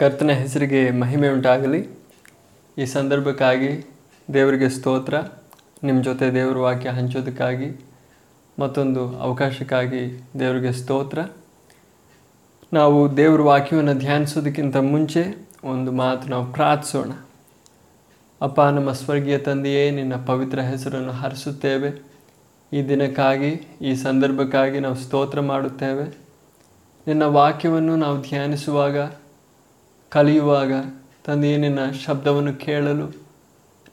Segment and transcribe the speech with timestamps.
[0.00, 1.88] ಕರ್ತನ ಹೆಸರಿಗೆ ಮಹಿಮೆ ಉಂಟಾಗಲಿ.
[2.78, 3.90] ಈ ಸಂದರ್ಭಕ್ಕಾಗಿ
[4.34, 5.16] ದೇವರಿಗೆ ಸ್ತೋತ್ರ
[5.84, 7.84] ನಿಮ್ಮ ಜೊತೆ ದೇವರ ವಾಕ್ಯ ಹಂಚೋದಕ್ಕಾಗಿ
[8.58, 11.18] ಮತ್ತೊಂದು ಅವಕಾಶಕ್ಕಾಗಿ ದೇವರಿಗೆ ಸ್ತೋತ್ರ.
[12.72, 17.10] ನಾವು ದೇವರ ವಾಕ್ಯವನ್ನು ಧ್ಯಾನಿಸೋದಕ್ಕಿಂತ ಮುಂಚೆ ಒಂದು ಮಾತು ನಾವು ಪ್ರಾರ್ಥಿಸೋಣ.
[18.40, 22.02] ಅಪ್ಪ, ನಮ್ಮ ಸ್ವರ್ಗೀಯ ತಂದೆಯೇ, ನಿನ್ನ ಪವಿತ್ರ ಹೆಸರನ್ನು ಹರಿಸುತ್ತೇವೆ.
[22.72, 26.18] ಈ ದಿನಕ್ಕಾಗಿ, ಈ ಸಂದರ್ಭಕ್ಕಾಗಿ ನಾವು ಸ್ತೋತ್ರ ಮಾಡುತ್ತೇವೆ.
[27.06, 28.96] ನಿನ್ನ ವಾಕ್ಯವನ್ನು ನಾವು ಧ್ಯಾನಿಸುವಾಗ
[30.10, 30.72] ಕಲಿಯುವಾಗ
[31.24, 33.16] ತಂದೆಯೇ ನಿನ್ನ ಶಬ್ದವನ್ನು ಕೇಳಲು,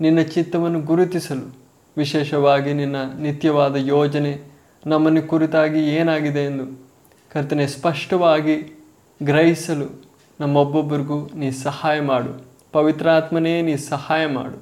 [0.01, 1.55] ನಿನ್ನ ಚಿತ್ತವನ್ನು ಗುರುತಿಸಲು,
[1.97, 4.39] ವಿಶೇಷವಾಗಿ ನಿನ್ನ ನಿತ್ಯವಾದ ಯೋಜನೆ
[4.87, 6.87] ನಮ್ಮನ್ನು ಕುರಿತಾಗಿ ಏನಾಗಿದೆ ಎಂದು
[7.33, 8.79] ಕರ್ತನೆ ಸ್ಪಷ್ಟವಾಗಿ
[9.23, 10.05] ಗ್ರಹಿಸಲು
[10.39, 12.45] ನಮ್ಮೊಬ್ಬೊಬ್ಬರಿಗೂ ನೀ ಸಹಾಯ ಮಾಡು.
[12.71, 14.61] ಪವಿತ್ರಾತ್ಮನೇ ನೀ ಸಹಾಯ ಮಾಡು.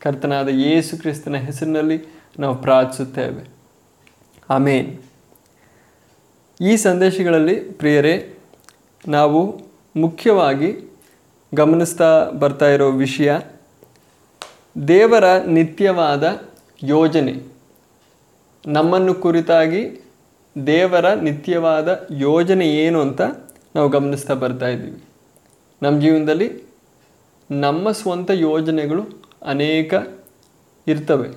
[0.00, 2.04] ಕರ್ತನಾದ ಯೇಸು ಕ್ರಿಸ್ತನ ಹೆಸರಿನಲ್ಲಿ
[2.38, 3.48] ನಾವು ಪ್ರಾರ್ಥಿಸುತ್ತೇವೆ.
[4.50, 4.98] ಆಮೇನ್.
[6.60, 8.34] ಈ ಸಂದೇಶಗಳಲ್ಲಿ ಪ್ರಿಯರೇ,
[9.08, 9.60] ನಾವು
[9.96, 10.89] ಮುಖ್ಯವಾಗಿ
[11.54, 13.38] ಗಮನಿಸ್ತಾ ಬರ್ತಾ ಇರೋ ವಿಷಯ,
[14.88, 16.24] ದೇವರ ನಿತ್ಯವಾದ
[16.82, 17.34] ಯೋಜನೆ.
[18.66, 20.04] ನಮ್ಮನ್ನು ಕುರಿತಾಗಿ
[20.66, 23.20] ದೇವರ ನಿತ್ಯವಾದ ಯೋಜನೆ ಏನು ಅಂತ
[23.74, 25.00] ನಾವು ಗಮನಿಸ್ತಾ ಬರ್ತಾ ಇದ್ದೀವಿ.
[25.82, 26.48] ನಮ್ಮ ಜೀವನದಲ್ಲಿ
[27.50, 29.02] ನಮ್ಮ ಸ್ವಂತ ಯೋಜನೆಗಳು
[29.42, 29.94] ಅನೇಕ
[30.86, 31.28] ಇರ್ತವೆ.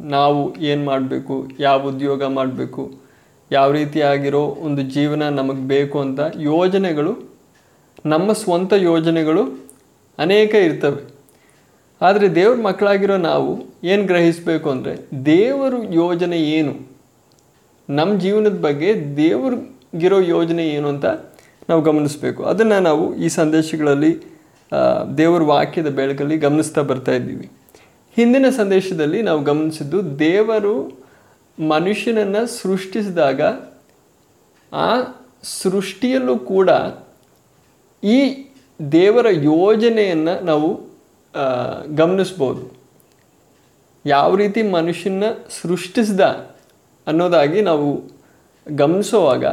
[0.00, 2.90] ನಾವು ಏನು ಮಾಡಬೇಕು, ಯಾವ ಉದ್ಯೋಗ ಮಾಡಬೇಕು,
[3.50, 7.33] ಯಾವ ರೀತಿಯಾಗಿರೋ ಒಂದು ಜೀವನ ನಮಗೆ ಬೇಕು ಅಂತ ಯೋಜನೆಗಳು
[8.06, 9.42] ನಮ್ಮ ಸ್ವಂತ ಯೋಜನೆಗಳು
[10.18, 11.02] ಅನೇಕ ಇರ್ತವೆ.
[12.00, 13.50] ಆದರೆ ದೇವ್ರ ಮಕ್ಕಳಾಗಿರೋ ನಾವು
[13.84, 14.94] ಏನು ಗ್ರಹಿಸಬೇಕು ಅಂದರೆ
[15.26, 16.74] ದೇವರು ಯೋಜನೆ ಏನು?
[17.88, 21.06] ನಮ್ಮ ಜೀವನದ ಬಗ್ಗೆ ದೇವ್ರಿಗಿರೋ ಯೋಜನೆ ಏನು ಅಂತ
[21.68, 22.40] ನಾವು ಗಮನಿಸಬೇಕು.
[22.44, 24.12] ಅದನ್ನು ನಾವು ಈ ಸಂದೇಶಗಳಲ್ಲಿ
[25.18, 27.46] ದೇವರ ವಾಕ್ಯದ ಬೆಳಕಲ್ಲಿ ಗಮನಿಸ್ತಾ ಬರ್ತಾ ಇದ್ದೀವಿ.
[28.16, 30.74] ಹಿಂದಿನ ಸಂದೇಶದಲ್ಲಿ ನಾವು ಗಮನಿಸಿದ್ದು ದೇವರು
[31.58, 33.40] ಮನುಷ್ಯನನ್ನು ಸೃಷ್ಟಿಸಿದಾಗ
[34.72, 34.90] ಆ
[35.62, 36.70] ಸೃಷ್ಟಿಯಲ್ಲೂ ಕೂಡ
[38.04, 38.18] ಈ
[38.92, 40.68] ದೇವರ ಯೋಜನೆಯನ್ನು ನಾವು
[41.96, 42.64] ಗಮನಿಸ್ಬೋದು.
[44.06, 45.24] ಯಾವ ರೀತಿ ಮನುಷ್ಯನ
[45.62, 46.20] ಸೃಷ್ಟಿಸಿದ
[47.06, 47.88] ಅನ್ನೋದಾಗಿ ನಾವು
[48.66, 49.44] ಗಮನಿಸುವಾಗ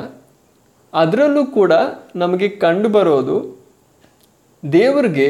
[0.94, 1.74] ಅದರಲ್ಲೂ ಕೂಡ
[2.16, 3.38] ನಮಗೆ ಕಂಡು ಬರೋದು
[4.64, 5.30] ದೇವರಿಗೆ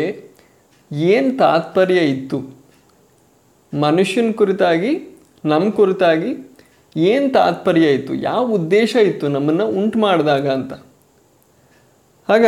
[0.91, 2.40] ಏನು ತಾತ್ಪರ್ಯ ಇತ್ತು?
[3.73, 4.91] ಮನುಷ್ಯನ ಕುರಿತಾಗಿ
[5.46, 6.31] ನಮ್ಮ ಕುರಿತಾಗಿ
[6.96, 8.13] ಏನು ತಾತ್ಪರ್ಯ ಇತ್ತು?
[8.16, 10.73] ಯಾವ ಉದ್ದೇಶ ಇತ್ತು ನಮ್ಮನ್ನು ಉಂಟು ಮಾಡಿದಾಗ ಅಂತ?
[12.31, 12.46] ಆಗ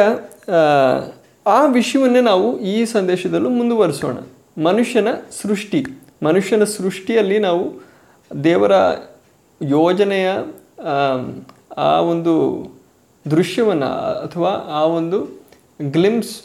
[1.47, 4.17] ಆ, ವಿಷಯವನ್ನೇ ನಾವು ಈ ಸಂದೇಶದಲ್ಲೂ ಮುಂದುವರಿಸೋಣ.
[4.63, 5.07] ಮನುಷ್ಯನ
[5.41, 5.85] ಸೃಷ್ಟಿ.
[6.23, 7.73] ಮನುಷ್ಯನ ಸೃಷ್ಟಿಯಲ್ಲಿ ನಾವು
[8.43, 8.71] ದೇವರ
[9.61, 10.29] ಯೋಜನೆಯ
[11.77, 12.33] ಆ ಒಂದು
[13.31, 13.85] ದೃಶ್ಯವನ್ನು
[14.25, 15.41] ಅಥವಾ ಆ ಒಂದು
[15.81, 16.41] ಗ್ಲಿಮ್ಸ್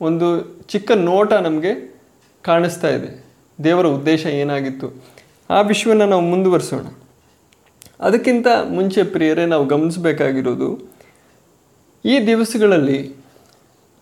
[0.00, 2.00] ಒಂದು ಚಿಕ್ಕ ನೋಟ ನಮಗೆ
[2.42, 3.24] ಕಾಣಿಸ್ತಾ ಇದೆ.
[3.64, 5.04] ದೇವರ ಉದ್ದೇಶ ಏನಾಗಿತ್ತು?
[5.50, 6.84] ಆ ವಿಷಯವನ್ನು ನಾವು ಮುಂದುವರಿಸೋಣ.
[8.00, 10.99] ಅದಕ್ಕಿಂತ ಮುಂಚೆ ಪ್ರಿಯರೇ ನಾವು ಗಮನಿಸಬೇಕಾಗಿರೋದು
[12.04, 13.00] ಈ ದಿವಸಗಳಲ್ಲಿ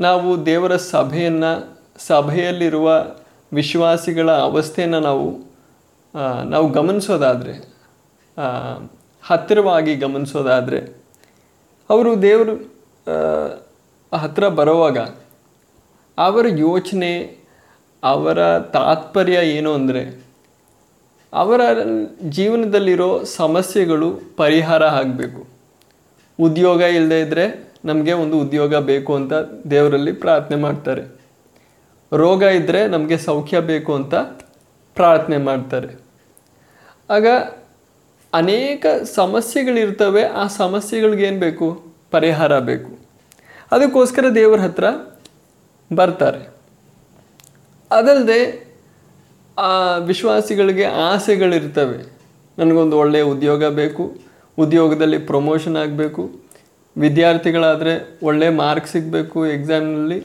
[0.00, 1.52] ನಾವು ದೇವರ ಸಭೆಯನ್ನು,
[2.06, 2.88] ಸಭೆಯಲ್ಲಿರುವ
[3.52, 5.26] ವಿಶ್ವಾಸಿಗಳ ಅವಸ್ಥೆಯನ್ನು ನಾವು
[6.50, 7.54] ನಾವು ಗಮನಿಸೋದಾದರೆ
[9.24, 10.80] ಹತ್ತಿರವಾಗಿ ಗಮನಿಸೋದಾದರೆ,
[11.90, 12.54] ಅವರು ದೇವರು
[14.12, 14.98] ಹತ್ತಿರ ಬರುವಾಗ
[16.18, 17.12] ಅವರ ಯೋಚನೆ,
[18.02, 20.02] ಅವರ ತಾತ್ಪರ್ಯ ಏನು ಅಂದರೆ,
[21.32, 21.60] ಅವರ
[22.36, 25.42] ಜೀವನದಲ್ಲಿರೋ ಸಮಸ್ಯೆಗಳು ಪರಿಹಾರ ಆಗಬೇಕು.
[26.38, 27.44] ಉದ್ಯೋಗ ಇಲ್ಲದೇ ಇದ್ದರೆ
[27.84, 29.32] ನಮಗೆ ಒಂದು ಉದ್ಯೋಗ ಬೇಕು ಅಂತ
[29.70, 31.18] ದೇವರಲ್ಲಿ ಪ್ರಾರ್ಥನೆ ಮಾಡ್ತಾರೆ.
[32.12, 34.14] ರೋಗ ಇದ್ದರೆ ನಮಗೆ ಸೌಖ್ಯ ಬೇಕು ಅಂತ
[34.94, 35.88] ಪ್ರಾರ್ಥನೆ ಮಾಡ್ತಾರೆ.
[37.10, 37.26] ಆಗ
[38.32, 41.86] ಅನೇಕ ಸಮಸ್ಯೆಗಳಿರ್ತವೆ, ಆ ಸಮಸ್ಯೆಗಳಿಗೆ ಏನು ಬೇಕು?
[42.10, 42.98] ಪರಿಹಾರ ಬೇಕು.
[43.72, 44.84] ಅದಕ್ಕೋಸ್ಕರ ದೇವರ ಹತ್ರ
[45.96, 46.48] ಬರ್ತಾರೆ.
[47.90, 48.68] ಅದಲ್ಲದೆ
[49.58, 52.12] ಆ ವಿಶ್ವಾಸಿಗಳಿಗೆ ಆಸೆಗಳಿರ್ತವೆ.
[52.58, 54.16] ನನಗೊಂದು ಒಳ್ಳೆಯ ಉದ್ಯೋಗ ಬೇಕು,
[54.58, 56.47] ಉದ್ಯೋಗದಲ್ಲಿ ಪ್ರಮೋಷನ್ ಆಗಬೇಕು.
[57.02, 57.92] ವಿದ್ಯಾರ್ಥಿಗಳಾದರೆ
[58.28, 60.20] ಒಳ್ಳೆ ಮಾರ್ಕ್ ಸಿಗಬೇಕು ಎಕ್ಸಾಮ್ನಲ್ಲಿ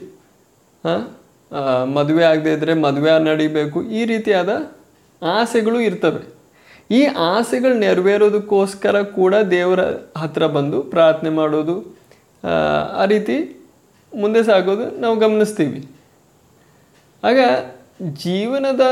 [1.96, 4.52] ಮದುವೆ ಆಗದೆ ಇದ್ದರೆ ಮದುವೆ ನಡಿಬೇಕು, ಈ ರೀತಿಯಾದ
[5.22, 6.22] ಆಸೆಗಳು ಇರ್ತವೆ.
[6.98, 7.00] ಈ
[7.34, 9.82] ಆಸೆಗಳು ನೆರವೇರೋದಕ್ಕೋಸ್ಕರ ಕೂಡ ದೇವರ
[10.22, 11.76] ಹತ್ರ ಬಂದು ಪ್ರಾರ್ಥನೆ ಮಾಡೋದು
[13.02, 13.36] ಆ ರೀತಿ
[14.12, 15.80] ಮುಂದೆ ಸಾಗೋದು ನಾವು ಗಮನಿಸ್ತೀವಿ.
[17.22, 17.38] ಆಗ
[18.24, 18.84] ಜೀವನದ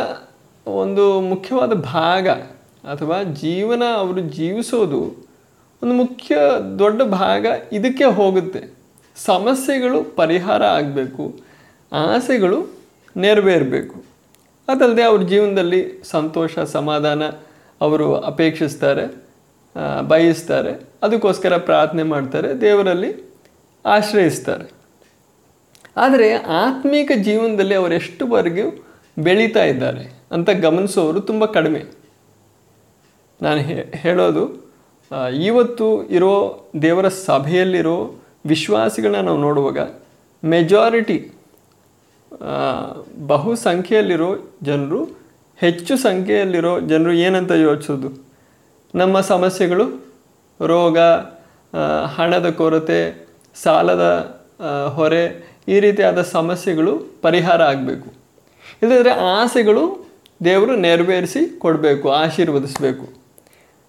[0.66, 2.28] ಒಂದು ಮುಖ್ಯವಾದ ಭಾಗ
[2.92, 5.00] ಅಥವಾ ಜೀವನ ಅವರು ಜೀವಿಸೋದು
[5.82, 6.36] ಒಂದು ಮುಖ್ಯ
[6.78, 8.74] ದೊಡ್ಡ ಭಾಗ ಇದಕ್ಕೆ ಹೋಗುತ್ತೆ.
[9.16, 11.40] ಸಮಸ್ಯೆಗಳು ಪರಿಹಾರ ಆಗಬೇಕು.
[11.92, 12.68] ಆಸೆಗಳು
[13.16, 14.04] ನೆರವೇರಬೇಕು.
[14.68, 17.22] ಅದಲ್ಲದೆ ಅವ್ರ ಜೀವನದಲ್ಲಿ ಸಂತೋಷ, ಸಮಾಧಾನ
[17.80, 19.22] ಅವರು ಅಪೇಕ್ಷಿಸ್ತಾರೆ
[20.08, 20.72] ಬಯಸ್ತಾರೆ.
[21.02, 23.32] ಅದಕ್ಕೋಸ್ಕರ ಪ್ರಾರ್ಥನೆ ಮಾಡ್ತಾರೆ, ದೇವರಲ್ಲಿ
[23.84, 24.70] ಆಶ್ರಯಿಸ್ತಾರೆ.
[25.96, 28.84] ಆದರೆ ಆತ್ಮೀಕ ಜೀವನದಲ್ಲಿ ಅವರು ಎಷ್ಟುವರೆಗೂ
[29.18, 31.84] ಬೆಳೀತಾ ಇದ್ದಾರೆ ಅಂತ ಗಮನಿಸೋರು ತುಂಬ ಕಡಿಮೆ.
[33.42, 33.60] ನಾನು
[33.96, 34.61] ಹೇಳೋದು
[35.42, 36.34] ಇವತ್ತು ಇರೋ
[36.82, 38.14] ದೇವರ ಸಭೆಯಲ್ಲಿರೋ
[38.46, 39.78] ವಿಶ್ವಾಸಿಗಳನ್ನ ನಾವು ನೋಡುವಾಗ
[40.44, 41.18] ಮೆಜಾರಿಟಿ
[43.26, 45.00] ಬಹುಸಂಖ್ಯೆಯಲ್ಲಿರೋ ಜನರು,
[45.56, 48.08] ಹೆಚ್ಚು ಸಂಖ್ಯೆಯಲ್ಲಿರೋ ಜನರು ಏನಂತ ಯೋಚಿಸೋದು?
[48.94, 49.86] ನಮ್ಮ ಸಮಸ್ಯೆಗಳು,
[50.60, 50.98] ರೋಗ
[52.16, 54.04] ಹಣದ ಕೊರತೆ, ಸಾಲದ
[54.94, 55.24] ಹೊರೆ,
[55.68, 56.92] ಈ ರೀತಿಯಾದ ಸಮಸ್ಯೆಗಳು
[57.22, 58.08] ಪರಿಹಾರ ಆಗಬೇಕು.
[58.82, 59.84] ಇಲ್ಲದ್ರೆ ಆಸೆಗಳು
[60.44, 63.21] ದೇವರು ನೆರವೇರಿಸಿ ಕೊಡಬೇಕು, ಆಶೀರ್ವದಿಸಬೇಕು.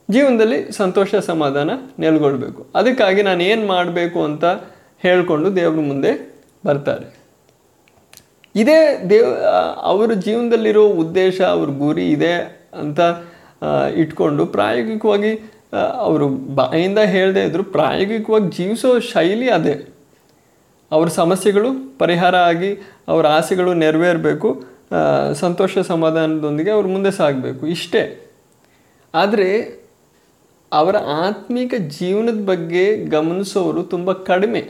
[0.09, 2.65] ಜೀವನದಲ್ಲಿ ಸಂತೋಷ ಸಮಾಧಾನ ನೆಲೆಗೊಳ್ಬೇಕು.
[2.75, 4.45] ಅದಕ್ಕಾಗಿ ನಾನು ಏನು ಮಾಡಬೇಕು ಅಂತ
[5.00, 6.11] ಹೇಳಿಕೊಂಡು ದೇವ್ರ ಮುಂದೆ
[6.65, 7.05] ಬರ್ತಾರೆ.
[8.55, 8.79] ಇದೇ
[9.09, 9.29] ದೇವ್
[9.91, 12.33] ಅವರ ಜೀವನದಲ್ಲಿರೋ ಉದ್ದೇಶ, ಅವ್ರ ಗುರಿ ಇದೆ
[12.79, 13.00] ಅಂತ
[13.95, 15.33] ಇಟ್ಕೊಂಡು ಪ್ರಾಯೋಗಿಕವಾಗಿ
[16.00, 19.75] ಅವರು ಬಾಯಿಂದ ಹೇಳದೇ ಇದ್ರು ಪ್ರಾಯೋಗಿಕವಾಗಿ ಜೀವಿಸೋ ಶೈಲಿ ಅದೇ.
[20.91, 22.71] ಅವ್ರ ಸಮಸ್ಯೆಗಳು ಪರಿಹಾರ ಆಗಿ
[23.07, 24.49] ಅವ್ರ ಆಸೆಗಳು ನೆರವೇರಬೇಕು
[25.33, 27.63] ಸಂತೋಷ ಸಮಾಧಾನದೊಂದಿಗೆ ಅವ್ರು ಮುಂದೆ ಸಾಗಬೇಕು.
[27.67, 28.03] ಇಷ್ಟೇ.
[29.13, 29.49] ಆದರೆ
[30.73, 34.61] ಅವರ ಆತ್ಮಿಕ ಜೀವನದ ಬಗ್ಗೆ ಗಮನಿಸೋರು ತುಂಬ ಕಡಿಮೆ.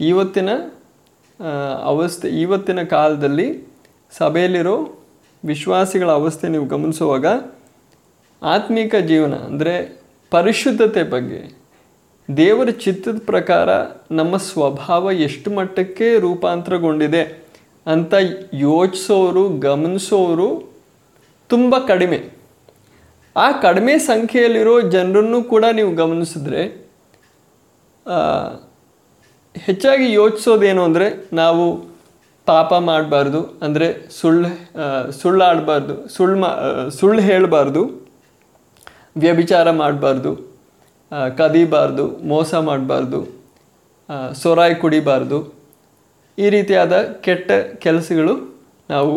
[0.00, 0.50] ಇವತ್ತಿನ
[1.84, 3.48] ಅವಸ್ಥೆ, ಇವತ್ತಿನ ಕಾಲದಲ್ಲಿ
[4.18, 4.76] ಸಭೆಯಲ್ಲಿರೋ
[5.44, 7.26] ವಿಶ್ವಾಸಿಗಳ ಅವಸ್ಥೆ ನೀವು ಗಮನಿಸುವಾಗ
[8.42, 9.74] ಆತ್ಮಿಕ ಜೀವನ, ಅಂದರೆ
[10.30, 11.40] ಪರಿಶುದ್ಧತೆ ಬಗ್ಗೆ,
[12.36, 13.68] ದೇವರ ಚಿತ್ತದ ಪ್ರಕಾರ
[14.10, 17.22] ನಮ್ಮ ಸ್ವಭಾವ ಎಷ್ಟು ಮಟ್ಟಕ್ಕೆ ರೂಪಾಂತರಗೊಂಡಿದೆ
[17.86, 18.14] ಅಂತ
[18.54, 20.48] ಯೋಚಿಸೋರು, ಗಮನಿಸೋರು
[21.48, 22.18] ತುಂಬ ಕಡಿಮೆ.
[23.36, 26.62] ಆ ಕಡಿಮೆ ಸಂಖ್ಯೆಯಲ್ಲಿರೋ ಜನರನ್ನು ಕೂಡ ನೀವು ಗಮನಿಸಿದ್ರೆ
[29.54, 31.06] ಹೆಚ್ಚಾಗಿ ಯೋಚಿಸೋದೇನು ಅಂದರೆ
[31.40, 31.64] ನಾವು
[32.46, 33.88] ಪಾಪ ಮಾಡಬಾರ್ದು, ಅಂದರೆ
[34.18, 36.50] ಸುಳ್ಳು ಸುಳ್ಳು ಸುಳ್ಳಾಡಬಾರ್ದು, ಸುಳ್ಳು ಮಾ
[36.98, 37.82] ಸುಳ್ಳು ಹೇಳಬಾರ್ದು,
[39.22, 40.32] ವ್ಯಭಿಚಾರ ಮಾಡಬಾರ್ದು
[41.38, 43.20] ಕದಿಬಾರ್ದು, ಮೋಸ ಮಾಡಬಾರ್ದು
[44.42, 45.38] ಸೊರಾಯಿ ಕುಡಿಬಾರ್ದು,
[46.38, 46.94] ಈ ರೀತಿಯಾದ
[47.26, 47.50] ಕೆಟ್ಟ
[47.84, 48.34] ಕೆಲಸಗಳು
[48.94, 49.12] ನಾವು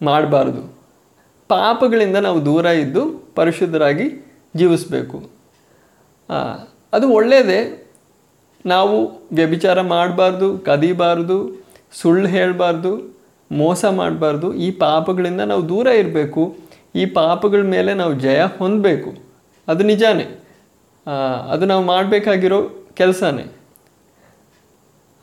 [0.00, 0.62] ಮಾಡಬಾರ್ದು.
[1.50, 3.02] ಪಾಪಗಳಿಂದ ನಾವು ದೂರ ಇದ್ದು
[3.34, 4.06] ಪರಿಶುದ್ಧರಾಗಿ
[4.56, 5.30] ಜೀವಿಸಬೇಕು.
[6.92, 7.90] ಅದು ಒಳ್ಳೆಯದೇ
[8.66, 13.16] ನಾವು ವ್ಯಭಿಚಾರ ಮಾಡಬಾರ್ದು, ಕದಿಬಾರ್ದು, ಸುಳ್ಳು ಹೇಳಬಾರ್ದು,
[13.52, 16.56] ಮೋಸ ಮಾಡಬಾರ್ದು, ಈ ಪಾಪಗಳಿಂದ ನಾವು ದೂರ ಇರಬೇಕು.
[16.94, 19.14] ಈ ಪಾಪಗಳ ಮೇಲೆ ನಾವು ಜಯ ಹೊಂದಬೇಕು.
[19.68, 20.26] ಅದು ನಿಜಾನೇ.
[21.50, 22.60] ಅದು ನಾವು ಮಾಡಬೇಕಾಗಿರೋ
[22.94, 23.44] ಕೆಲಸನೇ.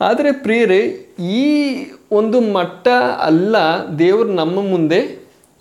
[0.00, 0.80] ಆದರೆ ಪ್ರಿಯರೇ,
[1.18, 1.46] ಈ
[2.12, 2.88] ಒಂದು ಮಟ್ಟ
[3.20, 3.56] ಅಲ್ಲ
[3.98, 5.00] ದೇವರು ನಮ್ಮ ಮುಂದೆ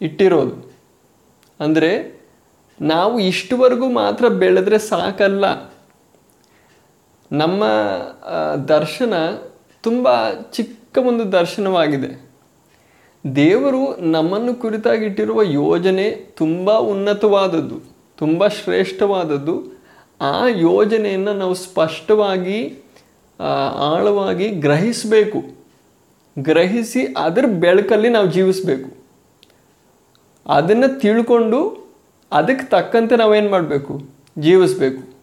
[0.01, 0.74] ಇಟ್ಟಿರೋದು.
[1.60, 2.19] ಅಂದರೆ
[2.81, 5.45] ನಾವು ಇಷ್ಟುವರೆಗೂ ಮಾತ್ರ ಬೆಳೆದ್ರೆ ಸಾಕಲ್ಲ.
[7.31, 7.63] ನಮ್ಮ
[8.67, 9.13] ದರ್ಶನ
[9.83, 12.29] ತುಂಬ ಚಿಕ್ಕ ಒಂದು ದರ್ಶನವಾಗಿದೆ.
[13.35, 17.81] ದೇವರು ನಮ್ಮನ್ನು ಕುರಿತಾಗಿಟ್ಟಿರುವ ಯೋಜನೆ ತುಂಬ ಉನ್ನತವಾದದ್ದು,
[18.17, 19.79] ತುಂಬ ಶ್ರೇಷ್ಠವಾದದ್ದು.
[20.21, 22.83] ಆ ಯೋಜನೆಯನ್ನು ನಾವು ಸ್ಪಷ್ಟವಾಗಿ
[23.75, 25.43] ಆಳವಾಗಿ ಗ್ರಹಿಸಬೇಕು.
[26.39, 28.89] ಗ್ರಹಿಸಿ ಅದರ ಬೆಳಕಲ್ಲಿ ನಾವು ಜೀವಿಸಬೇಕು.
[30.49, 31.88] ಅದನ್ನು ತಿಳ್ಕೊಂಡು
[32.31, 34.01] ಅದಕ್ಕೆ ತಕ್ಕಂತೆ ನಾವೇನು ಮಾಡಬೇಕು?
[34.39, 35.13] ಜೀವಿಸಬೇಕು.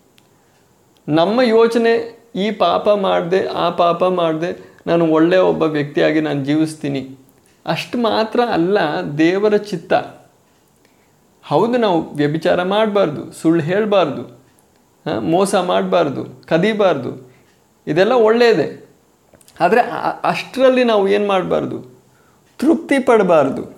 [1.08, 1.92] ನಮ್ಮ ಯೋಚನೆ,
[2.34, 7.18] ಈ ಪಾಪ ಮಾಡಿದೆ, ಆ ಪಾಪ ಮಾಡಿದೆ, ನಾನು ಒಳ್ಳೆಯ ಒಬ್ಬ ವ್ಯಕ್ತಿಯಾಗಿ ನಾನು ಜೀವಿಸ್ತೀನಿ.
[7.66, 8.78] ಅಷ್ಟು ಮಾತ್ರ ಅಲ್ಲ,
[9.18, 9.92] ದೇವರ ಚಿತ್ತ.
[11.44, 14.22] ಹೌದು, ನಾವು ವ್ಯಭಿಚಾರ ಮಾಡಬಾರ್ದು, ಸುಳ್ಳು ಹೇಳಬಾರ್ದು
[15.20, 17.30] ಮೋಸ ಮಾಡಬಾರ್ದು, ಕದಿಬಾರ್ದು,
[17.86, 18.86] ಇದೆಲ್ಲ ಒಳ್ಳೆಯದೇ
[19.60, 19.80] ಆದರೆ
[20.24, 21.76] ಅಷ್ಟರಲ್ಲಿ ನಾವು ಏನು ಮಾಡಬಾರ್ದು?
[22.58, 23.75] ತೃಪ್ತಿ ಪಡಬಾರ್ದು.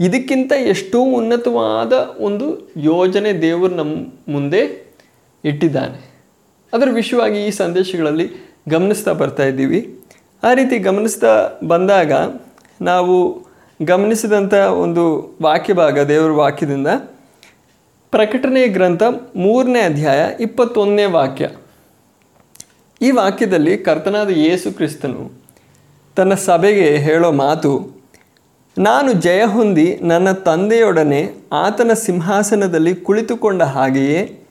[0.00, 4.92] ಇದಕ್ಕಿಂತ ಎಷ್ಟೋ ಉನ್ನತವಾದ ಒಂದು ಯೋಜನೆ ದೇವರು ನಮ್ಮ ಮುಂದೆ
[5.44, 6.10] ಇಟ್ಟಿದ್ದಾನೆ.
[6.72, 8.30] ಅದರ ವಿಷಯವಾಗಿ ಈ ಸಂದೇಶಗಳಲ್ಲಿ
[8.68, 10.00] ಗಮನಿಸ್ತಾ ಬರ್ತಾ ಇದ್ದೀವಿ.
[10.42, 12.12] ಆ ರೀತಿ ಗಮನಿಸ್ತಾ ಬಂದಾಗ
[12.80, 13.46] ನಾವು
[13.82, 16.86] ಗಮನಿಸಿದಂಥ ಒಂದು ವಾಕ್ಯ ಭಾಗ ದೇವರ ವಾಕ್ಯದಿಂದ
[18.10, 19.02] ಪ್ರಕಟಣೆ ಗ್ರಂಥ
[19.36, 21.48] ಮೂರನೇ ಅಧ್ಯಾಯ ಇಪ್ಪತ್ತೊಂದನೇ ವಾಕ್ಯ.
[23.02, 25.30] ಈ ವಾಕ್ಯದಲ್ಲಿ ಕರ್ತನಾದ ಯೇಸು ಕ್ರಿಸ್ತನು
[26.16, 27.97] ತನ್ನ ಸಭೆಗೆ ಹೇಳೋ ಮಾತು
[28.78, 31.20] ನಾನು ಜಯ ಹೊಂದಿ ನನ್ನ ತಂದೆಯೊಡನೆ
[31.52, 34.46] ಆತನ ಸಿಂಹಾಸನದಲ್ಲಿ ಕುಳಿತುಕೊಂಡ ಹಾಗೆಯೇ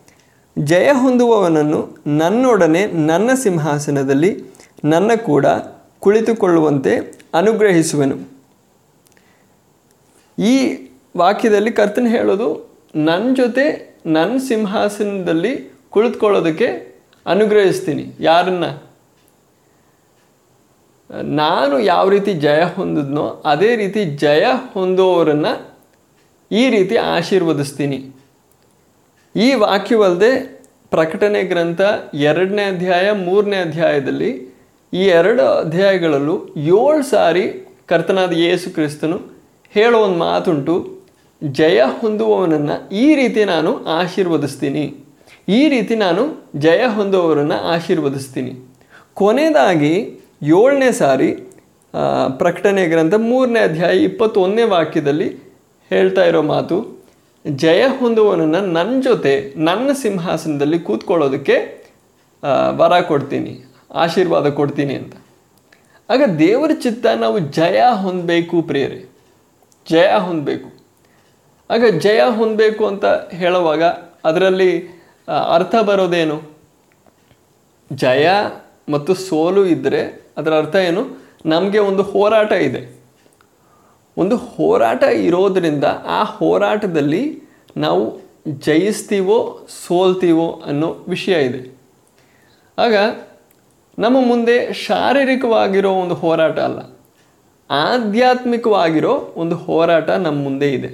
[0.64, 4.32] ಜಯ ಹೊಂದುವವನನ್ನು ನನ್ನೊಡನೆ ನನ್ನ ಸಿಂಹಾಸನದಲ್ಲಿ
[4.84, 5.46] ನನ್ನ ಕೂಡ
[6.00, 6.98] ಕುಳಿತುಕೊಳ್ಳುವಂತೆ
[7.34, 8.18] ಅನುಗ್ರಹಿಸುವೆನು.
[10.42, 10.56] ಈ
[11.18, 12.48] ವಾಕ್ಯದಲ್ಲಿ ಕರ್ತನ ಹೇಳೋದು
[12.96, 13.66] ನನ್ನ ಜೊತೆ
[14.06, 16.68] ನನ್ನ ಸಿಂಹಾಸನದಲ್ಲಿ ಕುಳಿತುಕೊಳ್ಳೋದಕ್ಕೆ
[17.26, 18.14] ಅನುಗ್ರಹಿಸ್ತೀನಿ.
[18.20, 18.66] ಯಾರನ್ನ?
[21.10, 25.54] ನಾನು ಯಾವ ರೀತಿ ಜಯ ಹೊಂದಿದ್ನೋ ಅದೇ ರೀತಿ ಜಯ ಹೊಂದುವವರನ್ನು
[26.52, 27.98] ಈ ರೀತಿ ಆಶೀರ್ವದಿಸ್ತೀನಿ.
[29.36, 30.32] ಈ ವಾಕ್ಯವಲ್ಲದೆ
[30.92, 31.82] ಪ್ರಕಟಣೆ ಗ್ರಂಥ
[32.30, 34.30] ಎರಡನೇ ಅಧ್ಯಾಯ, ಮೂರನೇ ಅಧ್ಯಾಯದಲ್ಲಿ
[34.94, 36.36] ಈ ಎರಡು ಅಧ್ಯಾಯಗಳಲ್ಲೂ
[36.78, 37.46] ಏಳು ಸಾರಿ
[37.92, 39.18] ಕರ್ತನಾದ ಯೇಸು ಕ್ರಿಸ್ತನು
[39.76, 40.76] ಹೇಳೋ ಒಂದು ಮಾತುಂಟು,
[41.42, 44.86] ಜಯ ಹೊಂದುವವನನ್ನು ಈ ರೀತಿ ನಾನು ಆಶೀರ್ವದಿಸ್ತೀನಿ.
[45.60, 46.24] ಈ ರೀತಿ ನಾನು
[46.66, 48.54] ಜಯ ಹೊಂದುವವರನ್ನು ಆಶೀರ್ವದಿಸ್ತೀನಿ.
[49.14, 49.94] ಕೊನೆಯದಾಗಿ
[50.42, 51.30] ಏಳನೇ ಸಾರಿ
[52.40, 55.28] ಪ್ರಕಟಣೆ ಗ್ರಂಥ ಮೂರನೇ ಅಧ್ಯಾಯ ಇಪ್ಪತ್ತೊಂದನೇ ವಾಕ್ಯದಲ್ಲಿ
[55.92, 56.78] ಹೇಳ್ತಾ ಇರೋ ಮಾತು,
[57.46, 59.34] ಜಯ ಹೊಂದುವನನ್ನು ನನ್ನ ಜೊತೆ,
[59.68, 61.58] ನನ್ನ ಸಿಂಹಾಸನದಲ್ಲಿ ಕೂತ್ಕೊಳ್ಳೋದಕ್ಕೆ
[62.80, 63.54] ವರ ಕೊಡ್ತೀನಿ,
[64.04, 65.14] ಆಶೀರ್ವಾದ ಕೊಡ್ತೀನಿ ಅಂತ.
[66.10, 69.00] ಆಗ ದೇವರ ಚಿತ್ತ ನಾವು ಜಯ ಹೊಂದಬೇಕು ಪ್ರೇರೆ
[69.88, 70.70] ಜಯ ಹೊಂದಬೇಕು.
[71.70, 73.06] ಆಗ ಜಯ ಹೊಂದಬೇಕು ಅಂತ
[73.40, 73.84] ಹೇಳುವಾಗ
[74.30, 74.72] ಅದರಲ್ಲಿ
[75.56, 76.38] ಅರ್ಥ ಬರೋದೇನು?
[77.92, 78.28] ಜಯ
[78.90, 80.02] ಮತ್ತು ಸೋಲು ಇದ್ದರೆ
[80.38, 81.04] ಅದರ ಅರ್ಥ ಏನು?
[81.46, 82.82] ನಮಗೆ ಒಂದು ಹೋರಾಟ ಇದೆ.
[84.18, 87.24] ಒಂದು ಹೋರಾಟ ಇರೋದರಿಂದ ಆ ಹೋರಾಟದಲ್ಲಿ
[87.78, 88.04] ನಾವು
[88.50, 91.62] ಜಯಿಸ್ತೀವೋ ಸೋಲ್ತೀವೋ ಅನ್ನೋ ವಿಷಯ ಇದೆ.
[92.78, 92.96] ಆಗ
[94.00, 96.80] ನಮ್ಮ ಮುಂದೆ ಶಾರೀರಿಕವಾಗಿರೋ ಒಂದು ಹೋರಾಟ ಅಲ್ಲ,
[97.70, 100.92] ಆಧ್ಯಾತ್ಮಿಕವಾಗಿರೋ ಒಂದು ಹೋರಾಟ ನಮ್ಮ ಮುಂದೆ ಇದೆ.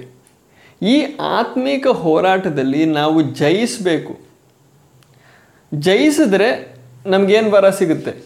[0.82, 4.14] ಈ ಆತ್ಮಿಕ ಹೋರಾಟದಲ್ಲಿ ನಾವು ಜಯಿಸಬೇಕು.
[5.72, 6.73] ಜಯಿಸಿದ್ರೆ
[7.06, 8.24] ನಮಗೇನು ವರ ಸಿಗುತ್ತೆ?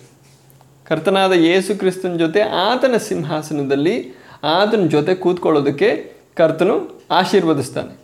[0.84, 7.98] ಕರ್ತನಾದ ಯೇಸು ಕ್ರಿಸ್ತನ ಜೊತೆ ಆತನ ಸಿಂಹಾಸನದಲ್ಲಿ ಆತನ ಜೊತೆ ಕೂತ್ಕೊಳ್ಳೋದಕ್ಕೆ ಕರ್ತನು ಆಶೀರ್ವದಿಸ್ತಾನೆ.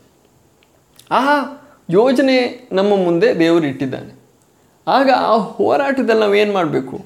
[1.10, 1.20] ಆ
[1.90, 4.18] ಯೋಜನೆ ನಮ್ಮ ಮುಂದೆ ದೇವರು ಇಟ್ಟಿದ್ದಾನೆ.
[4.88, 7.04] ಆಗ ಆ ಹೋರಾಟದಲ್ಲಿ ನಾವೇನು ಮಾಡಬೇಕು?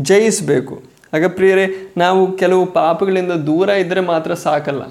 [0.00, 0.82] ಜಯಿಸಬೇಕು.
[1.12, 4.82] ಆಗ ಪ್ರಿಯರೇ, ನಾವು ಕೆಲವು ಪಾಪಗಳಿಂದ ದೂರ ಇದ್ದರೆ ಮಾತ್ರ ಸಾಕಲ್ಲ.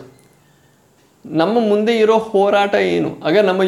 [1.25, 3.17] ನಮ್ಮ ಮುಂದೆ ಇರೋ ಹೋರಾಟ ಏನು?
[3.23, 3.61] ಆಗ ನಮ್ಮ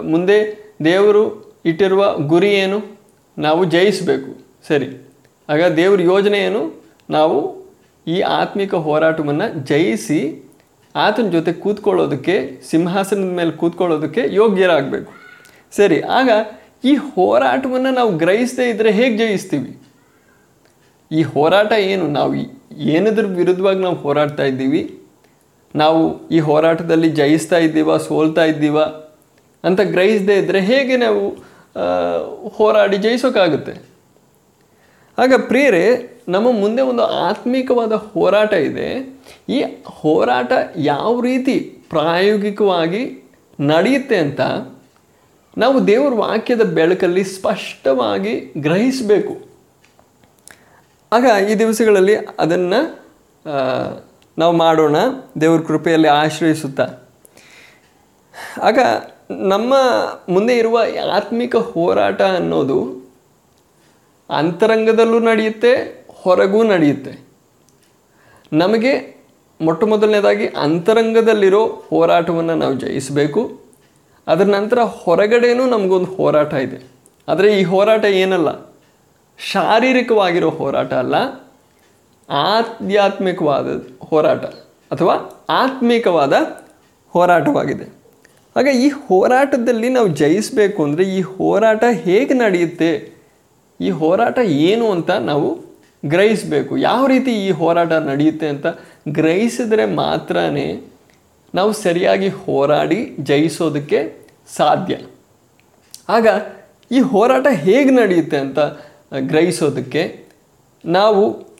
[0.00, 3.01] ಮುಂದೆ ದೇವರು ಇಟ್ಟಿರುವ ಗುರಿ ಏನು?
[3.38, 4.36] ನಾವು ಜಯಿಸಬೇಕು.
[4.68, 5.14] ಸರಿ.
[5.48, 7.68] ಆಗ ದೇವ್ರ ಯೋಜನೆ ಏನು ನಾವು
[8.06, 10.50] ಈ ಆತ್ಮಿಕ ಹೋರಾಟವನ್ನು ಜಯಿಸಿ
[10.96, 15.12] ಆತನ ಜೊತೆ ಕೂತ್ಕೊಳ್ಳೋದಕ್ಕೆ, ಸಿಂಹಾಸನದ ಮೇಲೆ ಕೂತ್ಕೊಳ್ಳೋದಕ್ಕೆ ಯೋಗ್ಯರಾಗಬೇಕು.
[15.72, 16.00] ಸರಿ.
[16.00, 16.30] ಆಗ
[16.84, 19.78] ಈ ಹೋರಾಟವನ್ನು ನಾವು ಗ್ರಹಿಸದೇ ಇದ್ದರೆ ಹೇಗೆ ಜಯಿಸ್ತೀವಿ?
[21.12, 22.06] ಈ ಹೋರಾಟ ಏನು?
[22.08, 22.34] ನಾವು
[22.76, 24.98] ಏನದ್ರ ವಿರುದ್ಧವಾಗಿ ನಾವು ಹೋರಾಡ್ತಾ ಇದ್ದೀವಿ.
[25.76, 28.78] ನಾವು ಈ ಹೋರಾಟದಲ್ಲಿ ಜಯಿಸ್ತಾ ಇದ್ದೀವ, ಸೋಲ್ತಾ ಇದ್ದೀವ
[29.64, 31.51] ಅಂತ ಗ್ರಹಿಸದೇ ಇದ್ದರೆ ಹೇಗೆ ನಾವು
[32.56, 33.74] ಹೋರಾಡಿ ಜಯಿಸೋಕ್ಕಾಗುತ್ತೆ
[35.18, 35.84] ಆಗ ಪ್ರೇರೆ
[36.28, 38.88] ನಮ್ಮ ಮುಂದೆ ಒಂದು ಆತ್ಮಿಕವಾದ ಹೋರಾಟ ಇದೆ.
[39.48, 41.56] ಈ ಹೋರಾಟ ಯಾವ ರೀತಿ
[41.90, 43.02] ಪ್ರಾಯೋಗಿಕವಾಗಿ
[43.60, 44.40] ನಡೆಯುತ್ತೆ ಅಂತ
[45.58, 49.34] ನಾವು ದೇವರ ವಾಕ್ಯದ ಬೆಳಕಲ್ಲಿ ಸ್ಪಷ್ಟವಾಗಿ ಗ್ರಹಿಸಬೇಕು.
[51.12, 52.80] ಆಗ ಈ ದಿವಸಗಳಲ್ಲಿ ಅದನ್ನು
[54.38, 54.96] ನಾವು ಮಾಡೋಣ.
[55.40, 56.86] ದೇವ್ರ ಕೃಪೆಯಲ್ಲಿ ಆಶ್ರಯಿಸುತ್ತಾ.
[58.62, 58.78] ಆಗ
[59.30, 59.74] ನಮ್ಮ
[60.28, 60.78] ಮುಂದೆ ಇರುವ
[61.14, 62.78] ಆತ್ಮಿಕ ಹೋರಾಟ ಅನ್ನೋದು
[64.30, 65.72] ಅಂತರಂಗದಲ್ಲೂ ನಡೆಯುತ್ತೆ,
[66.22, 67.12] ಹೊರಗೂ ನಡೆಯುತ್ತೆ.
[68.52, 68.92] ನಮಗೆ
[69.60, 73.60] ಮೊಟ್ಟ ಮೊದಲನೇದಾಗಿ ಅಂತರಂಗದಲ್ಲಿರೋ ಹೋರಾಟವನ್ನು ನಾವು ಜಯಿಸಬೇಕು.
[74.26, 76.78] ಅದರ ನಂತರ ಹೊರಗಡೆನೂ ನಮಗೊಂದು ಹೋರಾಟ ಇದೆ.
[77.28, 78.50] ಆದರೆ ಈ ಹೋರಾಟ ಏನಲ್ಲ,
[79.38, 81.14] ಶಾರೀರಿಕವಾಗಿರೋ ಹೋರಾಟ ಅಲ್ಲ,
[82.28, 83.66] ಆಧ್ಯಾತ್ಮಿಕವಾದ
[84.08, 84.44] ಹೋರಾಟ
[84.92, 85.14] ಅಥವಾ
[85.48, 86.32] ಆತ್ಮಿಕವಾದ
[87.08, 88.01] ಹೋರಾಟವಾಗಿದೆ.
[88.56, 93.12] ಆಗ ಈ ಹೋರಾಟದಲ್ಲಿ ನಾವು ಜಯಿಸಬೇಕು ಅಂದರೆ ಈ ಹೋರಾಟ ಹೇಗೆ ನಡೆಯುತ್ತೆ?
[93.80, 95.72] ಈ ಹೋರಾಟ ಏನು ಅಂತ ನಾವು
[96.06, 96.76] ಗ್ರಹಿಸಬೇಕು.
[96.76, 98.66] ಯಾವ ರೀತಿ ಈ ಹೋರಾಟ ನಡೆಯುತ್ತೆ ಅಂತ
[99.08, 100.36] ಗ್ರಹಿಸಿದ್ರೆ ಮಾತ್ರ
[101.54, 104.94] ನಾವು ಸರಿಯಾಗಿ ಹೋರಾಡಿ ಜಯಿಸೋದಕ್ಕೆ ಸಾಧ್ಯ.
[106.08, 106.26] ಆಗ
[106.90, 108.58] ಈ ಹೋರಾಟ ಹೇಗೆ ನಡೆಯುತ್ತೆ ಅಂತ
[109.18, 110.02] ಗ್ರಹಿಸೋದಕ್ಕೆ
[110.84, 111.52] ನಾವು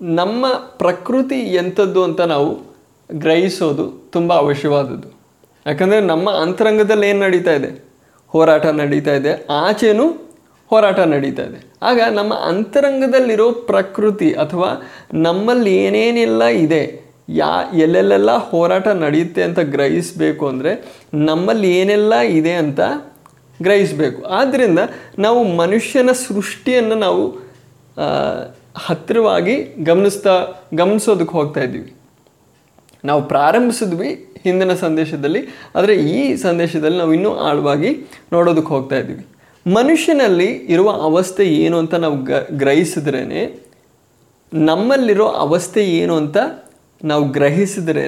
[0.00, 2.50] ನಮ್ಮ ಪ್ರಕೃತಿ ಎಂಥದ್ದು ಅಂತ ನಾವು
[3.12, 5.23] ಗ್ರಹಿಸೋದು ತುಂಬ ಅವಶ್ಯವಾದದ್ದು.
[5.66, 7.70] ಯಾಕಂದರೆ ನಮ್ಮ ಅಂತರಂಗದಲ್ಲಿ ಏನು ನಡೀತಾ ಇದೆ?
[8.32, 9.32] ಹೋರಾಟ ನಡೀತಾ ಇದೆ.
[9.60, 10.06] ಆಚೆನೂ
[10.70, 11.58] ಹೋರಾಟ ನಡೀತಾ ಇದೆ.
[11.82, 14.68] ಆಗ ನಮ್ಮ ಅಂತರಂಗದಲ್ಲಿರೋ ಪ್ರಕೃತಿ ಅಥವಾ
[15.26, 16.82] ನಮ್ಮಲ್ಲಿ ಏನೇನೆಲ್ಲ ಇದೆ,
[17.40, 20.72] ಯಾ, ಎಲ್ಲೆಲ್ಲೆಲ್ಲ ಹೋರಾಟ ನಡೆಯುತ್ತೆ ಅಂತ ಗ್ರಹಿಸಬೇಕು ಅಂದರೆ
[21.28, 22.80] ನಮ್ಮಲ್ಲಿ ಏನೆಲ್ಲ ಇದೆ ಅಂತ
[23.60, 24.20] ಗ್ರಹಿಸಬೇಕು.
[24.38, 24.80] ಆದ್ದರಿಂದ
[25.18, 27.24] ನಾವು ಮನುಷ್ಯನ ಸೃಷ್ಟಿಯನ್ನು ನಾವು
[28.86, 29.54] ಹತ್ತಿರವಾಗಿ
[29.84, 30.34] ಗಮನಿಸ್ತಾ,
[30.74, 31.90] ಗಮನಿಸೋದಕ್ಕೆ ಹೋಗ್ತಾ ಇದ್ದೀವಿ.
[33.04, 34.10] ನಾವು ಪ್ರಾರಂಭಿಸಿದ್ವಿ
[34.44, 35.40] ಹಿಂದಿನ ಸಂದೇಶದಲ್ಲಿ,
[35.76, 37.90] ಆದರೆ ಈ ಸಂದೇಶದಲ್ಲಿ ನಾವು ಇನ್ನೂ ಆಳವಾಗಿ
[38.32, 39.24] ನೋಡೋದಕ್ಕೆ ಹೋಗ್ತಾ ಇದ್ದೀವಿ.
[39.66, 43.42] ಮನುಷ್ಯನಲ್ಲಿ ಇರುವ ಅವಸ್ಥೆ ಏನು ಅಂತ ನಾವು ಗ ಗ್ರಹಿಸಿದ್ರೇ
[44.52, 46.38] ನಮ್ಮಲ್ಲಿರೋ ಅವಸ್ಥೆ ಏನು ಅಂತ
[47.00, 48.04] ನಾವು ಗ್ರಹಿಸಿದ್ರೇ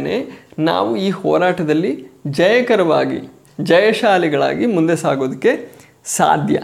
[0.59, 1.93] ನಾವು ಈ ಹೋರಾಟದಲ್ಲಿ
[2.41, 3.21] ಜಯಕರವಾಗಿ,
[3.63, 5.53] ಜಯಶಾಲಿಗಳಾಗಿ ಮುಂದೆ ಸಾಗೋದಕ್ಕೆ
[6.19, 6.57] ಸಾಧ್ಯ.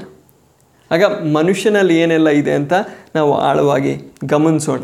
[0.90, 1.04] ಆಗ
[1.36, 2.74] ಮನುಷ್ಯನಲ್ಲಿ ಏನೆಲ್ಲ ಇದೆ ಅಂತ
[3.14, 4.82] ನಾವು ಆಳವಾಗಿ ಗಮನಿಸೋಣ.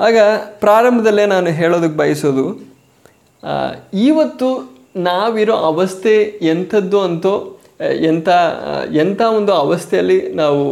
[0.00, 0.18] ಆಗ
[0.60, 2.44] ಪ್ರಾರಂಭದಲ್ಲೇ ನಾನು ಹೇಳೋದಕ್ಕೆ ಬಯಸೋದು
[3.94, 8.28] ಇವತ್ತು ನಾವಿರೋ ಅವಸ್ಥೆ ಎಂಥದ್ದು ಅಂತೋ ಎಂಥ
[8.92, 10.62] ಎಂಥ ಒಂದು ಅವಸ್ಥೆಯಲ್ಲಿ ನಾವು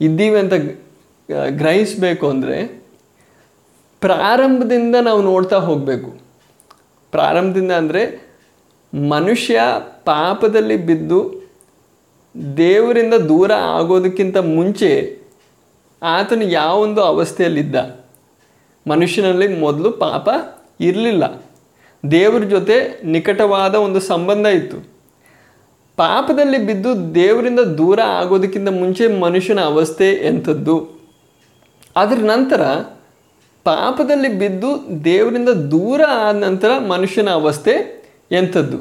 [0.00, 0.52] ಇದ್ದೀವಿ ಅಂತ
[1.50, 2.80] ಗ್ರಹಿಸಬೇಕು ಅಂದರೆ
[4.00, 6.10] ಪ್ರಾರಂಭದಿಂದ ನಾವು ನೋಡ್ತಾ ಹೋಗಬೇಕು.
[7.10, 8.02] ಪ್ರಾರಂಭದಿಂದ ಅಂದರೆ
[9.08, 9.60] ಮನುಷ್ಯ
[10.04, 11.18] ಪಾಪದಲ್ಲಿ ಬಿದ್ದು
[12.56, 14.90] ದೇವರಿಂದ ದೂರ ಆಗೋದಕ್ಕಿಂತ ಮುಂಚೆ
[16.02, 17.99] ಆತನು ಯಾವೊಂದು ಅವಸ್ಥೆಯಲ್ಲಿದ್ದ?
[18.88, 20.28] ಮನುಷ್ಯನಲ್ಲಿ ಮೊದಲು ಪಾಪ
[20.80, 21.42] ಇರಲಿಲ್ಲ.
[22.10, 24.76] ದೇವರ ಜೊತೆ ನಿಕಟವಾದ ಒಂದು ಸಂಬಂಧ ಇತ್ತು.
[25.96, 31.00] ಪಾಪದಲ್ಲಿ ಬಿದ್ದು ದೇವರಿಂದ ದೂರ ಆಗೋದಕ್ಕಿಂತ ಮುಂಚೆ ಮನುಷ್ಯನ ಅವಸ್ಥೆ ಎಂಥದ್ದು.
[31.96, 32.62] ಅದರ ನಂತರ
[33.64, 38.78] ಪಾಪದಲ್ಲಿ ಬಿದ್ದು ದೇವರಿಂದ ದೂರ ಆದ ನಂತರ ಮನುಷ್ಯನ ಅವಸ್ಥೆ ಎಂಥದ್ದು.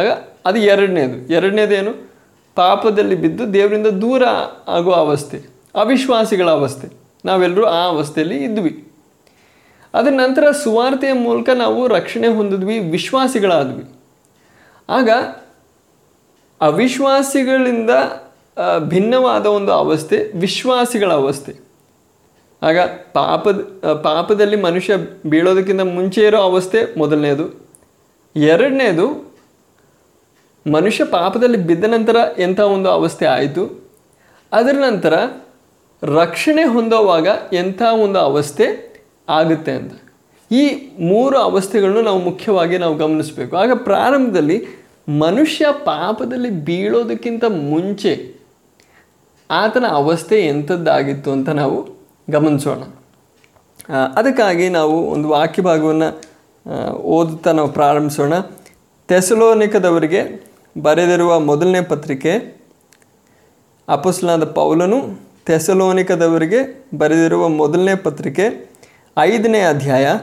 [0.00, 0.06] ಆಗ
[0.46, 1.32] ಅದು ಎರಡನೇದು.
[1.32, 2.10] ಎರಡನೇದೇನು
[2.54, 4.22] ಪಾಪದಲ್ಲಿ ಬಿದ್ದು ದೇವರಿಂದ ದೂರ
[4.68, 5.40] ಆಗೋ ಅವಸ್ಥೆ.
[5.74, 7.05] ಅವಿಶ್ವಾಸಿಗಳ ಅವಸ್ಥೆ.
[7.26, 8.72] ನಾವೆಲ್ಲರೂ ಆ ಅವಸ್ಥೆಯಲ್ಲಿ ಇದ್ವಿ.
[9.94, 13.84] ಅದರ ನಂತರ ಸುವಾರ್ತೆಯ ಮೂಲಕ ನಾವು ರಕ್ಷಣೆ ಹೊಂದಿದ್ವಿ, ವಿಶ್ವಾಸಿಗಳಾದ್ವಿ.
[14.88, 15.10] ಆಗ
[16.60, 17.90] ಅವಿಶ್ವಾಸಿಗಳಿಂದ
[18.78, 21.52] ಭಿನ್ನವಾದ ಒಂದು ಅವಸ್ಥೆ, ವಿಶ್ವಾಸಿಗಳ ಅವಸ್ಥೆ.
[22.62, 22.78] ಆಗ
[23.12, 23.58] ಪಾಪದ
[24.02, 24.94] ಪಾಪದಲ್ಲಿ ಮನುಷ್ಯ
[25.26, 27.46] ಬೀಳೋದಕ್ಕಿಂತ ಮುಂಚೆ ಇರೋ ಅವಸ್ಥೆ ಮೊದಲನೇದು.
[28.36, 29.06] ಎರಡನೇದು,
[30.72, 33.64] ಮನುಷ್ಯ ಪಾಪದಲ್ಲಿ ಬಿದ್ದ ನಂತರ ಎಂಥ ಒಂದು ಅವಸ್ಥೆ ಆಯಿತು?
[34.52, 35.14] ಅದರ ನಂತರ
[36.02, 38.86] ರಕ್ಷಣೆ ಹೊಂದೋವಾಗ ಎಂಥ ಒಂದು ಅವಸ್ಥೆ
[39.28, 39.92] ಆಗುತ್ತೆ ಅಂತ.
[40.52, 40.68] ಈ
[41.00, 43.56] ಮೂರು ಅವಸ್ಥೆಗಳನ್ನು ನಾವು ಮುಖ್ಯವಾಗಿ ನಾವು ಗಮನಿಸಬೇಕು.
[43.56, 44.66] ಆಗ ಪ್ರಾರಂಭದಲ್ಲಿ
[45.08, 48.34] ಮನುಷ್ಯ ಪಾಪದಲ್ಲಿ ಬೀಳೋದಕ್ಕಿಂತ ಮುಂಚೆ
[49.50, 51.88] ಆತನ ಅವಸ್ಥೆ ಎಂಥದ್ದಾಗಿತ್ತು ಅಂತ ನಾವು
[52.30, 52.78] ಗಮನಿಸೋಣ.
[54.16, 56.20] ಅದಕ್ಕಾಗಿ ನಾವು ಒಂದು ವಾಕ್ಯ ಭಾಗವನ್ನು
[56.92, 58.34] ಓದುತ್ತಾ ನಾವು ಪ್ರಾರಂಭಿಸೋಣ.
[59.08, 60.50] ತೆಸಲೋನಿಕದವರಿಗೆ
[60.82, 62.56] ಬರೆದಿರುವ ಮೊದಲನೇ ಪತ್ರಿಕೆ
[63.88, 68.70] ಅಪಸ್ಲಾದ ಪೌಲನು ತೆಸಲೋನಿಕದವರಿಗೆ ಬರೆದಿರುವ ಮೊದಲನೇ ಪತ್ರಿಕೆ
[69.18, 70.18] ಐದನೇ ಅಧ್ಯಾಯ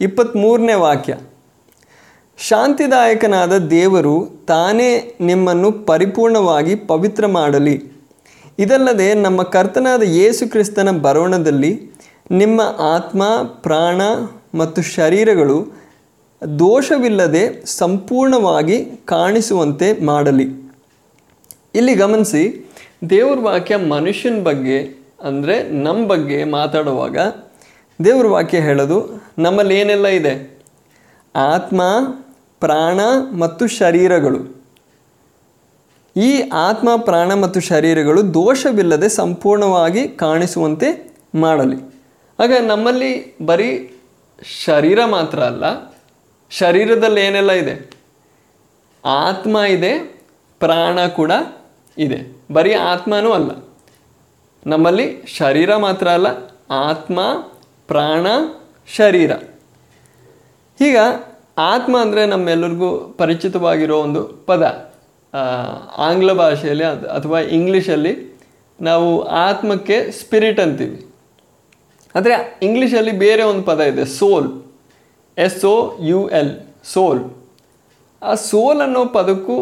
[0.00, 1.16] ಇಪ್ಪತ್ತ್ಮೂರನೇ ವಾಕ್ಯ.
[2.38, 7.82] ಶಾಂತಿದಾಯಕನಾದ ದೇವರು ತಾನೇ ನಿಮ್ಮನ್ನು ಪರಿಪೂರ್ಣವಾಗಿ ಪವಿತ್ರ ಮಾಡಲಿ.
[8.58, 11.90] ಇದಲ್ಲದೆ ನಮ್ಮ ಕರ್ತನಾದ ಯೇಸು ಕ್ರಿಸ್ತನ ಬರೋಣದಲ್ಲಿ
[12.30, 14.02] ನಿಮ್ಮ ಆತ್ಮ, ಪ್ರಾಣ
[14.54, 15.66] ಮತ್ತು ಶರೀರಗಳು
[16.58, 20.72] ದೋಷವಿಲ್ಲದೆ ಸಂಪೂರ್ಣವಾಗಿ ಕಾಣಿಸುವಂತೆ ಮಾಡಲಿ.
[21.74, 22.69] ಇಲ್ಲಿ ಗಮನಿಸಿ
[23.02, 24.78] ದೇವ್ರ ವಾಕ್ಯ ಮನುಷ್ಯನ ಬಗ್ಗೆ
[25.24, 27.18] ಅಂದರೆ ನಮ್ಮ ಬಗ್ಗೆ ಮಾತಾಡುವಾಗ
[28.04, 28.98] ದೇವ್ರ ವಾಕ್ಯ ಹೇಳೋದು
[29.38, 30.34] ನಮ್ಮಲ್ಲಿ ಏನೆಲ್ಲ ಇದೆ?
[31.36, 31.80] ಆತ್ಮ,
[32.62, 33.00] ಪ್ರಾಣ
[33.38, 34.40] ಮತ್ತು ಶರೀರಗಳು.
[36.16, 40.88] ಈ ಆತ್ಮ, ಪ್ರಾಣ ಮತ್ತು ಶರೀರಗಳು ದೋಷವಿಲ್ಲದೆ ಸಂಪೂರ್ಣವಾಗಿ ಕಾಣಿಸುವಂತೆ
[41.34, 41.78] ಮಾಡಲಿ.
[42.38, 43.12] ಆಗ ನಮ್ಮಲ್ಲಿ
[43.46, 43.70] ಬರೀ
[44.64, 45.64] ಶರೀರ ಮಾತ್ರ ಅಲ್ಲ,
[46.50, 47.74] ಶರೀರದಲ್ಲಿ ಏನೆಲ್ಲ ಇದೆ?
[49.04, 49.92] ಆತ್ಮ ಇದೆ,
[50.60, 51.32] ಪ್ರಾಣ ಕೂಡ
[52.00, 52.18] ಇದೆ.
[52.52, 53.50] ಬರೀ ಆತ್ಮನೂ ಅಲ್ಲ.
[54.66, 55.06] ನಮ್ಮಲ್ಲಿ
[55.38, 56.28] ಶರೀರ ಮಾತ್ರ ಅಲ್ಲ,
[56.70, 57.18] ಆತ್ಮ,
[57.86, 58.26] ಪ್ರಾಣ,
[58.96, 59.32] ಶರೀರ.
[60.80, 60.96] ಈಗ
[61.58, 64.62] ಆತ್ಮ ಅಂದರೆ ನಮ್ಮೆಲ್ಲರಿಗೂ ಪರಿಚಿತವಾಗಿರೋ ಒಂದು ಪದ.
[65.98, 68.12] ಆಂಗ್ಲ ಭಾಷೆಯಲ್ಲಿ ಅದು, ಅಥವಾ ಇಂಗ್ಲೀಷಲ್ಲಿ
[68.80, 70.98] ನಾವು ಆತ್ಮಕ್ಕೆ ಸ್ಪಿರಿಟ್ ಅಂತೀವಿ.
[72.14, 74.48] ಆದರೆ ಇಂಗ್ಲೀಷಲ್ಲಿ ಬೇರೆ ಒಂದು ಪದ ಇದೆ soul
[75.38, 76.52] S O U L
[76.84, 77.20] soul
[78.22, 79.56] ಆ ಸೋಲ್ ಅನ್ನೋ ಪದಕ್ಕೂ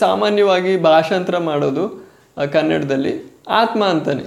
[0.00, 1.84] ಸಾಮಾನ್ಯವಾಗಿ ಭಾಷಾಂತರ ಮಾಡೋದು
[2.52, 3.14] ಕನ್ನಡದಲ್ಲಿ.
[3.48, 4.24] ಆತ್ಮ ಅಂತಾನೆ.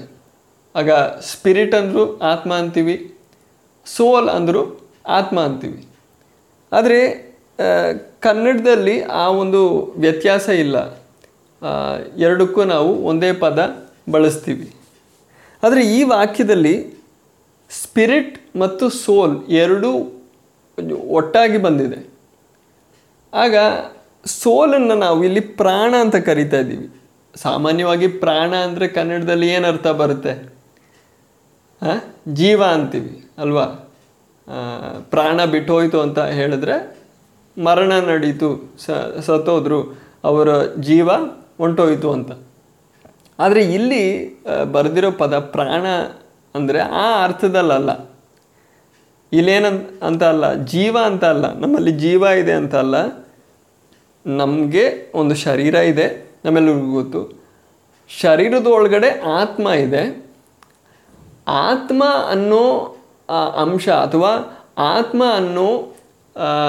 [0.75, 0.91] ಆಗ
[1.31, 2.95] ಸ್ಪಿರಿಟ್ ಅಂದರೂ ಆತ್ಮ ಅಂತೀವಿ
[3.85, 4.61] ಸೋಲ್ ಅಂದರೂ
[5.17, 5.81] ಆತ್ಮ ಅಂತೀವಿ.
[6.71, 6.99] ಆದರೆ
[8.19, 9.61] ಕನ್ನಡದಲ್ಲಿ ಆ ಒಂದು
[9.97, 10.77] ವ್ಯತ್ಯಾಸ ಇಲ್ಲ.
[12.17, 13.59] ಎರಡಕ್ಕೂ ನಾವು ಒಂದೇ ಪದ
[14.11, 14.67] ಬಳಸ್ತೀವಿ.
[15.63, 16.75] ಆದರೆ ಈ ವಾಕ್ಯದಲ್ಲಿ
[17.69, 19.89] ಸ್ಪಿರಿಟ್ ಮತ್ತು ಸೋಲ್ ಎರಡೂ
[21.17, 21.99] ಒಟ್ಟಾಗಿ ಬಂದಿದೆ.
[23.33, 23.55] ಆಗ
[24.25, 27.01] ಸೋಲನ್ನು ನಾವು ಇಲ್ಲಿ ಪ್ರಾಣ ಅಂತ ಕರಿತಾ ಇದ್ದೀವಿ.
[27.35, 30.53] ಸಾಮಾನ್ಯವಾಗಿ ಪ್ರಾಣ ಅಂದರೆ ಕನ್ನಡದಲ್ಲಿ ಏನು ಅರ್ಥ ಬರುತ್ತೆ?
[31.81, 31.93] ಆ?
[32.33, 33.65] ಜೀವ ಅಂತೀವಿ, ಅಲ್ವಾ?
[35.01, 36.97] ಪ್ರಾಣ ಬಿಟ್ಟೋಯ್ತು ಅಂತ ಹೇಳಿದ್ರೆ
[37.63, 41.11] ಮರಣ ನಡೀತು, ಸ, ಸತ್ತೋದ್ರು, ಅವರ ಜೀವ
[41.57, 42.31] ಹೊಂಟೋಯ್ತು ಅಂತ.
[43.39, 44.03] ಆದರೆ ಇಲ್ಲಿ
[44.71, 45.85] ಬರೆದಿರೋ ಪದ ಪ್ರಾಣ
[46.55, 48.09] ಅಂದರೆ ಆ ಅರ್ಥದಲ್ಲಲ್ಲ.
[49.33, 53.22] ಇಲ್ಲೇನಂತ ಅಂತ ಅಲ್ಲ, ಜೀವ ಅಂತ ಅಲ್ಲ, ನಮ್ಮಲ್ಲಿ ಜೀವ ಇದೆ ಅಂತ ಅಲ್ಲ.
[54.25, 57.43] ನಮಗೆ ಒಂದು ಶರೀರ ಇದೆ ನಮ್ಮೆಲ್ಲರಿಗೂ ಗೊತ್ತು.
[58.09, 60.25] ಶರೀರದ ಒಳಗಡೆ ಆತ್ಮ ಇದೆ.
[61.47, 62.97] ಆತ್ಮ ಅನ್ನೋ
[63.55, 64.31] ಅಂಶ ಅಥವಾ
[64.77, 65.95] ಆತ್ಮ ಅನ್ನೋ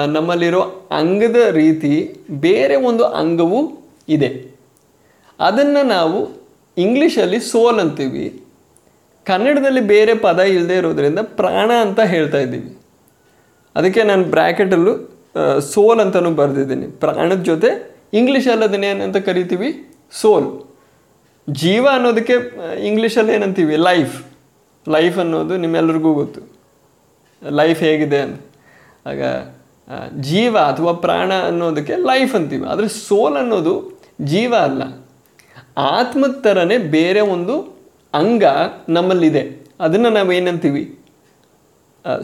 [0.07, 4.55] ನಮ್ಮಲ್ಲಿರೋ ಅಂಗದ ರೀತಿ ಬೇರೆ ಒಂದು ಅಂಗವೂ ಇದೆ.
[5.39, 6.29] ಅದನ್ನು ನಾವು
[6.77, 8.43] ಇಂಗ್ಲೀಷಲ್ಲಿ ಸೋಲ್ ಅಂತೀವಿ.
[9.25, 12.77] ಕನ್ನಡದಲ್ಲಿ ಬೇರೆ ಪದ ಇಲ್ಲದೆ ಇರೋದರಿಂದ ಪ್ರಾಣ ಅಂತ ಹೇಳ್ತಾ ಇದ್ದೀವಿ.
[13.75, 15.14] ಅದಕ್ಕೆ ನಾನು ಬ್ರ್ಯಾಕೆಟಲ್ಲೂ
[15.59, 16.87] ಸೋಲ್ ಅಂತಲೂ ಬರೆದಿದ್ದೀನಿ.
[16.87, 19.97] ಪ್ರಾಣದ ಜೊತೆ ಇಂಗ್ಲೀಷಲ್ಲಿ ಅದನ್ನ ಏನಂತ ಕರಿತೀವಿ?
[20.11, 20.75] ಸೋಲ್.
[21.49, 22.33] ಜೀವ ಅನ್ನೋದಕ್ಕೆ
[22.85, 23.75] ಇಂಗ್ಲೀಷಲ್ಲಿ ಏನಂತೀವಿ?
[23.75, 24.23] ಲೈಫ್
[24.89, 26.41] ಲೈಫ್ ಅನ್ನೋದು ನಿಮ್ಮೆಲ್ಲರಿಗೂ ಗೊತ್ತು.
[27.49, 28.41] ಲೈಫ್ ಹೇಗಿದೆ ಅಂತ.
[29.05, 29.21] ಆಗ
[30.21, 32.67] ಜೀವ ಅಥವಾ ಪ್ರಾಣ ಅನ್ನೋದಕ್ಕೆ ಲೈಫ್ ಅಂತೀವಿ.
[32.67, 34.83] ಆದರೆ ಸೋಲ್ ಅನ್ನೋದು ಜೀವ ಅಲ್ಲ.
[35.77, 37.55] ಆತ್ಮದ ಥರನೇ ಬೇರೆ ಒಂದು
[38.13, 38.43] ಅಂಗ
[38.89, 39.67] ನಮ್ಮಲ್ಲಿದೆ.
[39.79, 40.99] ಅದನ್ನು ನಾವು ಏನಂತೀವಿ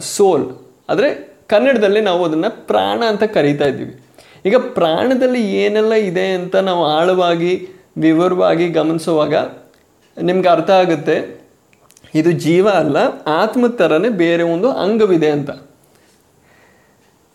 [0.00, 0.46] ಸೋಲ್.
[0.88, 3.94] ಆದರೆ ಕನ್ನಡದಲ್ಲಿ ನಾವು ಅದನ್ನು ಪ್ರಾಣ ಅಂತ ಕರೀತಾ ಇದ್ದೀವಿ.
[4.48, 7.52] ಈಗ ಪ್ರಾಣದಲ್ಲಿ ಏನೆಲ್ಲ ಇದೆ ಅಂತ ನಾವು ಆಳವಾಗಿ,
[8.04, 9.34] ವಿವರವಾಗಿ ಗಮನಿಸುವಾಗ
[10.16, 11.16] ನಿಮ್ಗೆ ಅರ್ಥ ಆಗುತ್ತೆ,
[12.20, 12.96] ಇದು ಜೀವ ಅಲ್ಲ,
[13.40, 15.50] ಆತ್ಮ ಥರನೇ ಬೇರೆ ಒಂದು ಅಂಗವಿದೆ ಅಂತ.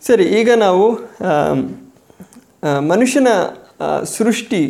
[0.04, 0.86] ಸರಿ, ಈಗ ನಾವು
[2.92, 3.30] ಮನುಷ್ಯನ
[4.16, 4.62] ಸೃಷ್ಟಿ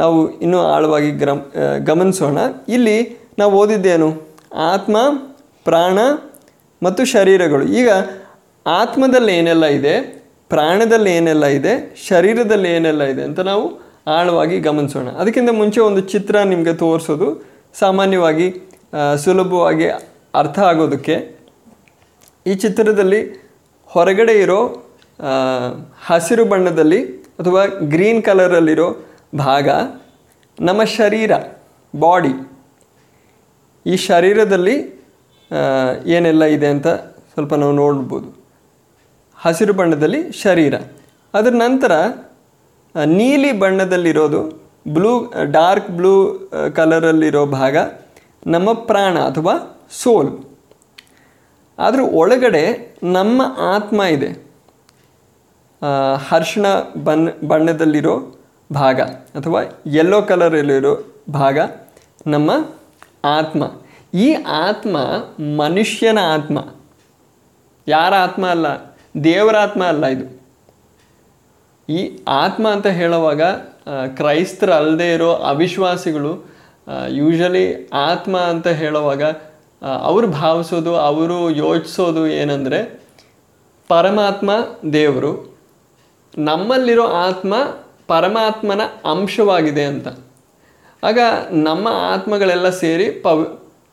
[0.00, 1.42] ನಾವು ಇನ್ನೂ ಆಳವಾಗಿ ಗ್ರಮ್
[1.88, 2.38] ಗಮನಿಸೋಣ.
[2.76, 2.98] ಇಲ್ಲಿ
[3.38, 4.08] ನಾವು ಓದಿದ್ದೇನು?
[4.72, 4.96] ಆತ್ಮ,
[5.66, 5.98] ಪ್ರಾಣ
[6.82, 7.64] ಮತ್ತು ಶರೀರಗಳು.
[7.80, 7.88] ಈಗ
[8.76, 9.94] ಆತ್ಮದಲ್ಲಿ ಏನೆಲ್ಲ ಇದೆ,
[10.50, 11.72] ಪ್ರಾಣದಲ್ಲಿ ಏನೆಲ್ಲ ಇದೆ,
[12.08, 13.64] ಶರೀರದಲ್ಲಿ ಏನೆಲ್ಲ ಇದೆ ಅಂತ ನಾವು
[14.16, 15.08] ಆಳವಾಗಿ ಗಮನಿಸೋಣ.
[15.20, 17.28] ಅದಕ್ಕಿಂತ ಮುಂಚೆ ಒಂದು ಚಿತ್ರ ನಿಮಗೆ ತೋರಿಸೋದು.
[17.82, 18.46] ಸಾಮಾನ್ಯವಾಗಿ
[19.24, 19.88] ಸುಲಭವಾಗಿ
[20.40, 21.16] ಅರ್ಥ ಆಗೋದಕ್ಕೆ
[22.46, 23.20] ಈ ಚಿತ್ರದಲ್ಲಿ
[23.90, 24.60] ಹೊರಗಡೆ ಇರೋ
[26.08, 27.00] ಹಸಿರು ಬಣ್ಣದಲ್ಲಿ
[27.40, 27.62] ಅಥವಾ
[27.94, 28.88] ಗ್ರೀನ್ ಕಲರಲ್ಲಿರೋ
[29.44, 29.68] ಭಾಗ
[30.58, 31.32] ನಮ್ಮ ಶರೀರ,
[31.94, 32.32] ಬಾಡಿ.
[33.86, 34.76] ಈ ಶರೀರದಲ್ಲಿ
[36.16, 36.88] ಏನೆಲ್ಲ ಇದೆ ಅಂತ
[37.32, 38.28] ಸ್ವಲ್ಪ ನಾವು ನೋಡ್ಬೋದು.
[39.38, 40.74] ಹಸಿರು ಬಣ್ಣದಲ್ಲಿ ಶರೀರ.
[41.34, 41.92] ಅದರ ನಂತರ
[43.04, 44.40] ನೀಲಿ ಬಣ್ಣದಲ್ಲಿರೋದು
[44.88, 46.14] ಬ್ಲೂ ಡಾರ್ಕ್ ಬ್ಲೂ
[46.76, 47.76] ಕಲರಲ್ಲಿರೋ ಭಾಗ
[48.46, 49.54] ನಮ್ಮ ಪ್ರಾಣ ಅಥವಾ
[49.90, 50.30] ಸೋಲ್.
[51.78, 52.62] ಆದರೂ ಒಳಗಡೆ
[53.02, 54.30] ನಮ್ಮ ಆತ್ಮ ಇದೆ.
[56.28, 56.66] ಹರ್ಷಣ
[57.04, 58.34] ಬಣ್ಣ ಬಣ್ಣದಲ್ಲಿರೋ
[58.72, 59.00] ಭಾಗ
[59.38, 61.58] ಅಥವಾ ಯೆಲ್ಲೋ ಕಲರಲ್ಲಿರೋ ಭಾಗ
[62.26, 62.50] ನಮ್ಮ
[63.24, 63.62] ಆತ್ಮ.
[64.14, 64.32] ಈ
[64.66, 64.96] ಆತ್ಮ
[65.56, 66.58] ಮನುಷ್ಯನ ಆತ್ಮ.
[67.88, 68.87] ಯಾರ ಆತ್ಮ ಅಲ್ಲ?
[69.24, 70.38] ದೇವರ ಆತ್ಮ ಅಲ್ಲ ಇದು.
[71.92, 73.42] ಈ ಆತ್ಮ ಅಂತ ಹೇಳುವಾಗ
[74.14, 76.54] ಕ್ರೈಸ್ತರ ಅಲ್ಲದೆ ಇರೋ ಅವಿಶ್ವಾಸಿಗಳು
[77.08, 79.22] ಯೂಶಲಿ ಆತ್ಮ ಅಂತ ಹೇಳುವಾಗ
[80.02, 83.00] ಅವರು ಭಾವಿಸೋದು, ಅವರು ಯೋಚಿಸೋದು ಏನಂದರೆ,
[83.88, 84.50] ಪರಮಾತ್ಮ
[84.92, 85.58] ದೇವರು
[86.38, 87.54] ನಮ್ಮಲ್ಲಿರೋ ಆತ್ಮ
[88.06, 90.08] ಪರಮಾತ್ಮನ ಅಂಶವಾಗಿದೆ ಅಂತ.
[91.04, 91.18] ಆಗ
[91.50, 93.44] ನಮ್ಮ ಆತ್ಮಗಳೆಲ್ಲ ಸೇರಿ ಪವ್,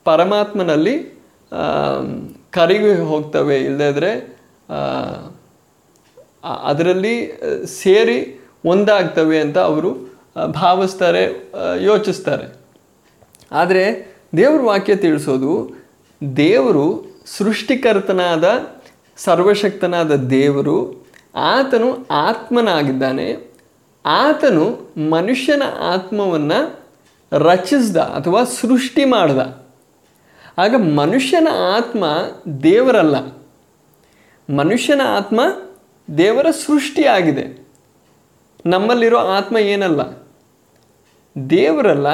[0.05, 0.95] ಪರಮಾತ್ಮನಲ್ಲಿ
[2.51, 4.34] ಕರಗಿ ಹೋಗ್ತವೆ ಇಲ್ಲದಿದ್ರೆ
[6.63, 10.15] ಅದರಲ್ಲಿ ಸೇರಿ ಒಂದಾಗ್ತವೆ ಅಂತ ಅವರು
[10.51, 11.51] ಭಾವಿಸ್ತಾರೆ
[11.84, 12.56] ಯೋಚಿಸ್ತಾರೆ.
[13.51, 15.71] ಆದರೆ, ದೇವ್ರ ವಾಕ್ಯ ತಿಳಿಸೋದು,
[16.38, 18.69] ದೇವರು ಸೃಷ್ಟಿಕರ್ತನಾದ,
[19.17, 23.51] ಸರ್ವಶಕ್ತನಾದ ದೇವರು, ಆತನು ಆತ್ಮನಾಗಿದ್ದಾನೆ,
[24.06, 26.80] ಆತನು ಮನುಷ್ಯನ ಆತ್ಮವನ್ನು
[27.32, 29.65] ರಚಿಸ್ದ ಅಥವಾ ಸೃಷ್ಟಿ ಮಾಡ್ದ.
[30.58, 32.06] ಆಗ ಮನುಷ್ಯನ ಆತ್ಮ
[32.63, 33.15] ದೇವರಲ್ಲ.
[34.49, 35.41] ಮನುಷ್ಯನ ಆತ್ಮ
[36.17, 37.67] ದೇವರ ಸೃಷ್ಟಿಯಾಗಿದೆ.
[38.65, 40.01] ನಮ್ಮಲ್ಲಿರೋ ಆತ್ಮ ಏನಲ್ಲ?
[41.49, 42.08] ದೇವರಲ್ಲ,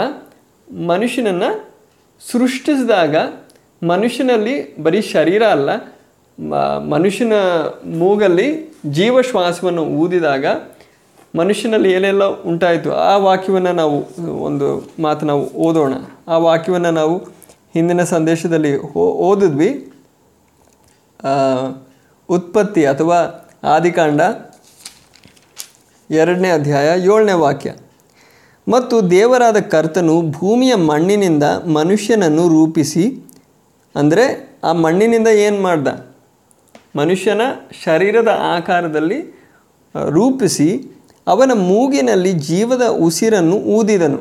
[0.87, 1.69] ಮನುಷ್ಯನನ್ನು
[2.31, 3.15] ಸೃಷ್ಟಿಸಿದಾಗ
[3.87, 5.69] ಮನುಷ್ಯನಲ್ಲಿ ಬರೀ ಶರೀರ ಅಲ್ಲ
[6.89, 7.33] ಮನುಷ್ಯನ
[7.85, 10.45] ಮೂಗಲ್ಲಿ ಜೀವಶ್ವಾಸವನ್ನು ಊದಿದಾಗ
[11.35, 12.93] ಮನುಷ್ಯನಲ್ಲಿ ಏನೆಲ್ಲ ಉಂಟಾಯಿತು?
[12.93, 15.93] ಆ ವಾಕ್ಯವನ್ನು ನಾವು ಒಂದು ಮಾತು ನಾವು ಓದೋಣ.
[16.27, 17.17] ಆ ವಾಕ್ಯವನ್ನು ನಾವು
[17.73, 19.91] ಹಿಂದಿನ ಸಂದೇಶದಲ್ಲಿ ಓದಿದ್ವಿ.
[22.31, 23.19] ಉತ್ಪತ್ತಿ ಅಥವಾ
[23.63, 24.21] ಆದಿಕಾಂಡ
[26.09, 27.69] ಎರಡನೇ ಅಧ್ಯಾಯ ಏಳನೇ ವಾಕ್ಯ.
[28.67, 31.45] ಮತ್ತು ದೇವರಾದ ಕರ್ತನು ಭೂಮಿಯ ಮಣ್ಣಿನಿಂದ
[31.77, 33.05] ಮನುಷ್ಯನನ್ನು ರೂಪಿಸಿ,
[33.95, 34.25] ಅಂದರೆ
[34.63, 35.87] ಆ ಮಣ್ಣಿನಿಂದ ಏನು ಮಾಡ್ದ?
[36.95, 37.41] ಮನುಷ್ಯನ
[37.83, 39.19] ಶರೀರದ ಆಕಾರದಲ್ಲಿ
[40.09, 40.69] ರೂಪಿಸಿ
[41.27, 44.19] ಅವನ ಮೂಗಿನಲ್ಲಿ ಜೀವದ ಉಸಿರನ್ನು ಊದಿದನು.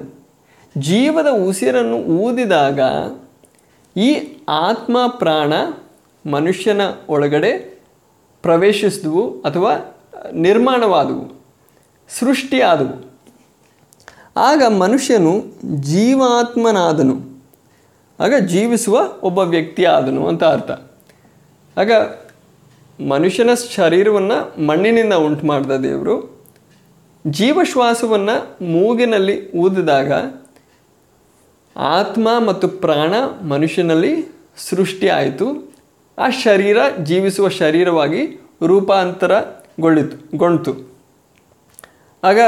[0.78, 2.80] ಜೀವದ ಉಸಿರನ್ನು ಊದಿದಾಗ
[3.96, 4.10] ಈ
[4.48, 5.52] ಆತ್ಮ ಪ್ರಾಣ
[6.24, 7.69] ಮನುಷ್ಯನ ಒಳಗಡೆ
[8.42, 9.76] ಪ್ರವೇಶಿಸಿದವು ಅಥವಾ
[10.32, 11.44] ನಿರ್ಮಾಣವಾದವು,
[12.08, 13.10] ಸೃಷ್ಟಿಯಾದವು.
[14.36, 15.44] ಆಗ ಮನುಷ್ಯನು
[15.80, 17.44] ಜೀವಾತ್ಮನಾದನು.
[18.20, 20.70] ಆಗ ಜೀವಿಸುವ ಒಬ್ಬ ವ್ಯಕ್ತಿ ಆದನು ಅಂತ ಅರ್ಥ.
[21.78, 21.92] ಆಗ
[23.08, 26.44] ಮನುಷ್ಯನ ಶರೀರವನ್ನು ಮಣ್ಣಿನಿಂದ ಉಂಟು ಮಾಡಿದ ದೇವರು
[27.26, 30.12] ಜೀವಶ್ವಾಸವನ್ನು ಮೂಗಿನಲ್ಲಿ ಊದಿದಾಗ
[31.76, 33.14] ಆತ್ಮ ಮತ್ತು ಪ್ರಾಣ
[33.48, 35.69] ಮನುಷ್ಯನಲ್ಲಿ ಸೃಷ್ಟಿ ಆಯಿತು
[36.20, 40.90] ಆ ಶರೀರ ಜೀವಿಸುವ ಶರೀರವಾಗಿ ರೂಪಾಂತರಗೊಳ್ಳಿತು, ಗೊಂಡ್ತು.
[42.24, 42.40] ಆಗ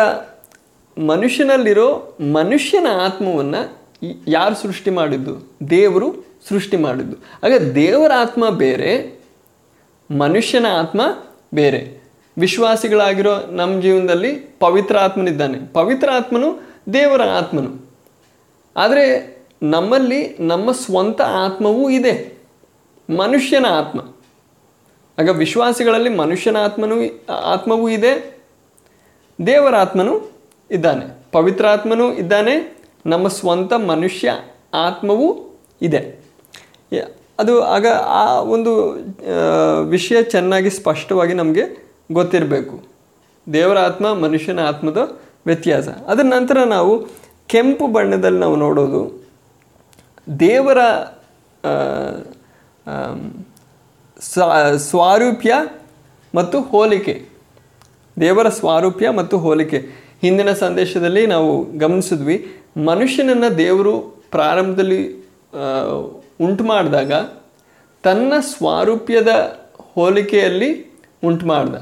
[1.07, 3.83] ಮನುಷ್ಯನಲ್ಲಿರೋ ಮನುಷ್ಯನ ಆತ್ಮವನ್ನು
[4.29, 5.53] ಯಾರು ಸೃಷ್ಟಿ ಮಾಡಿದ್ದು?
[5.71, 7.17] ದೇವರು ಸೃಷ್ಟಿ ಮಾಡಿದ್ದು.
[7.45, 9.21] ಆಗ ದೇವರ ಆತ್ಮ ಬೇರೆ,
[10.19, 11.01] ಮನುಷ್ಯನ ಆತ್ಮ
[11.55, 12.03] ಬೇರೆ.
[12.39, 15.73] ವಿಶ್ವಾಸಿಗಳಾಗಿರೋ ನಮ್ಮ ಜೀವನದಲ್ಲಿ ಪವಿತ್ರ ಆತ್ಮನಿದ್ದಾನೆ.
[15.73, 17.91] ಪವಿತ್ರ ಆತ್ಮನು ದೇವರ ಆತ್ಮನು.
[18.77, 22.42] ಆದರೆ ನಮ್ಮಲ್ಲಿ ನಮ್ಮ ಸ್ವಂತ ಆತ್ಮವೂ ಇದೆ.
[23.11, 24.01] ಮನುಷ್ಯನ ಆತ್ಮ.
[25.19, 26.95] ಆಗ ವಿಶ್ವಾಸಿಗಳಲ್ಲಿ ಮನುಷ್ಯನ ಆತ್ಮನೂ
[27.35, 28.43] ಆತ್ಮವೂ ಇದೆ.
[29.47, 30.33] ದೇವರ ಆತ್ಮನೂ
[30.71, 31.05] ಇದ್ದಾನೆ.
[31.33, 32.79] ಪವಿತ್ರ ಆತ್ಮನೂ ಇದ್ದಾನೆ.
[33.07, 34.33] ನಮ್ಮ ಸ್ವಂತ ಮನುಷ್ಯ
[34.75, 36.23] ಆತ್ಮವೂ ಇದೆ.
[37.39, 38.73] ಅದು ಆಗ ಆ ಒಂದು
[39.89, 41.63] ವಿಷಯ ಚೆನ್ನಾಗಿ ಸ್ಪಷ್ಟವಾಗಿ ನಮಗೆ
[42.13, 42.85] ಗೊತ್ತಿರಬೇಕು.
[43.53, 45.89] ದೇವರ ಆತ್ಮ, ಮನುಷ್ಯನ ಆತ್ಮದ ವ್ಯತ್ಯಾಸ.
[45.89, 47.07] ಅದರ ನಂತರ ನಾವು
[47.47, 49.27] ಕೆಂಪು ಬಣ್ಣದಲ್ಲಿ ನಾವು ನೋಡೋದು,
[50.41, 50.79] ದೇವರ
[54.77, 55.55] ಸ್ವಾರೂಪ್ಯ
[56.35, 57.29] ಮತ್ತು ಹೋಲಿಕೆ.
[58.21, 59.79] ದೇವರ ಸ್ವಾರೂಪ್ಯ ಮತ್ತು ಹೋಲಿಕೆ.
[60.21, 65.15] ಹಿಂದಿನ ಸಂದೇಶದಲ್ಲಿ ನಾವು ಗಮನಿಸಿದ್ವಿ, ಮನುಷ್ಯನನ್ನು ದೇವರು ಪ್ರಾರಂಭದಲ್ಲಿ
[66.41, 67.13] ಉಂಟು ಮಾಡಿದಾಗ
[68.03, 69.59] ತನ್ನ ಸ್ವಾರೂಪ್ಯದ
[69.95, 71.75] ಹೋಲಿಕೆಯಲ್ಲಿ ಉಂಟು ಮಾಡ್ದ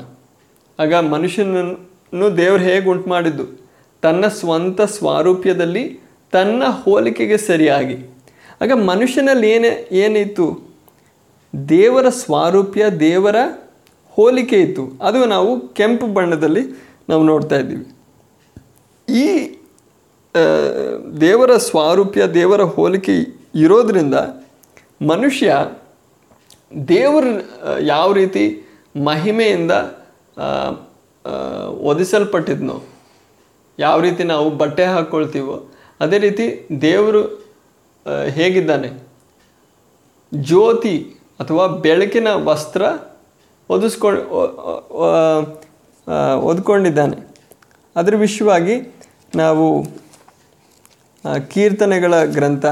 [0.81, 3.61] ಆಗ ಮನುಷ್ಯನನ್ನು ದೇವರು ಹೇಗೆ ಉಂಟು ಮಾಡಿದ್ದು
[4.03, 6.01] ತನ್ನ ಸ್ವಂತ ಸ್ವಾರೂಪ್ಯದಲ್ಲಿ
[6.33, 7.97] ತನ್ನ ಹೋಲಿಕೆಗೆ ಸರಿಯಾಗಿ.
[8.63, 10.70] ಆಗ ಮನುಷ್ಯನಲ್ಲಿ ಏನೇ, ಏನಿತ್ತು?
[11.55, 13.37] ದೇವರ ಸ್ವಾರೂಪ್ಯ, ದೇವರ
[14.17, 14.85] ಹೋಲಿಕೆ ಇತ್ತು.
[15.03, 16.63] ಅದು ನಾವು ಕೆಂಪು ಬಣ್ಣದಲ್ಲಿ
[17.09, 17.87] ನಾವು ನೋಡ್ತಾ ಇದ್ದೀವಿ.
[19.09, 19.27] ಈ
[21.21, 23.15] ದೇವರ ಸ್ವಾರೂಪ್ಯ, ದೇವರ ಹೋಲಿಕೆ
[23.65, 24.17] ಇರೋದರಿಂದ
[25.13, 25.49] ಮನುಷ್ಯ
[26.89, 27.25] ದೇವರ
[27.95, 28.45] ಯಾವ ರೀತಿ
[29.07, 29.73] ಮಹಿಮೆಯಿಂದ
[31.91, 32.77] ಒದಿಸಲ್ಪಟ್ಟಿದ್ನೋ
[33.79, 35.57] ಯಾವ ರೀತಿ ನಾವು ಬಟ್ಟೆ ಹಾಕ್ಕೊಳ್ತೀವೋ
[36.01, 36.47] ಅದೇ ರೀತಿ
[36.83, 37.23] ದೇವರು
[38.37, 38.91] ಹೇಗಿದ್ದಾನೆ?
[40.33, 40.95] ಜ್ಯೋತಿ
[41.41, 42.83] ಅಥವಾ ಬೆಳಕಿನ ವಸ್ತ್ರ
[43.75, 44.23] ಒದಿಸ್ಕೊಂಡು
[46.51, 47.17] ಒದ್ಕೊಂಡಿದ್ದಾನೆ
[47.97, 48.75] ಅದರ ವಿಷಯವಾಗಿ
[49.43, 49.67] ನಾವು
[51.53, 52.67] ಕೀರ್ತನೆಗಳ ಗ್ರಂಥ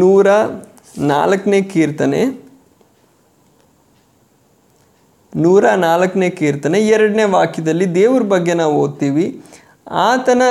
[0.00, 0.26] ನೂರ
[1.12, 2.20] ನಾಲ್ಕನೇ ಕೀರ್ತನೆ,
[5.36, 9.26] ನೂರ ನಾಲ್ಕನೇ ಕೀರ್ತನೆ, ಎರಡನೇ ವಾಕ್ಯದಲ್ಲಿ ದೇವ್ರ ಬಗ್ಗೆ ನಾವು ಓದ್ತೀವಿ.
[10.08, 10.42] ಆತನ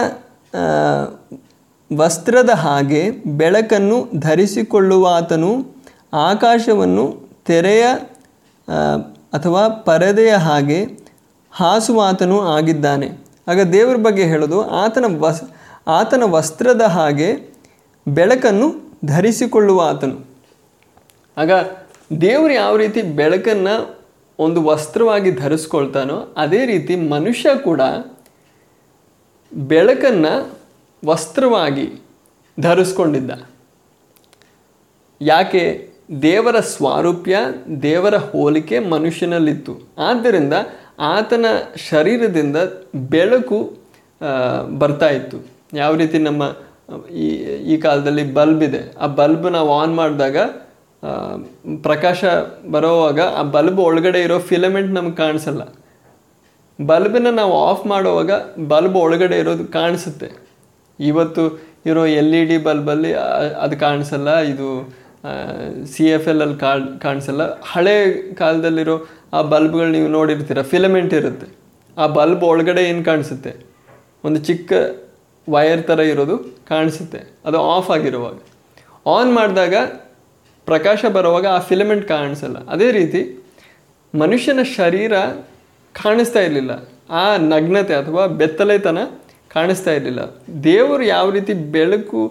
[1.94, 5.76] ವಸ್ತ್ರದ ಹಾಗೆ ಬೆಳಕನ್ನು ಧರಿಸಿಕೊಳ್ಳುವ ಆತನು
[6.14, 7.86] ಆಕಾಶವನ್ನು ತೆರೆಯ
[9.34, 10.84] ಅಥವಾ ಪರದೆಯ ಹಾಗೆ
[11.52, 13.10] ಹಾಸುವಾತನು ಆಗಿದ್ದಾನೆ.
[13.48, 15.44] ಆಗ ದೇವರ ಬಗ್ಗೆ ಹೇಳೋದು, ಆತನ ವಸ್,
[15.88, 17.30] ಆತನ ವಸ್ತ್ರದ ಹಾಗೆ
[18.08, 20.26] ಬೆಳಕನ್ನು ಧರಿಸಿಕೊಳ್ಳುವ ಆತನು
[21.38, 21.52] ಆಗ
[22.22, 23.98] ದೇವರು ಯಾವ ರೀತಿ ಬೆಳಕನ್ನು
[24.40, 27.82] ಒಂದು ವಸ್ತ್ರವಾಗಿ ಧರಿಸ್ಕೊಳ್ತಾನೋ, ಅದೇ ರೀತಿ ಮನುಷ್ಯ ಕೂಡ
[29.54, 30.65] ಬೆಳಕನ್ನು
[31.06, 31.88] ವಸ್ತ್ರವಾಗಿ
[32.60, 33.32] ಧರಿಸ್ಕೊಂಡಿದ್ದ.
[35.22, 35.64] ಯಾಕೆ?
[36.22, 37.38] ದೇವರ ಸ್ವಾರೂಪ್ಯ,
[37.82, 39.74] ದೇವರ ಹೋಲಿಕೆ ಮನುಷ್ಯನಲ್ಲಿತ್ತು.
[39.98, 40.54] ಆದ್ದರಿಂದ
[41.00, 41.46] ಆತನ
[41.90, 42.58] ಶರೀರದಿಂದ
[42.96, 43.60] ಬೆಳಕು
[44.80, 45.38] ಬರ್ತಾ ಇತ್ತು.
[45.74, 46.44] ಯಾವ ರೀತಿ ನಮ್ಮ,
[47.12, 47.28] ಈ
[47.74, 48.82] ಈ ಕಾಲದಲ್ಲಿ ಬಲ್ಬ್ ಇದೆ.
[48.98, 50.38] ಆ ಬಲ್ಬ್ ನಾವು ಆನ್ ಮಾಡಿದಾಗ
[51.82, 52.24] ಪ್ರಕಾಶ
[52.72, 55.64] ಬರೋವಾಗ ಆ ಬಲ್ಬ್ ಒಳಗಡೆ ಇರೋ ಫಿಲಮೆಂಟ್ ನಮ್ಗೆ ಕಾಣಿಸಲ್ಲ.
[56.86, 58.32] ಬಲ್ಬನ್ನ ನಾವು ಆಫ್ ಮಾಡುವಾಗ
[58.68, 60.45] ಬಲ್ಬ್ ಒಳಗಡೆ ಇರೋದು ಕಾಣಿಸುತ್ತೆ.
[61.00, 61.44] ಇವತ್ತು
[61.86, 63.14] ಇರೋ ಎಲ್ ಇ ಡಿ ಬಲ್ಬಲ್ಲಿ
[63.64, 64.68] ಅದು ಕಾಣಿಸಲ್ಲ, ಇದು
[65.86, 67.44] ಸಿ ಎಫ್ ಎಲ್ ಅಲ್ಲಿ ಕಾಣ್, ಕಾಣಿಸಲ್ಲ.
[67.64, 67.96] ಹಳೆ
[68.34, 68.96] ಕಾಲದಲ್ಲಿರೋ
[69.34, 71.48] ಆ ಬಲ್ಬ್ಗಳು ನೀವು ನೋಡಿರ್ತೀರ, ಫಿಲಮೆಂಟ್ ಇರುತ್ತೆ.
[71.98, 73.52] ಆ ಬಲ್ಬ್ ಒಳಗಡೆ ಏನು ಕಾಣಿಸುತ್ತೆ?
[74.24, 74.74] ಒಂದು ಚಿಕ್ಕ
[75.50, 76.38] ವೈರ್ ಥರ ಇರೋದು
[76.70, 77.20] ಕಾಣಿಸುತ್ತೆ.
[77.46, 78.38] ಅದು ಆಫ್ ಆಗಿರುವಾಗ.
[79.08, 79.76] ಆನ್ ಮಾಡಿದಾಗ
[80.66, 82.58] ಪ್ರಕಾಶ ಬರುವಾಗ ಆ ಫಿಲಮೆಂಟ್ ಕಾಣಿಸಲ್ಲ.
[82.68, 83.22] ಅದೇ ರೀತಿ
[84.14, 85.14] ಮನುಷ್ಯನ ಶರೀರ
[85.94, 86.72] ಕಾಣಿಸ್ತಾ ಇರಲಿಲ್ಲ.
[87.10, 89.00] ಆ ನಗ್ನತೆ ಅಥವಾ ಬೆತ್ತಲೆತನ
[89.56, 90.22] ಕಾಣಿಸ್ತಾ ಇರಲಿಲ್ಲ.
[90.64, 92.22] ದೇವರು ಯಾವ ರೀತಿ ಬೆಳಕು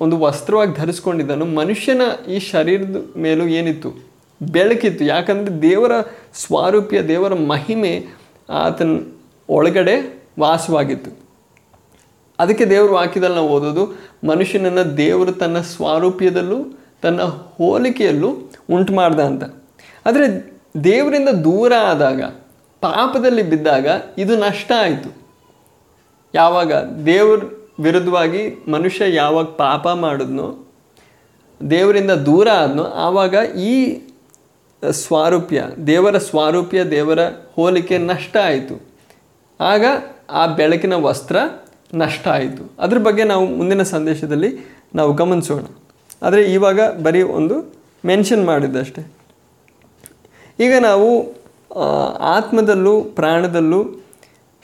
[0.00, 3.90] ಒಂದು ವಸ್ತ್ರವಾಗಿ ಧರಿಸ್ಕೊಂಡಿದ್ದಾನೋ ಮನುಷ್ಯನ ಈ ಶರೀರದ ಮೇಲೂ ಏನಿತ್ತು?
[4.42, 5.04] ಬೆಳಕಿತ್ತು.
[5.04, 5.92] ಯಾಕಂದರೆ ದೇವರ
[6.34, 7.92] ಸ್ವಾರೂಪ್ಯ, ದೇವರ ಮಹಿಮೆ
[8.50, 8.92] ಆತನ
[9.48, 9.94] ಒಳಗಡೆ
[10.40, 11.10] ವಾಸವಾಗಿತ್ತು.
[12.38, 13.84] ಅದಕ್ಕೆ ದೇವರು ವಾಕ್ಯದಲ್ಲಿ ನಾವು ಓದೋದು,
[14.26, 16.58] ಮನುಷ್ಯನನ್ನು ದೇವರು ತನ್ನ ಸ್ವಾರೂಪ್ಯದಲ್ಲೂ,
[17.02, 17.22] ತನ್ನ
[17.56, 18.30] ಹೋಲಿಕೆಯಲ್ಲೂ
[18.70, 19.44] ಉಂಟು ಮಾಡ್ದ ಅಂತ.
[20.06, 20.26] ಆದರೆ
[20.84, 22.22] ದೇವರಿಂದ ದೂರ ಆದಾಗ,
[22.80, 23.86] ಪಾಪದಲ್ಲಿ ಬಿದ್ದಾಗ
[24.18, 25.27] ಇದು ನಷ್ಟ ಆಯಿತು.
[26.34, 26.72] ಯಾವಾಗ
[27.06, 27.44] ದೇವ್ರ
[27.82, 30.66] ವಿರುದ್ಧವಾಗಿ ಮನುಷ್ಯ ಯಾವಾಗ ಪಾಪ ಮಾಡಿದ್ನೋ,
[31.70, 34.00] ದೇವರಿಂದ ದೂರ ಆದನೋ, ಆವಾಗ ಈ
[34.90, 37.18] ಸ್ವಾರೂಪ್ಯ, ದೇವರ ಸ್ವಾರೂಪ್ಯ, ದೇವರ
[37.54, 38.80] ಹೋಲಿಕೆ ನಷ್ಟ ಆಯಿತು.
[39.60, 39.84] ಆಗ
[40.30, 41.36] ಆ ಬೆಳಕಿನ ವಸ್ತ್ರ
[41.94, 42.72] ನಷ್ಟ ಆಯಿತು.
[42.78, 45.62] ಅದ್ರ ಬಗ್ಗೆ ನಾವು ಮುಂದಿನ ಸಂದೇಶದಲ್ಲಿ ನಾವು ಗಮನಿಸೋಣ.
[46.22, 49.12] ಆದರೆ ಇವಾಗ ಬರೀ ಒಂದು ಮೆನ್ಷನ್ ಮಾಡಿದ್ದಷ್ಟೆ.
[50.60, 51.32] ಈಗ ನಾವು
[52.18, 53.97] ಆತ್ಮದಲ್ಲೂ ಪ್ರಾಣದಲ್ಲೂ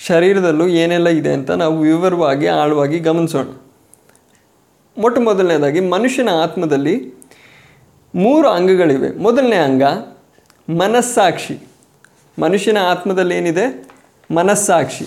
[0.06, 3.46] ಶರೀರದಲ್ಲೂ ಏನೆಲ್ಲ ಇದೆ ಅಂತ ನಾವು ವಿವರವಾಗಿ, ಆಳವಾಗಿ ಗಮನಿಸೋಣ.
[4.98, 7.14] ಮೊಟ್ಟ ಮೊದಲನೇದಾಗಿ, ಮನುಷ್ಯನ ಆತ್ಮದಲ್ಲಿ
[8.14, 9.10] ಮೂರು ಅಂಗಗಳಿವೆ.
[9.10, 9.82] ಮೊದಲನೇ ಅಂಗ,
[10.76, 11.68] ಮನಸ್ಸಾಕ್ಷಿ.
[12.42, 13.90] ಮನುಷ್ಯನ ಆತ್ಮದಲ್ಲಿ ಏನಿದೆ?
[14.34, 15.06] ಮನಸ್ಸಾಕ್ಷಿ.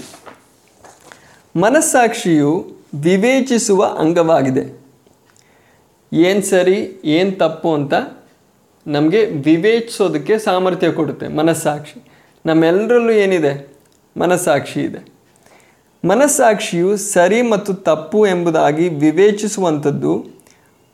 [1.60, 4.81] ಮನಸ್ಸಾಕ್ಷಿಯು ವಿವೇಚಿಸುವ ಅಂಗವಾಗಿದೆ.
[6.13, 7.93] ಏನು ಸರಿ, ಏನು ತಪ್ಪು ಅಂತ
[8.88, 12.03] ನಮಗೆ ವಿವೇಚಿಸೋದಕ್ಕೆ ಸಾಮರ್ಥ್ಯ ಕೊಡುತ್ತೆ ಮನಸ್ಸಾಕ್ಷಿ.
[12.45, 13.76] ನಮ್ಮೆಲ್ಲರಲ್ಲೂ ಏನಿದೆ?
[14.21, 15.01] ಮನಸ್ಸಾಕ್ಷಿ ಇದೆ.
[16.03, 20.13] ಮನಸ್ಸಾಕ್ಷಿಯು ಸರಿ ಮತ್ತು ತಪ್ಪು ಎಂಬುದಾಗಿ ವಿವೇಚಿಸುವಂಥದ್ದು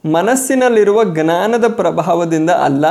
[0.04, 2.86] ಮನಸ್ಸಿನಲ್ಲಿರುವ ಜ್ಞಾನದ ಪ್ರಭಾವದಿಂದ ಅಲ್ಲ,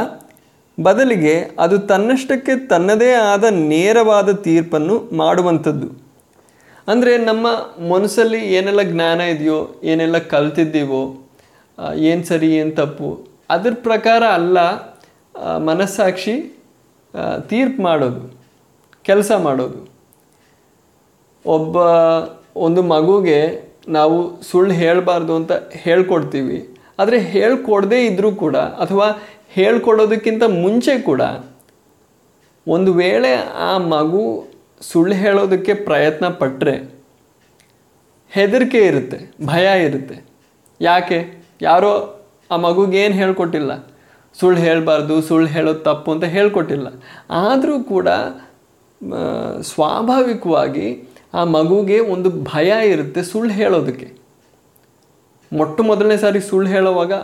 [0.79, 5.89] ಬದಲಿಗೆ ಅದು ತನ್ನಷ್ಟಕ್ಕೆ ತನ್ನದೇ ಆದ ನೇರವಾದ ತೀರ್ಪನ್ನು ಮಾಡುವಂಥದ್ದು.
[6.89, 7.47] ಅಂದರೆ ನಮ್ಮ
[7.93, 9.59] ಮನಸ್ಸಲ್ಲಿ ಏನೆಲ್ಲ ಜ್ಞಾನ ಇದೆಯೋ,
[9.93, 11.03] ಏನೆಲ್ಲ ಕಲ್ತಿದ್ದೀವೋ
[12.09, 13.11] ಏನು ಸರಿ, ಏನು ತಪ್ಪು,
[13.55, 14.59] ಅದ್ರ ಪ್ರಕಾರ ಅಲ್ಲ
[15.69, 16.35] ಮನಸ್ಸಾಕ್ಷಿ
[17.51, 18.25] ತೀರ್ಪು ಮಾಡೋದು,
[19.09, 19.81] ಕೆಲಸ ಮಾಡೋದು.
[21.47, 21.77] ಒಬ್ಬ,
[22.57, 23.39] ಒಂದು ಮಗುಗೆ
[23.89, 26.59] ನಾವು ಸುಳ್ಳು ಹೇಳಬಾರ್ದು ಅಂತ ಹೇಳ್ಕೊಡ್ತೀವಿ.
[26.99, 29.07] ಆದರೆ ಹೇಳ್ಕೊಡದೇ ಇದ್ದರೂ ಕೂಡ, ಅಥವಾ
[29.49, 31.23] ಹೇಳ್ಕೊಡೋದಕ್ಕಿಂತ ಮುಂಚೆ ಕೂಡ,
[32.67, 34.23] ಒಂದು ವೇಳೆ ಆ ಮಗು
[34.81, 36.75] ಸುಳ್ಳು ಹೇಳೋದಕ್ಕೆ ಪ್ರಯತ್ನ ಪಟ್ಟರೆ
[38.31, 40.25] ಹೆದರಿಕೆ ಇರುತ್ತೆ, ಭಯ ಇರುತ್ತೆ.
[40.81, 41.19] ಯಾಕೆ?
[41.63, 41.91] ಯಾರೋ
[42.51, 43.73] ಆ ಮಗುಗೇನು ಹೇಳ್ಕೊಟ್ಟಿಲ್ಲ?
[44.41, 46.89] ಸುಳ್ಳು ಹೇಳಬಾರ್ದು, ಸುಳ್ಳು ಹೇಳೋದು ತಪ್ಪು ಅಂತ ಹೇಳ್ಕೊಟ್ಟಿಲ್ಲ.
[47.31, 48.09] ಆದರೂ ಕೂಡ
[49.61, 54.09] ಸ್ವಾಭಾವಿಕವಾಗಿ ಆ ಮಗುಗೆ ಒಂದು ಭಯ ಇರುತ್ತೆ ಸುಳ್ಳು ಹೇಳೋದಕ್ಕೆ.
[55.53, 57.15] ಮೊಟ್ಟ ಮೊದಲನೇ ಸಾರಿ ಸುಳ್ಳು ಹೇಳೋವಾಗ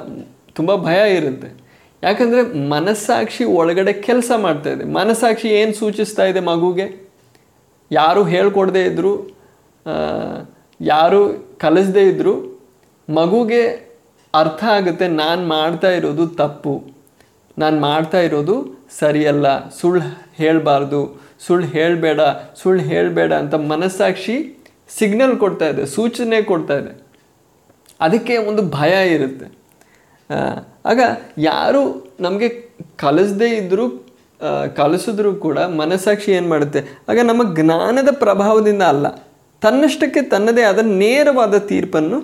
[0.56, 1.48] ತುಂಬ ಭಯ ಇರುತ್ತೆ.
[2.02, 2.42] ಯಾಕಂದರೆ
[2.72, 4.84] ಮನಸ್ಸಾಕ್ಷಿ ಒಳಗಡೆ ಕೆಲಸ ಮಾಡ್ತಾ ಇದೆ.
[4.98, 6.86] ಮನಸ್ಸಾಕ್ಷಿ ಏನು ಸೂಚಿಸ್ತಾ ಇದೆ ಮಗುಗೆ?
[7.90, 9.12] ಯಾರು ಹೇಳ್ಕೊಡದೇ ಇದ್ದರು
[10.80, 11.20] ಯಾರು
[11.62, 12.34] ಕಲಿಸದೇ ಇದ್ದರು
[13.08, 13.62] ಮಗುಗೆ
[14.34, 16.74] ಅರ್ಥ ಆಗುತ್ತೆ ನಾನು ಮಾಡ್ತಾ ಇರೋದು ತಪ್ಪು.
[17.62, 18.56] ನಾನು ಮಾಡ್ತಾ ಇರೋದು
[18.98, 19.46] ಸರಿಯಲ್ಲ,
[19.78, 20.02] ಸುಳ್ಳು
[20.40, 21.00] ಹೇಳಬಾರ್ದು
[21.40, 22.20] ಸುಳ್ಳು ಹೇಳಬೇಡ
[22.56, 24.36] ಸುಳ್ಳು ಹೇಳಬೇಡ ಅಂತ ಮನಸ್ಸಾಕ್ಷಿ
[24.90, 26.92] ಸಿಗ್ನಲ್ ಕೊಡ್ತಾ ಇದೆ, ಸೂಚನೆ ಕೊಡ್ತಾ ಇದೆ.
[28.00, 29.46] ಅದಕ್ಕೆ ಒಂದು ಭಯ ಇರುತ್ತೆ.
[30.86, 31.00] ಆಗ
[31.38, 31.82] ಯಾರು
[32.20, 32.48] ನಮಗೆ
[32.96, 33.86] ಕಲಿಸದೇ ಇದ್ದರೂ
[34.76, 36.80] ಕಲಿಸಿದ್ರೂ ಕೂಡ ಮನಸ್ಸಾಕ್ಷಿ ಏನು ಮಾಡುತ್ತೆ?
[37.08, 39.06] ಆಗ ನಮ್ಮ ಜ್ಞಾನದ ಪ್ರಭಾವದಿಂದ ಅಲ್ಲ,
[39.62, 42.18] ತನ್ನಷ್ಟಕ್ಕೆ ತನ್ನದೇ ಆದ ನೇರವಾದ ತೀರ್ಪನ್ನು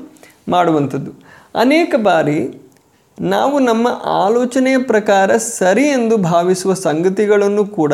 [0.49, 1.13] ಮಾಡುವಂಥದ್ದು.
[1.55, 2.39] ಅನೇಕ ಬಾರಿ
[3.19, 3.87] ನಾವು ನಮ್ಮ
[4.23, 7.93] ಆಲೋಚನೆಯ ಪ್ರಕಾರ ಸರಿ ಎಂದು ಭಾವಿಸುವ ಸಂಗತಿಗಳನ್ನು ಕೂಡ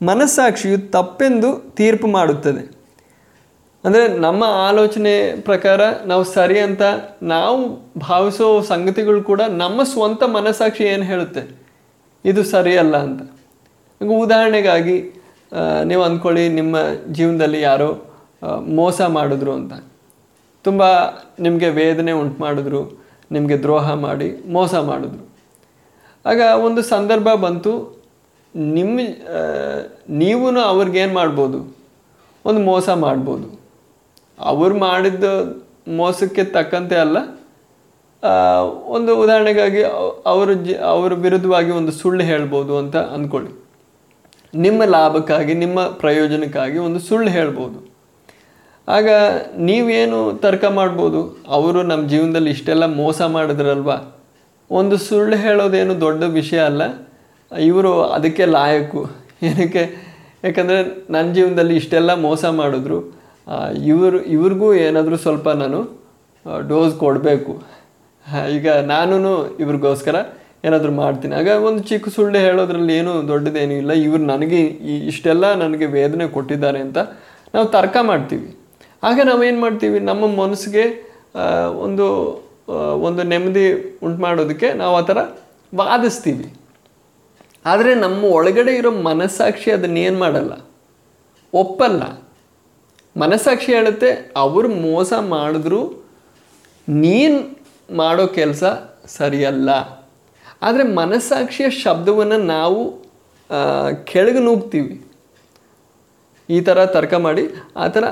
[0.00, 2.62] ಮನಸ್ಸಾಕ್ಷಿಯು ತಪ್ಪೆಂದು ತೀರ್ಪು ಮಾಡುತ್ತದೆ.
[3.84, 6.82] ಅಂದರೆ ನಮ್ಮ ಆಲೋಚನೆ ಪ್ರಕಾರ ನಾವು ಸರಿ ಅಂತ
[7.22, 7.58] ನಾವು
[7.98, 11.42] ಭಾವಿಸೋ ಸಂಗತಿಗಳು ಕೂಡ ನಮ್ಮ ಸ್ವಂತ ಮನಸ್ಸಾಕ್ಷಿ ಏನು ಹೇಳುತ್ತೆ?
[12.24, 13.22] ಇದು ಸರಿಯಲ್ಲ ಅಂತ.
[14.24, 14.96] ಉದಾಹರಣೆಗಾಗಿ
[15.84, 16.76] ನೀವು ಅಂದ್ಕೊಳ್ಳಿ ನಿಮ್ಮ
[17.10, 17.90] ಜೀವನದಲ್ಲಿ ಯಾರೋ
[18.78, 19.72] ಮೋಸ ಮಾಡಿದ್ರು ಅಂತ.
[20.64, 20.82] ತುಂಬ
[21.40, 22.80] ನಿಮಗೆ ವೇದನೆ ಉಂಟು ಮಾಡಿದ್ರು,
[23.32, 25.24] ನಿಮಗೆ ದ್ರೋಹ ಮಾಡಿ ಮೋಸ ಮಾಡಿದ್ರು.
[26.24, 27.72] ಆಗ ಒಂದು ಸಂದರ್ಭ ಬಂತು
[28.56, 29.00] ನಿಮ್ಮ
[30.08, 31.76] ನೀವು ಅವ್ರಿಗೇನು ಮಾಡ್ಬೋದು?
[32.44, 33.60] ಒಂದು ಮೋಸ ಮಾಡ್ಬೋದು.
[34.38, 35.24] ಅವರು ಮಾಡಿದ
[35.96, 37.16] ಮೋಸಕ್ಕೆ ತಕ್ಕಂತೆ ಅಲ್ಲ
[38.86, 40.50] ಒಂದು ಉದಾಹರಣೆಗಾಗಿ ಅವ್- ಜ, ಅವರ
[40.84, 43.64] ಅವ್ರ ವಿರುದ್ಧವಾಗಿ ಒಂದು ಸುಳ್ಳು ಹೇಳ್ಬೋದು ಅಂತ ಅಂದ್ಕೊಳ್ಳಿ
[44.54, 47.94] ನಿಮ್ಮ ಲಾಭಕ್ಕಾಗಿ, ನಿಮ್ಮ ಪ್ರಯೋಜನಕ್ಕಾಗಿ ಒಂದು ಸುಳ್ಳು ಹೇಳ್ಬೋದು.
[48.88, 49.08] ಆಗ
[49.58, 51.44] ನೀವೇನು ತರ್ಕ ಮಾಡ್ಬೋದು?
[51.48, 54.22] ಅವರು ನಮ್ಮ ಜೀವನದಲ್ಲಿ ಇಷ್ಟೆಲ್ಲ ಮೋಸ ಮಾಡಿದ್ರಲ್ವಾ?
[54.70, 57.05] ಒಂದು ಸುಳ್ಳು ಹೇಳೋದೇನು ದೊಡ್ಡ ವಿಷಯ ಅಲ್ಲ.
[57.52, 59.02] ಇವರು ಅದಕ್ಕೆ ಲಾಯಕು.
[59.42, 59.84] ಏನಕ್ಕೆ?
[60.44, 60.78] ಯಾಕಂದರೆ
[61.12, 62.98] ನನ್ನ ಜೀವನದಲ್ಲಿ ಇಷ್ಟೆಲ್ಲ ಮೋಸ ಮಾಡಿದ್ರು.
[63.84, 65.80] ಇವರು, ಇವ್ರಿಗೂ ಏನಾದರೂ ಸ್ವಲ್ಪ ನಾನು
[66.68, 67.62] ಡೋಸ್ ಕೊಡಬೇಕು.
[68.50, 70.16] ಈಗ ನಾನು ಇವ್ರಿಗೋಸ್ಕರ
[70.64, 71.34] ಏನಾದರೂ ಮಾಡ್ತೀನಿ.
[71.34, 73.92] ಆಗ ಒಂದು ಚಿಕ್ಕ ಸುಳ್ಳು ಹೇಳೋದ್ರಲ್ಲಿ ಏನು ದೊಡ್ಡದೇನೂ ಇಲ್ಲ.
[73.92, 74.60] ಇವರು ನನಗೆ
[75.12, 76.98] ಇಷ್ಟೆಲ್ಲ ನನಗೆ ವೇದನೆ ಕೊಟ್ಟಿದ್ದಾರೆ ಅಂತ
[77.54, 78.56] ನಾವು ತರ್ಕ ಮಾಡ್ತೀವಿ.
[79.02, 79.98] ಆಗ ನಾವೇನು ಮಾಡ್ತೀವಿ?
[80.00, 80.84] ನಮ್ಮ ಮನಸ್ಸಿಗೆ
[81.86, 82.06] ಒಂದು
[83.08, 85.18] ಒಂದು ನೆಮ್ಮದಿ ಉಂಟು ಮಾಡೋದಕ್ಕೆ ನಾವು ಆ ಥರ
[85.74, 86.46] ವಾದಿಸ್ತೀವಿ.
[87.66, 90.52] ಆದರೆ ನಮ್ಮ ಒಳಗಡೆ ಇರೋ ಮನಸ್ಸಾಕ್ಷಿ ಅದನ್ನೇನು ಮಾಡಲ್ಲ?
[91.54, 92.02] ಒಪ್ಪಲ್ಲ.
[93.16, 95.80] ಮನಸ್ಸಾಕ್ಷಿ ಹೇಳುತ್ತೆ, ಅವರು ಮೋಸ ಮಾಡಿದ್ರು,
[96.88, 97.38] ನೀನು
[97.96, 98.64] ಮಾಡೋ ಕೆಲಸ
[99.18, 99.70] ಸರಿಯಲ್ಲ.
[100.62, 102.80] ಆದರೆ ಮನಸ್ಸಾಕ್ಷಿಯ ಶಬ್ದವನ್ನು ನಾವು
[104.12, 104.94] ಕೆಳಗೆ ನೂಗ್ತೀವಿ.
[106.50, 107.44] ಈ ಥರ ತರ್ಕ ಮಾಡಿ,
[107.76, 108.04] ಆ ಥರ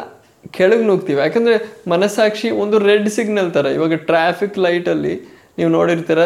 [0.56, 1.18] ಕೆಳಗೆ ನೂಗ್ತೀವಿ.
[1.20, 1.56] ಯಾಕಂದರೆ
[1.90, 5.14] ಮನಸ್ಸಾಕ್ಷಿ ಒಂದು ರೆಡ್ ಸಿಗ್ನಲ್ ಥರ ಇವಾಗ ಟ್ರಾಫಿಕ್ ಲೈಟಲ್ಲಿ
[5.58, 6.22] ನೀವು ನೋಡಿರ್ತೀರ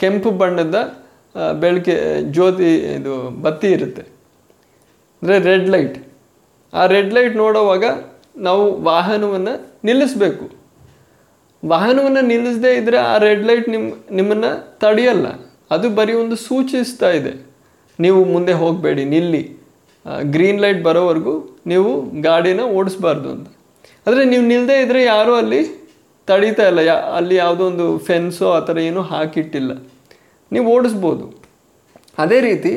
[0.00, 0.78] ಕೆಂಪು ಬಣ್ಣದ
[1.62, 1.94] ಬೆಳಕೆ
[2.34, 4.04] ಜ್ಯೋತಿ ಇದು ಬತ್ತಿ ಇರುತ್ತೆ.
[5.22, 5.98] ಅಂದರೆ ರೆಡ್ ಲೈಟ್.
[6.72, 7.84] ಆ ರೆಡ್ ಲೈಟ್ ನೋಡೋವಾಗ
[8.46, 10.46] ನಾವು ವಾಹನವನ್ನು ನಿಲ್ಲಿಸಬೇಕು.
[11.62, 13.86] ವಾಹನವನ್ನು ನಿಲ್ಲಿಸದೇ ಇದ್ದರೆ ಆ ರೆಡ್ ಲೈಟ್ ನಿಮ್ಮ
[14.18, 14.50] ನಿಮ್ಮನ್ನು
[14.82, 15.26] ತಡೆಯಲ್ಲ.
[15.70, 17.32] ಅದು ಬರೀ ಒಂದು ಸೂಚಿಸ್ತಾ ಇದೆ.
[17.98, 19.42] ನೀವು ಮುಂದೆ ಹೋಗಬೇಡಿ, ನಿಲ್ಲಿ.
[20.34, 21.34] ಗ್ರೀನ್ ಲೈಟ್ ಬರೋವರೆಗೂ
[21.66, 21.90] ನೀವು
[22.22, 23.48] ಗಾಡಿನ ಓಡಿಸ್ಬಾರ್ದು ಅಂತ.
[24.06, 25.60] ಆದರೆ ನೀವು ನಿಲ್ಲದೇ ಇದ್ದರೆ ಯಾರೂ ಅಲ್ಲಿ
[26.28, 26.80] ತಡೀತಾ ಇಲ್ಲ.
[26.90, 29.72] ಯಾ, ಅಲ್ಲಿ ಯಾವುದೋ ಒಂದು ಫೆನ್ಸೋ ಆ ಥರ ಏನೂ ಹಾಕಿಟ್ಟಿಲ್ಲ.
[30.52, 31.24] ನೀವು ಓಡಿಸ್ಬೋದು.
[32.22, 32.72] ಅದೇ ರೀತಿ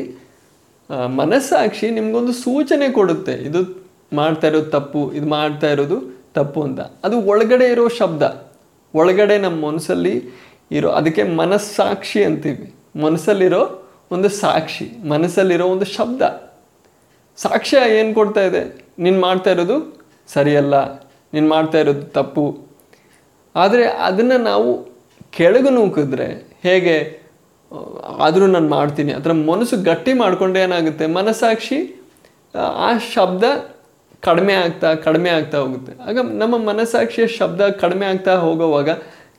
[1.21, 3.33] ಮನಸ್ಸಾಕ್ಷಿ ನಿಮಗೊಂದು ಸೂಚನೆ ಕೊಡುತ್ತೆ.
[3.47, 3.61] ಇದು
[4.19, 5.97] ಮಾಡ್ತಾ ಇರೋದು ತಪ್ಪು, ಇದು ಮಾಡ್ತಾ ಇರೋದು
[6.37, 6.79] ತಪ್ಪು ಅಂತ.
[7.05, 8.23] ಅದು ಒಳಗಡೆ ಇರೋ ಶಬ್ದ.
[8.93, 10.15] ಒಳಗಡೆ ನಮ್ಮ ಮನಸ್ಸಲ್ಲಿ
[10.77, 12.67] ಇರೋ, ಅದಕ್ಕೆ ಮನಸ್ಸಾಕ್ಷಿ ಅಂತೀವಿ.
[13.05, 13.61] ಮನಸ್ಸಲ್ಲಿರೋ
[14.15, 16.21] ಒಂದು ಸಾಕ್ಷಿ, ಮನಸ್ಸಲ್ಲಿರೋ ಒಂದು ಶಬ್ದ.
[17.37, 18.61] ಸಾಕ್ಷ್ಯ ಏನು ಕೊಡ್ತಾ ಇದೆ?
[19.03, 19.77] ನೀನು ಮಾಡ್ತಾ ಇರೋದು
[20.33, 20.75] ಸರಿಯಲ್ಲ,
[21.33, 22.45] ನೀನು ಮಾಡ್ತಾ ಇರೋದು ತಪ್ಪು.
[23.55, 24.69] ಆದರೆ ಅದನ್ನು ನಾವು
[25.37, 26.27] ಕೆಳಗೆ ನೂಕಿದ್ರೆ
[26.67, 26.97] ಹೇಗೆ?
[28.17, 29.13] ಆದರೂ ನಾನು ಮಾಡ್ತೀನಿ.
[29.13, 31.05] ಅದರ ಮನಸ್ಸು ಗಟ್ಟಿ ಮಾಡಿಕೊಂಡೆ ಏನಾಗುತ್ತೆ?
[31.07, 31.79] ಮನಸ್ಸಾಕ್ಷಿ
[32.55, 33.43] ಆ, ಶಬ್ದ
[34.21, 35.91] ಕಡಿಮೆ ಆಗ್ತಾ ಕಡಿಮೆ ಆಗ್ತಾ ಹೋಗುತ್ತೆ.
[36.07, 38.89] ಆಗ ನಮ್ಮ ಮನಸ್ಸಾಕ್ಷಿಯ ಶಬ್ದ ಕಡಿಮೆ ಆಗ್ತಾ ಹೋಗೋವಾಗ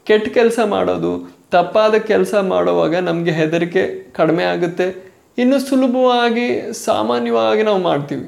[0.04, 1.12] ಕೆಟ್ಟ ಕೆಲಸ ಮಾಡೋದು
[1.50, 4.86] ತಪ್ಪಾದ ಕೆಲಸ ಮಾಡುವಾಗ ನಮಗೆ ಹೆದರಿಕೆ ಕಡಿಮೆ ಆಗುತ್ತೆ.
[5.38, 8.26] ಇನ್ನು ಸುಲಭವಾಗಿ ಸಾಮಾನ್ಯವಾಗಿ ನಾವು ಮಾಡ್ತೀವಿ.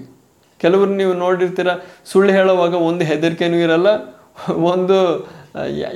[0.59, 1.69] ಕೆಲವರು ನೀವು ನೋಡಿರ್ತೀರ
[2.07, 3.87] ಸುಳ್ಳು ಹೇಳುವಾಗ ಒಂದು ಹೆದರಿಕೆನೂ ಇರಲ್ಲ.
[4.53, 4.99] ಒಂದು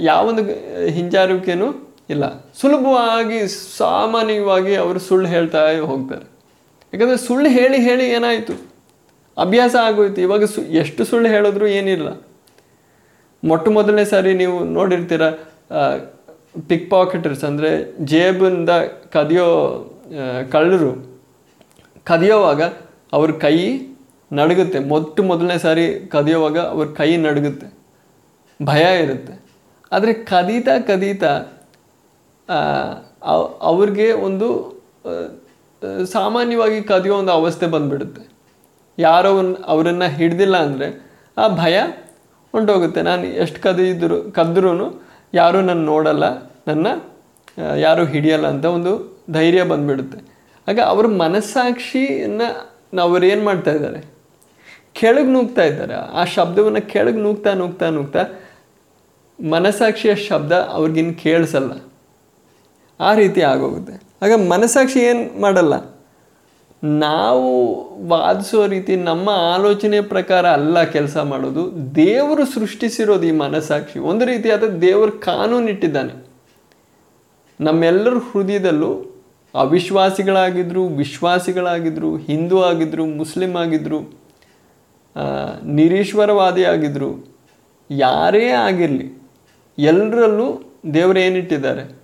[0.01, 0.43] ಯಾವೊಂದು
[0.89, 2.25] ಹಿಂಜಾರಿಕೆನೂ ಇಲ್ಲ.
[2.61, 3.39] ಸುಲಭವಾಗಿ,
[3.79, 6.27] ಸಾಮಾನ್ಯವಾಗಿ ಅವರು ಸುಳ್ಳು ಹೇಳ್ತಾ ಹೋಗ್ತಾರೆ.
[6.93, 8.55] ಯಾಕಂದರೆ ಸುಳ್ಳು ಹೇಳಿ ಹೇಳಿ ಏನಾಯಿತು?
[9.39, 10.21] ಅಭ್ಯಾಸ ಆಗೋಯ್ತು.
[10.21, 12.09] ಇವಾಗ ಸು, ಎಷ್ಟು ಸುಳ್ಳು ಹೇಳಿದ್ರು ಏನಿಲ್ಲ.
[13.45, 15.25] ಮೊಟ್ಟ ಮೊದಲನೇ ಸಾರಿ ನೀವು ನೋಡಿರ್ತೀರ
[16.69, 17.71] ಪಿಕ್ ಪಾಕೆಟರ್ಸ್ ಅಂದರೆ
[18.05, 18.71] ಜೇಬಿಂದ
[19.13, 19.49] ಕದಿಯೋ
[20.53, 20.91] ಕಳ್ಳರು.
[22.05, 22.63] ಕದಿಯೋವಾಗ
[23.13, 23.57] ಅವ್ರ ಕೈ
[24.33, 24.79] ನಡುಗುತ್ತೆ.
[24.79, 27.67] ಮೊಟ್ಟ ಮೊದಲನೇ ಸಾರಿ ಕದಿಯೋವಾಗ ಅವ್ರ ಕೈ ನಡುಗುತ್ತೆ.
[28.61, 29.35] ಭಯ ಇರುತ್ತೆ.
[29.93, 31.33] ಆದರೆ ಕದೀತಾ ಕದೀತಾ
[33.71, 34.49] ಅವ್ರಿಗೆ ಒಂದು
[36.15, 38.23] ಸಾಮಾನ್ಯವಾಗಿ ಕದಿಯೋ ಒಂದು ಅವಸ್ಥೆ ಬಂದುಬಿಡುತ್ತೆ.
[38.99, 39.31] ಯಾರೋ
[39.73, 40.87] ಅವರನ್ನು ಹಿಡ್ದಿಲ್ಲ ಅಂದರೆ
[41.37, 41.77] ಆ ಭಯ
[42.55, 44.73] ಹೊಂಟೋಗುತ್ತೆ ನಾನು ಎಷ್ಟು ಕದಿದ್ರು ಕದ್ರೂ
[45.33, 46.25] ಯಾರೂ ನನ್ನ ನೋಡಲ್ಲ,
[46.69, 46.87] ನನ್ನ
[47.85, 48.93] ಯಾರೂ ಹಿಡಿಯಲ್ಲ ಅಂತ ಒಂದು
[49.37, 50.19] ಧೈರ್ಯ ಬಂದುಬಿಡುತ್ತೆ.
[50.69, 52.49] ಆಗ ಅವ್ರ ಮನಸ್ಸಾಕ್ಷಿಯನ್ನು
[53.07, 54.01] ಅವ್ರು ಏನು ಮಾಡ್ತಾ ಇದ್ದಾರೆ?
[54.99, 55.95] ಕೆಳಗೆ ನೂಗ್ತಾ ಇದ್ದಾರೆ.
[56.21, 58.23] ಆ ಶಬ್ದವನ್ನು ಕೆಳಗೆ ನೂಗ್ತಾ ನೂಗ್ತಾ ನೂಗ್ತಾ
[59.39, 61.73] ಮನಸ್ಸಾಕ್ಷಿಯ ಶಬ್ದ ಅವ್ರಿಗಿನ್ನು ಕೇಳಿಸಲ್ಲ.
[63.01, 63.93] ಆ ರೀತಿ ಆಗೋಗುತ್ತೆ.
[64.23, 65.75] ಆಗ ಮನಸ್ಸಾಕ್ಷಿ ಏನು ಮಾಡಲ್ಲ?
[66.83, 67.49] ನಾವು
[68.09, 71.95] ವಾದಿಸೋ ರೀತಿ ನಮ್ಮ ಆಲೋಚನೆ ಪ್ರಕಾರ ಅಲ್ಲ ಕೆಲಸ ಮಾಡೋದು.
[71.95, 73.99] ದೇವರು ಸೃಷ್ಟಿಸಿರೋದು ಈ ಮನಸ್ಸಾಕ್ಷಿ.
[73.99, 76.29] ಒಂದು ರೀತಿಯಾದ ದೇವರು ಕಾನೂನಿಟ್ಟಿದ್ದಾನೆ.
[77.61, 78.91] ನಮ್ಮೆಲ್ಲರ ಹೃದಯದಲ್ಲೂ
[79.55, 84.19] ಅವಿಶ್ವಾಸಿಗಳಾಗಿದ್ರು ವಿಶ್ವಾಸಿಗಳಾಗಿದ್ರು ಹಿಂದೂ ಆಗಿದ್ದರು ಮುಸ್ಲಿಂ ಆಗಿದ್ರು
[85.17, 85.25] ಆ,
[85.65, 87.39] ನಿರೀಶ್ವರವಾದಿ ಆಗಿದ್ದರು
[87.91, 89.07] ಯಾರೇ ಆಗಿರಲಿ
[89.79, 90.47] ಎಲ್ಲರಲ್ಲೂ
[90.95, 91.98] ದೇವರು ಏನಿಟ್ಟಿದ್ದಾರೆ?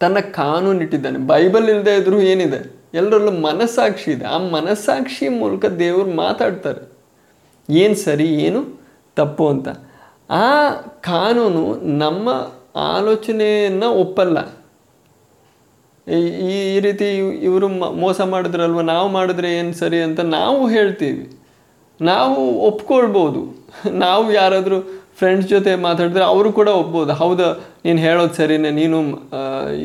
[0.00, 2.76] ತನ್ನ ಕಾನೂನು ಇಟ್ಟಿದ್ದಾನೆ ಬೈಬಲ್ ಇಲ್ಲದೆ ಇದ್ರೂ ಏನಿದೆ?
[2.94, 4.24] ಎಲ್ಲರಲ್ಲೂ ಮನಸ್ಸಾಕ್ಷಿ ಇದೆ.
[4.24, 6.92] ಆ ಮನಸ್ಸಾಕ್ಷಿ ಮೂಲಕ ದೇವರು ಮಾತಾಡ್ತಾರೆ.
[7.70, 8.80] ಏನು ಸರಿ, ಏನು
[9.16, 9.68] ತಪ್ಪು ಅಂತ.
[10.30, 10.70] ಆ
[11.00, 12.28] ಕಾನೂನು ನಮ್ಮ
[12.76, 14.56] ಆಲೋಚನೆಯನ್ನು ಒಪ್ಪಲ್ಲ.
[16.12, 21.38] ಈ- ಈ ರೀತಿ ಇವರು ಮೋಸ ಮಾಡಿದ್ರಲ್ವ, ನಾವು ಮಾಡಿದ್ರೆ ಏನು ಸರಿ ಅಂತ ನಾವು ಹೇಳ್ತೀವಿ.
[22.00, 23.68] ನಾವು ಒಪ್ಕೊಳ್ಬೋದು.
[23.90, 27.48] ನಾವು ಯಾರಾದರೂ ಫ್ರೆಂಡ್ಸ್ ಜೊತೆ ಮಾತಾಡಿದ್ರೆ ಅವರು ಕೂಡ ಒಪ್ಬೋದು ಹೌದಾ,
[27.84, 28.98] ನೀನು ಹೇಳೋದು ಸರಿನೇ, ನೀನು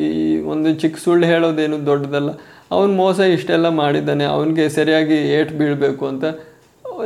[0.06, 0.08] ಈ
[0.52, 2.30] ಒಂದು ಚಿಕ್ಕ ಸುಳ್ಳು ಹೇಳೋದೇನು ದೊಡ್ಡದಲ್ಲ.
[2.74, 6.24] ಅವನು ಮೋಸ ಇಷ್ಟೆಲ್ಲ ಮಾಡಿದ್ದಾನೆ, ಅವನಿಗೆ ಸರಿಯಾಗಿ ಏಟು ಬೀಳಬೇಕು ಅಂತ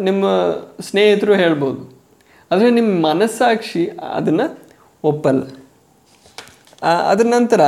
[0.08, 0.24] ನಿಮ್ಮ
[0.88, 1.80] ಸ್ನೇಹಿತರು ಹೇಳ್ಬೋದು.
[2.50, 3.84] ಆದರೆ ನಿಮ್ಮ ಮನಸ್ಸಾಕ್ಷಿ
[4.18, 4.46] ಅದನ್ನು
[5.10, 5.42] ಒಪ್ಪಲ್ಲ.
[7.12, 7.60] ಅದರ ನಂತರ,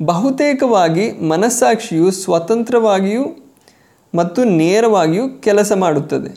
[0.00, 3.24] ಬಹುತೇಕವಾಗಿ ಮನಸ್ಸಾಕ್ಷಿಯು ಸ್ವತಂತ್ರವಾಗಿಯೂ
[4.14, 6.30] ಮತ್ತು ನೇರವಾಗಿಯೂ ಕೆಲಸ ಮಾಡುತ್ತದೆ.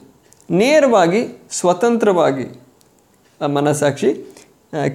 [0.50, 2.46] ನೇರವಾಗಿ, ಸ್ವತಂತ್ರವಾಗಿ
[3.54, 4.10] ಮನಸ್ಸಾಕ್ಷಿ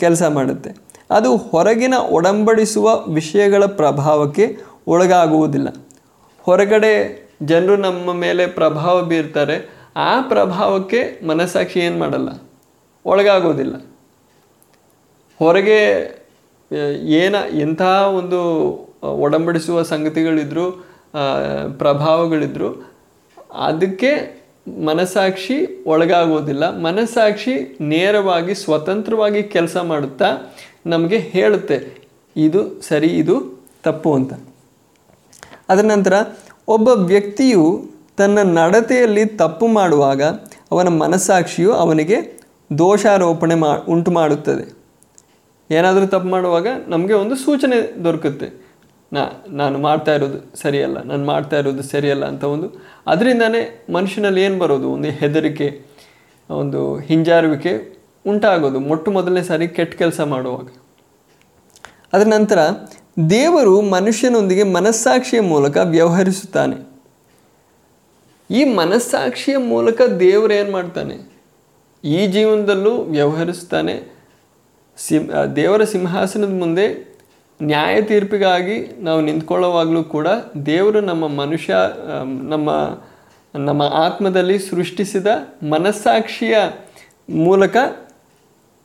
[0.00, 0.70] ಕೆಲಸ ಮಾಡುತ್ತೆ.
[1.10, 5.68] ಅದು ಹೊರಗಿನ ಒಡಂಬಡಿಸುವ ವಿಷಯಗಳ ಪ್ರಭಾವಕ್ಕೆ ಒಳಗಾಗುವುದಿಲ್ಲ.
[6.42, 6.92] ಹೊರಗಡೆ
[7.42, 9.56] ಜನರು ನಮ್ಮ ಮೇಲೆ ಪ್ರಭಾವ ಬೀರ್ತಾರೆ,
[9.96, 12.30] ಆ ಪ್ರಭಾವಕ್ಕೆ ಮನಸ್ಸಾಕ್ಷಿ ಏನು ಮಾಡಲ್ಲ?
[13.04, 13.76] ಒಳಗಾಗೋದಿಲ್ಲ
[15.38, 15.80] ಹೊರಗೆ
[17.18, 18.40] ಏನ ಎಂತಹ ಒಂದು
[19.02, 20.70] ಒಡಂಬಡಿಸುವ ಸಂಗತಿಗಳಿದ್ರು
[21.78, 22.68] ಪ್ರಭಾವಗಳಿದ್ದರೂ
[23.54, 24.39] ಅದಕ್ಕೆ
[24.78, 30.54] ಮನಸ್ಸಾಕ್ಷಿ ಒಳಗಾಗೋದಿಲ್ಲ ಮನಸ್ಸಾಕ್ಷಿ ನೇರವಾಗಿ, ಸ್ವತಂತ್ರವಾಗಿ ಕೆಲಸ ಮಾಡುತ್ತಾ
[30.86, 34.32] ನಮಗೆ ಹೇಳುತ್ತೆ, ಇದು ಸರಿ, ಇದು ತಪ್ಪು ಅಂತ.
[35.68, 36.12] ಅದರ ನಂತರ
[36.68, 37.84] ಒಬ್ಬ ವ್ಯಕ್ತಿಯು
[38.16, 40.22] ತನ್ನ ನಡತೆಯಲ್ಲಿ ತಪ್ಪು ಮಾಡುವಾಗ
[40.70, 42.40] ಅವನ ಮನಸ್ಸಾಕ್ಷಿಯು ಅವನಿಗೆ
[42.78, 44.80] ದೋಷಾರೋಪಣೆ ಮಾ, ಉಂಟು ಮಾಡುತ್ತದೆ.
[45.74, 48.70] ಏನಾದರೂ ತಪ್ಪು ಮಾಡುವಾಗ ನಮಗೆ ಒಂದು ಸೂಚನೆ ದೊರಕುತ್ತೆ.
[49.12, 54.90] ನಾ, ನಾನು ಮಾಡ್ತಾ ಇರೋದು ಸರಿಯಲ್ಲ, ನಾನು ಮಾಡ್ತಾ ಇರೋದು ಸರಿಯಲ್ಲ ಅಂತ ಒಂದು ಅದರಿಂದನೇ ಮನುಷ್ಯನಲ್ಲಿ ಏನು ಬರೋದು?
[54.90, 55.82] ಒಂದು ಹೆದರಿಕೆ,
[56.50, 60.68] ಒಂದು ಹಿಂಜಾರುವಿಕೆ ಉಂಟಾಗೋದು, ಮೊಟ್ಟ ಮೊದಲನೇ ಸಾರಿ ಕೆಟ್ಟ ಕೆಲಸ ಮಾಡುವಾಗ.
[62.12, 62.58] ಅದರ ನಂತರ
[63.30, 66.90] ದೇವರು ಮನುಷ್ಯನೊಂದಿಗೆ ಮನಸ್ಸಾಕ್ಷಿಯ ಮೂಲಕ ವ್ಯವಹರಿಸುತ್ತಾನೆ.
[68.50, 71.30] ಈ ಮನಸ್ಸಾಕ್ಷಿಯ ಮೂಲಕ ದೇವರು ಏನು ಮಾಡ್ತಾನೆ?
[72.04, 74.20] ಈ ಜೀವನದಲ್ಲೂ ವ್ಯವಹರಿಸ್ತಾನೆ
[74.98, 77.09] ಸಿಂ ದೇವರ ಸಿಂಹಾಸನದ ಮುಂದೆ
[77.62, 80.28] ನ್ಯಾಯ ತೀರ್ಪಿಗಾಗಿ ನಾವು ನಿಂತ್ಕೊಳ್ಳೋವಾಗಲೂ ಕೂಡ
[80.66, 81.74] ದೇವರು ನಮ್ಮ ಮನುಷ್ಯ
[82.48, 82.70] ನಮ್ಮ
[83.54, 85.26] ನಮ್ಮ ಆತ್ಮದಲ್ಲಿ ಸೃಷ್ಟಿಸಿದ
[85.70, 86.58] ಮನಸ್ಸಾಕ್ಷಿಯ
[87.30, 87.76] ಮೂಲಕ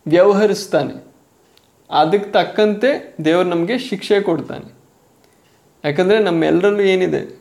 [0.07, 1.05] ವ್ಯವಹರಿಸ್ತಾನೆ.
[1.91, 4.73] ಅದಕ್ಕೆ ತಕ್ಕಂತೆ ದೇವರು ನಮಗೆ ಶಿಕ್ಷೆ ಕೊಡ್ತಾನೆ.
[5.85, 7.39] ಯಾಕಂದರೆ ನಮ್ಮೆಲ್ಲರಲ್ಲೂ ಏನಿದೆ?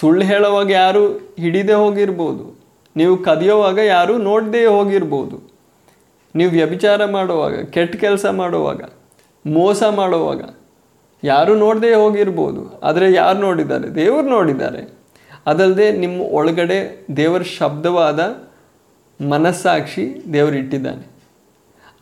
[0.00, 2.60] ಸುಳ್ಳು ಹೇಳೋವಾಗ ಯಾರು ಹಿಡಿದೇ ಹೋಗಿರ್ಬೋದು?
[2.96, 5.50] ನೀವು ಕದಿಯೋವಾಗ ಯಾರೂ ನೋಡದೇ ಹೋಗಿರ್ಬೋದು?
[6.34, 8.82] ನೀವು ವ್ಯಭಿಚಾರ ಮಾಡುವಾಗ, ಕೆಟ್ಟ ಕೆಲಸ ಮಾಡುವಾಗ
[9.44, 10.40] ಮೋಸ ಮಾಡುವಾಗ,
[11.22, 13.86] ಯಾರು ನೋಡದೇ ಹೋಗಿರ್ಬೋದು, ಆದರೆ ಯಾರು ನೋಡಿದ್ದಾರೆ?
[13.94, 14.82] ದೇವರು ನೋಡಿದ್ದಾರೆ.
[15.50, 16.78] ಅದಲ್ಲದೆ ನಿಮ್ಮ ಒಳಗಡೆ
[17.16, 18.20] ದೇವರ ಶಬ್ದವಾದ
[19.20, 21.04] ಮನಸ್ಸಾಕ್ಷಿ ದೇವರು ಇಟ್ಟಿದ್ದಾನೆ.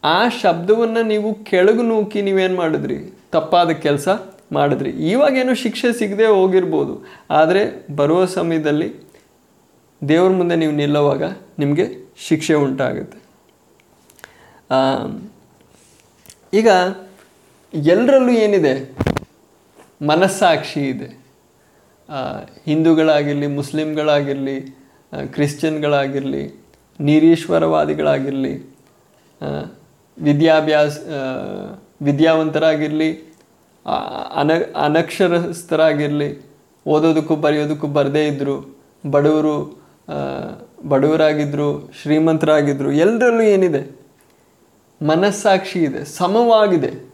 [0.04, 2.98] ಆ ಶಬ್ದವನ್ನು ನೀವು ಕೆಳಗು ನೂಕಿ ನೀವೇನು ಮಾಡಿದ್ರಿ?
[3.32, 4.08] ತಪ್ಪಾದ ಕೆಲಸ
[4.52, 4.90] ಮಾಡಿದ್ರಿ.
[5.12, 6.94] ಇವಾಗೇನು ಶಿಕ್ಷೆ ಸಿಗದೆ ಹೋಗಿರ್ಬೋದು.
[7.30, 7.62] ಆದರೆ
[7.96, 8.88] ಬರುವ ಸಮಯದಲ್ಲಿ
[10.02, 11.24] ದೇವ್ರ ಮುಂದೆ ನೀವು ನಿಲ್ಲುವಾಗ
[11.58, 11.86] ನಿಮಗೆ
[12.28, 13.18] ಶಿಕ್ಷೆ ಉಂಟಾಗುತ್ತೆ.
[16.58, 16.68] ಈಗ
[17.72, 18.72] ಎಲ್ಲರಲ್ಲೂ ಏನಿದೆ?
[20.06, 21.08] ಮನಸ್ಸಾಕ್ಷಿ ಇದೆ.
[22.64, 24.60] ಹಿಂದೂಗಳಾಗಿರಲಿ ಮುಸ್ಲಿಮ್ಗಳಾಗಿರಲಿ
[25.32, 26.44] ಕ್ರಿಶ್ಚಿಯನ್ಗಳಾಗಿರಲಿ,
[27.00, 28.54] ನಿರೀಶ್ವರವಾದಿಗಳಾಗಿರಲಿ
[30.18, 30.98] ವಿದ್ಯಾಭ್ಯಾಸ
[32.02, 33.10] ವಿದ್ಯಾವಂತರಾಗಿರಲಿ
[34.34, 34.50] ಅನ,
[34.84, 36.30] ಅನಕ್ಷರಸ್ಥರಾಗಿರಲಿ,
[36.86, 38.56] ಓದೋದಕ್ಕೂ ಬರೆಯೋದಕ್ಕೂ ಬರದೇ ಇದ್ದರು
[39.10, 39.54] ಬಡವರು
[40.88, 41.68] ಬಡವರಾಗಿದ್ದರು
[42.02, 43.82] ಶ್ರೀಮಂತರಾಗಿದ್ದರು ಎಲ್ಲರಲ್ಲೂ ಏನಿದೆ?
[45.00, 47.07] ಮನಸ್ಸಾಕ್ಷಿ ಇದೆ, ಸಮವಾಗಿದೆ.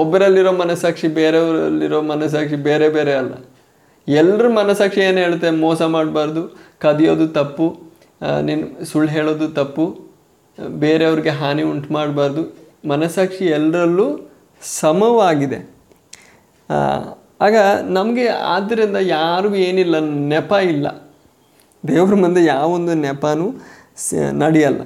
[0.00, 3.34] ಒಬ್ಬರಲ್ಲಿರೋ ಮನಸ್ಸಾಕ್ಷಿ, ಬೇರೆಯವರಲ್ಲಿರೋ ಮನಸ್ಸಾಕ್ಷಿ ಬೇರೆ ಬೇರೆ ಅಲ್ಲ.
[4.08, 5.50] ಎಲ್ಲರ ಮನಸ್ಸಾಕ್ಷಿ ಏನು ಹೇಳುತ್ತೆ?
[5.64, 6.42] ಮೋಸ ಮಾಡಬಾರ್ದು,
[6.82, 7.66] ಕದಿಯೋದು ತಪ್ಪು
[8.48, 9.84] ನಿನ್ನ ನೀನು ಸುಳ್ಳು ಹೇಳೋದು ತಪ್ಪು,
[10.82, 12.42] ಬೇರೆಯವ್ರಿಗೆ ಹಾನಿ ಉಂಟು ಮಾಡಬಾರ್ದು.
[12.88, 14.06] ಮನಸ್ಸಾಕ್ಷಿ ಎಲ್ಲರಲ್ಲೂ
[14.80, 15.58] ಸಮವಾಗಿದೆ.
[17.46, 17.56] ಆಗ
[17.96, 19.96] ನಮಗೆ ಆದ್ದರಿಂದ ಯಾರಿಗೂ ಏನಿಲ್ಲ,
[20.32, 20.86] ನೆಪ ಇಲ್ಲ.
[21.88, 23.48] ದೇವ್ರ ಮುಂದೆ ಯಾವೊಂದು ನೆಪನೂ
[24.44, 24.80] ನಡೆಯಲ್ಲ.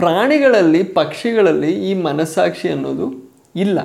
[0.00, 3.06] ಪ್ರಾಣಿಗಳಲ್ಲಿ, ಪಕ್ಷಿಗಳಲ್ಲಿ ಈ ಮನಸ್ಸಾಕ್ಷಿ ಅನ್ನೋದು
[3.54, 3.78] ಇಲ್ಲ.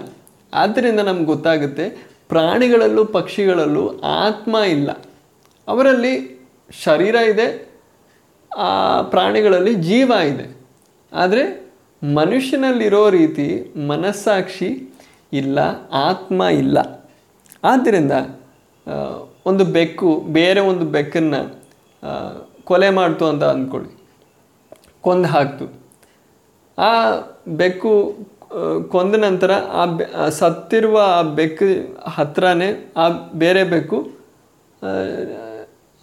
[0.53, 1.85] ಆದ್ದರಿಂದ ನಮ್ಗೆ ಗೊತ್ತಾಗುತ್ತೆ,
[2.29, 3.83] ಪ್ರಾಣಿಗಳಲ್ಲೂ ಪಕ್ಷಿಗಳಲ್ಲೂ
[4.19, 4.89] ಆತ್ಮ ಇಲ್ಲ.
[5.67, 6.13] ಅವರಲ್ಲಿ
[6.83, 7.47] ಶರೀರ ಇದೆ,
[8.51, 8.69] ಆ
[9.01, 10.45] ಪ್ರಾಣಿಗಳಲ್ಲಿ ಜೀವ ಇದೆ.
[11.11, 11.43] ಆದರೆ
[12.01, 13.47] ಮನುಷ್ಯನಲ್ಲಿರೋ ರೀತಿ
[13.87, 14.69] ಮನಸ್ಸಾಕ್ಷಿ
[15.33, 15.59] ಇಲ್ಲ,
[16.01, 16.77] ಆತ್ಮ ಇಲ್ಲ.
[17.63, 18.13] ಆದ್ದರಿಂದ
[19.45, 21.41] ಒಂದು ಬೆಕ್ಕು, ಬೇರೆ ಒಂದು ಬೆಕ್ಕನ್ನು
[22.63, 23.91] ಕೊಲೆ ಮಾಡ್ತು ಅಂತ ಅಂದ್ಕೊಳ್ಳಿ
[25.01, 25.65] ಕೊಂದು ಹಾಕ್ತು.
[26.77, 26.91] ಆ
[27.47, 27.93] ಬೆಕ್ಕು
[28.87, 29.51] ಕೊಂದ ನಂತರ
[30.17, 31.65] ಆ ಸತ್ತಿರುವ ಆ ಬೆಕ್ಕು
[32.07, 34.09] ಹತ್ರನೇ ಆ ಬೇರೆ ಬೆಕ್ಕು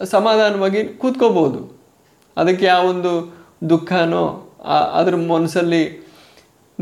[0.05, 1.78] ಸಮಾಧಾನವಾಗಿ ಕೂತ್ಕೋಬೋದು
[2.36, 3.34] ಅದಕ್ಕೆ ಯಾವೊಂದು
[3.70, 4.55] ದುಃಖನೋ
[4.94, 6.07] ಅದ್ರ ಮನಸ್ಸಲ್ಲಿ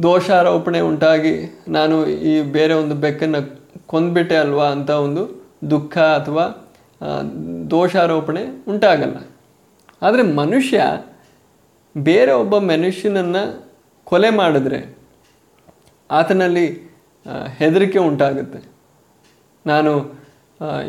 [0.03, 6.75] ದೋಷಾರೋಪಣೆ ಉಂಟಾಗಿ ನಾನು ಈ ಬೇರೆ ಒಂದು ಬೆಕ್ಕನ್ನು ಕೊಂದ್ಬಿಟ್ಟೆ ಅಲ್ವಾ ಅಂತ ಒಂದು ದುಃಖ ಅಥವಾ
[7.71, 9.17] ದೋಷಾರೋಪಣೆ ಉಂಟಾಗಲ್ಲ.
[10.03, 10.83] ಆದರೆ ಮನುಷ್ಯ
[11.99, 13.67] ಬೇರೆ ಒಬ್ಬ ಮನುಷ್ಯನನ್ನು
[14.05, 15.04] ಕೊಲೆ ಮಾಡಿದ್ರೆ
[16.11, 16.67] ಆತನಲ್ಲಿ
[17.59, 18.61] ಹೆದರಿಕೆ ಉಂಟಾಗುತ್ತೆ.
[19.67, 19.93] ನಾನು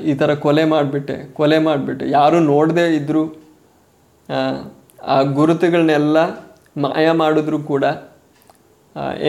[0.10, 2.06] ಈ ಥರ ಕೊಲೆ ಮಾಡಿಬಿಟ್ಟೆ ಕೊಲೆ ಮಾಡಿಬಿಟ್ಟೆ.
[2.18, 3.24] ಯಾರೂ ನೋಡದೇ ಇದ್ದರೂ
[5.16, 6.18] ಆ ಗುರುತುಗಳನ್ನೆಲ್ಲ
[6.84, 7.86] ಮಾಯ ಮಾಡಿದ್ರೂ ಕೂಡ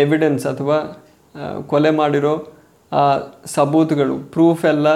[0.02, 0.78] ಎವಿಡೆನ್ಸ್ ಅಥವಾ
[1.72, 2.34] ಕೊಲೆ ಮಾಡಿರೋ
[2.92, 3.02] ಆ
[3.54, 4.88] ಸಬೂತುಗಳು ಪ್ರೂಫ್ ಎಲ್ಲ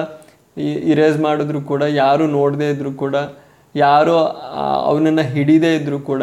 [0.92, 3.16] ಇರೇಸ್ ಮಾಡಿದ್ರು ಕೂಡ, ಯಾರು ನೋಡದೇ ಇದ್ದರೂ ಕೂಡ,
[3.74, 4.14] ಯಾರು
[4.90, 6.22] ಅವನನ್ನು ಹಿಡಿದೇ ಇದ್ದರೂ ಕೂಡ,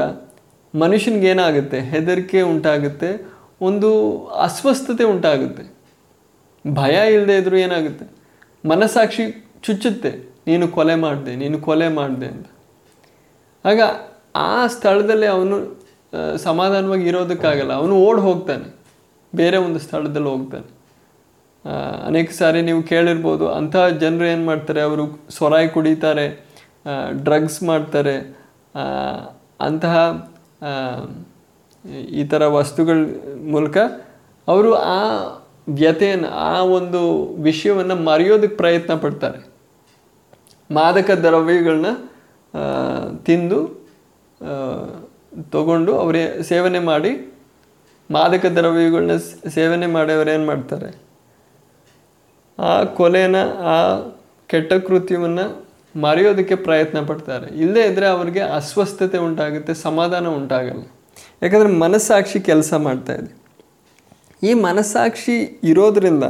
[0.73, 1.79] ಮನುಷ್ಯನಿಗೇನಾಗುತ್ತೆ?
[1.93, 3.09] ಹೆದರಿಕೆ ಉಂಟಾಗುತ್ತೆ
[3.61, 3.89] ಒಂದು
[4.45, 5.63] ಅಸ್ವಸ್ಥತೆ ಉಂಟಾಗುತ್ತೆ.
[6.65, 8.05] ಭಯ ಇಲ್ಲದೆ ಇದ್ದರೂ ಏನಾಗುತ್ತೆ?
[8.63, 9.25] ಮನಸ್ಸಾಕ್ಷಿ
[9.65, 10.11] ಚುಚ್ಚುತ್ತೆ.
[10.47, 12.47] ನೀನು ಕೊಲೆ ಮಾಡಿದೆ, ನೀನು ಕೊಲೆ ಮಾಡಿದೆ ಅಂತ.
[13.65, 13.81] ಆಗ
[14.35, 15.55] ಆ ಸ್ಥಳದಲ್ಲಿ ಅವನು
[16.37, 17.73] ಸಮಾಧಾನವಾಗಿ ಇರೋದಕ್ಕಾಗಲ್ಲ.
[17.73, 18.67] ಅವನು ಓಡ್ ಹೋಗ್ತಾನೆ.
[19.33, 20.67] ಬೇರೆ ಒಂದು ಸ್ಥಳದಲ್ಲಿ ಹೋಗ್ತಾನೆ.
[22.05, 24.81] ಅನೇಕ ಸಾರಿ ನೀವು ಕೇಳಿರ್ಬೋದು, ಅಂತಹ ಜನರು ಏನು ಮಾಡ್ತಾರೆ?
[24.81, 25.05] ಅವರು
[25.37, 26.27] ಸೊರಾಯಿ ಕುಡಿತಾರೆ
[27.25, 28.15] ಡ್ರಗ್ಸ್ ಮಾಡ್ತಾರೆ
[29.59, 29.95] ಅಂತಹ
[32.19, 32.97] ಈ ಥರ ವಸ್ತುಗಳ
[33.53, 33.77] ಮೂಲಕ
[34.47, 35.01] ಅವರು ಆ
[35.69, 37.01] ವ್ಯತೆಯನ್ನು ಆ ಒಂದು
[37.41, 39.39] ವಿಷಯವನ್ನು ಮರೆಯೋದಕ್ಕೆ ಪ್ರಯತ್ನ ಪಡ್ತಾರೆ.
[40.71, 41.89] ಮಾದಕ ದ್ರವ್ಯಗಳನ್ನ
[43.25, 43.59] ತಿಂದು
[45.51, 47.11] ತಗೊಂಡು ಅವರೇ ಸೇವನೆ ಮಾಡಿ,
[48.11, 49.15] ಮಾದಕ ದ್ರವ್ಯಗಳನ್ನ
[49.49, 50.89] ಸೇವನೆ ಮಾಡಿ ಏನು ಮಾಡ್ತಾರೆ?
[52.59, 53.37] ಆ ಕೊಲೆನ
[53.73, 53.77] ಆ
[54.47, 55.45] ಕೆಟ್ಟ ಕೃತ್ಯವನ್ನು
[56.01, 57.47] ಮರೆಯೋದಕ್ಕೆ ಪ್ರಯತ್ನ ಪಡ್ತಾರೆ.
[57.61, 60.83] ಇಲ್ಲದೇ ಇದ್ದರೆ ಅವ್ರಿಗೆ ಅಸ್ವಸ್ಥತೆ ಉಂಟಾಗುತ್ತೆ, ಸಮಾಧಾನ ಉಂಟಾಗಲ್ಲ.
[61.41, 63.31] ಯಾಕಂದರೆ ಮನಸ್ಸಾಕ್ಷಿ ಕೆಲಸ ಮಾಡ್ತಾ ಇದೆ.
[64.43, 65.35] ಈ ಮನಸ್ಸಾಕ್ಷಿ
[65.71, 66.25] ಇರೋದರಿಂದ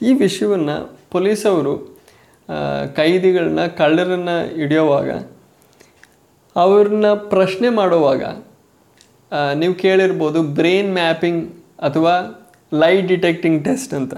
[0.00, 0.76] ಈ ವಿಷಯವನ್ನು
[1.10, 1.74] ಪೊಲೀಸವರು
[2.98, 5.10] ಕೈದಿಗಳನ್ನ, ಕಳ್ಳರನ್ನು ಹಿಡಿಯೋವಾಗ,
[6.56, 8.22] ಅವ್ರನ್ನ ಪ್ರಶ್ನೆ ಮಾಡುವಾಗ
[9.60, 11.42] ನೀವು ಕೇಳಿರ್ಬೋದು ಬ್ರೈನ್ ಮ್ಯಾಪಿಂಗ್
[11.88, 12.14] ಅಥವಾ
[12.72, 14.14] ಲೈ ಡಿಟೆಕ್ಟಿಂಗ್ ಟೆಸ್ಟ್ ಅಂತ.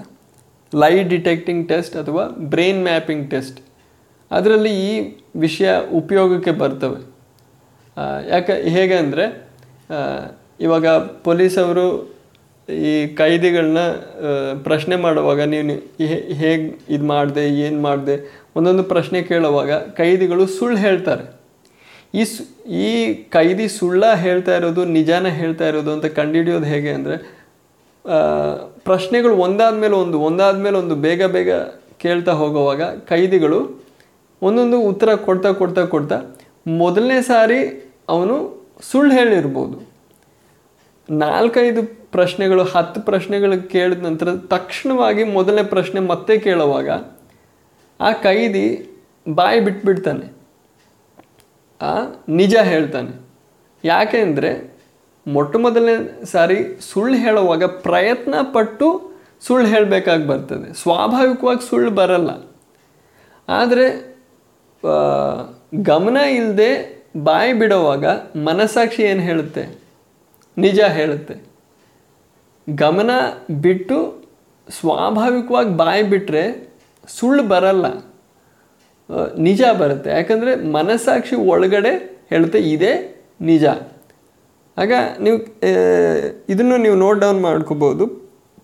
[0.72, 3.58] ಲೈ ಡಿಟೆಕ್ಟಿಂಗ್ ಟೆಸ್ಟ್ ಅಥವಾ ಬ್ರೈನ್ ಮ್ಯಾಪಿಂಗ್ ಟೆಸ್ಟ್.
[4.30, 4.92] ಅದರಲ್ಲಿ ಈ
[5.36, 5.70] ವಿಷಯ
[6.00, 7.00] ಉಪಯೋಗಕ್ಕೆ ಬರ್ತವೆ.
[8.30, 9.24] ಯಾಕೆ, ಹೇಗೆ ಅಂದರೆ
[10.64, 10.86] ಇವಾಗ
[11.26, 11.86] ಪೊಲೀಸವರು
[12.68, 13.80] ಈ ಕೈದಿಗಳನ್ನ
[14.68, 15.74] ಪ್ರಶ್ನೆ ಮಾಡುವಾಗ ನೀನು
[16.40, 18.16] ಹೇಗೆ ಇದು ಮಾಡಿದೆ, ಏನು ಮಾಡಿದೆ,
[18.56, 21.24] ಒಂದೊಂದು ಪ್ರಶ್ನೆ ಕೇಳುವಾಗ ಕೈದಿಗಳು ಸುಳ್ಳು ಹೇಳ್ತಾರೆ.
[22.20, 22.42] ಈ ಸು,
[22.84, 22.92] ಈ
[23.36, 27.16] ಕೈದಿ ಸುಳ್ಳ ಹೇಳ್ತಾ ಇರೋದು, ನಿಜಾನ ಹೇಳ್ತಾ ಇರೋದು ಅಂತ ಕಂಡುಹಿಡಿಯೋದು ಹೇಗೆ ಅಂದರೆ
[28.90, 31.50] ಪ್ರಶ್ನೆಗಳು ಒಂದಾದ ಮೇಲೆ ಒಂದು ಒಂದಾದ ಮೇಲೆ ಒಂದು ಬೇಗ ಬೇಗ
[32.02, 33.58] ಕೇಳ್ತಾ ಹೋಗುವಾಗ ಕೈದಿಗಳು
[34.42, 36.18] ಒಂದೊಂದು ಉತ್ತರ ಕೊಡ್ತಾ ಕೊಡ್ತಾ ಕೊಡ್ತಾ
[36.82, 37.60] ಮೊದಲನೇ ಸಾರಿ
[38.14, 38.36] ಅವನು
[38.82, 39.90] ಸುಳ್ಳು ಹೇಳಿರ್ಬೋದು.
[41.10, 46.90] ನಾಲ್ಕೈದು ಪ್ರಶ್ನೆಗಳು, ಹತ್ತು ಪ್ರಶ್ನೆಗಳು ಕೇಳಿದ ನಂತರ ತಕ್ಷಣವಾಗಿ ಮೊದಲನೇ ಪ್ರಶ್ನೆ ಮತ್ತೆ ಕೇಳುವಾಗ
[48.00, 48.90] ಆ ಕೈದಿ
[49.28, 50.32] ಬಾಯಿ ಬಿಟ್ಬಿಡ್ತಾನೆ.
[51.82, 53.20] ಆ ನಿಜ ಹೇಳ್ತಾನೆ.
[53.84, 54.70] ಯಾಕೆ ಅಂದರೆ
[55.26, 59.10] ಮೊಟ್ಟ ಮೊದಲನೇ ಸಾರಿ ಸುಳ್ಳು ಹೇಳುವಾಗ ಪ್ರಯತ್ನ ಪಟ್ಟು
[59.40, 60.74] ಸುಳ್ಳು ಹೇಳಬೇಕಾಗಿ ಬರ್ತದೆ.
[60.74, 62.30] ಸ್ವಾಭಾವಿಕವಾಗಿ ಸುಳ್ಳು ಬರಲ್ಲ.
[63.48, 64.16] ಆದರೆ
[65.82, 68.04] ಗಮನ ಇಲ್ಲದೆ ಬಾಯಿ ಬಿಡುವಾಗ
[68.48, 69.62] ಮನಸ್ಸಾಕ್ಷಿ ಏನು ಹೇಳುತ್ತೆ?
[70.56, 71.34] ನಿಜ ಹೇಳುತ್ತೆ.
[72.68, 73.10] ಗಮನ
[73.66, 73.96] ಬಿಟ್ಟು
[74.68, 76.44] ಸ್ವಾಭಾವಿಕವಾಗಿ ಬಾಯಿ ಬಿಟ್ಟರೆ
[77.16, 77.86] ಸುಳ್ಳು ಬರಲ್ಲ.
[79.48, 80.10] ನಿಜ ಬರುತ್ತೆ.
[80.18, 81.92] ಯಾಕಂದರೆ ಮನಸ್ಸಾಕ್ಷಿ ಒಳಗಡೆ
[82.32, 82.92] ಹೇಳುತ್ತೆ, ಇದೇ
[83.50, 83.64] ನಿಜ.
[84.76, 84.92] ಆಗ
[85.24, 85.38] ನೀವು
[86.52, 88.04] ಇದನ್ನು ನೀವು ನೋಟ್ ಡೌನ್ ಮಾಡ್ಕೋಬೋದು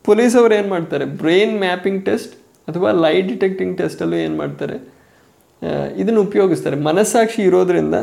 [0.08, 1.04] ಪೊಲೀಸವ್ರು ಏನು ಮಾಡ್ತಾರೆ?
[1.22, 2.34] ಬ್ರೈನ್ ಮ್ಯಾಪಿಂಗ್ ಟೆಸ್ಟ್
[2.68, 4.76] ಅಥವಾ ಲೈಟ್ ಡಿಟೆಕ್ಟಿಂಗ್ ಟೆಸ್ಟಲ್ಲೂ ಏನು ಮಾಡ್ತಾರೆ?
[6.02, 6.76] ಇದನ್ನು ಉಪಯೋಗಿಸ್ತಾರೆ.
[6.88, 7.96] ಮನಸ್ಸಾಕ್ಷಿ ಇರೋದ್ರಿಂದ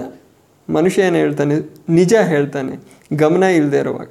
[0.67, 1.55] ಮನುಷ್ಯ ಏನು ಹೇಳ್ತಾನೆ,
[1.99, 2.73] ನಿಜ ಹೇಳ್ತಾನೆ,
[3.21, 4.09] ಗಮನ ಇಲ್ಲದೆ ಇರುವಾಗ.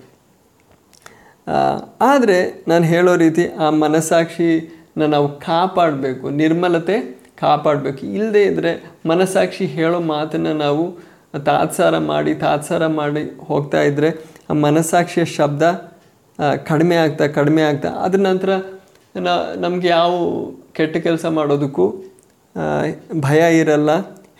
[2.10, 2.38] ಆದರೆ
[2.70, 6.96] ನಾನು ಹೇಳೋ ರೀತಿ ಆ ಮನಸ್ಸಾಕ್ಷಿನ ನಾವು ಕಾಪಾಡಬೇಕು, ನಿರ್ಮಲತೆ
[7.42, 8.02] ಕಾಪಾಡಬೇಕು.
[8.18, 8.72] ಇಲ್ಲದೇ ಇದ್ದರೆ
[9.12, 10.84] ಮನಸ್ಸಾಕ್ಷಿ ಹೇಳೋ ಮಾತನ್ನು ನಾವು
[11.48, 14.10] ತಾತ್ಸಾರ ಮಾಡಿ ತಾತ್ಸಾರ ಮಾಡಿ ಹೋಗ್ತಾ ಇದ್ದರೆ
[14.50, 15.62] ಆ ಮನಸ್ಸಾಕ್ಷಿಯ ಶಬ್ದ
[16.70, 18.50] ಕಡಿಮೆ ಆಗ್ತಾ ಕಡಿಮೆ ಆಗ್ತಾ, ಅದ್ರ ನಂತರ
[19.64, 20.12] ನಮಗೆ ಯಾವ
[20.76, 21.86] ಕೆಟ್ಟ ಕೆಲಸ ಮಾಡೋದಕ್ಕೂ
[23.26, 23.90] ಭಯ ಇರಲ್ಲ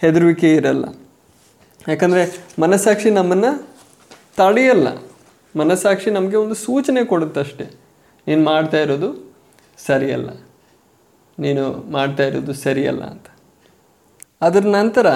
[0.02, 0.84] ಹೆದರುವಿಕೆ ಇರಲ್ಲ.
[1.88, 3.62] ಯಾಕಂದರೆ ಮನಸ್ಸಾಕ್ಷಿ ನಮ್ಮನ್ನು
[4.36, 4.88] ತಡೆಯಲ್ಲ.
[5.56, 7.80] ಮನಸ್ಸಾಕ್ಷಿ ನಮಗೆ ಒಂದು ಸೂಚನೆ ಕೊಡುತ್ತಷ್ಟೆ.
[8.26, 9.34] ನೀನು ಮಾಡ್ತಾ ಇರೋದು
[9.86, 10.30] ಸರಿಯಲ್ಲ.
[11.38, 13.26] ನೀನು ಮಾಡ್ತಾ ಇರೋದು ಸರಿಯಲ್ಲ ಅಂತ.
[14.40, 15.06] ಅದರ ನಂತರ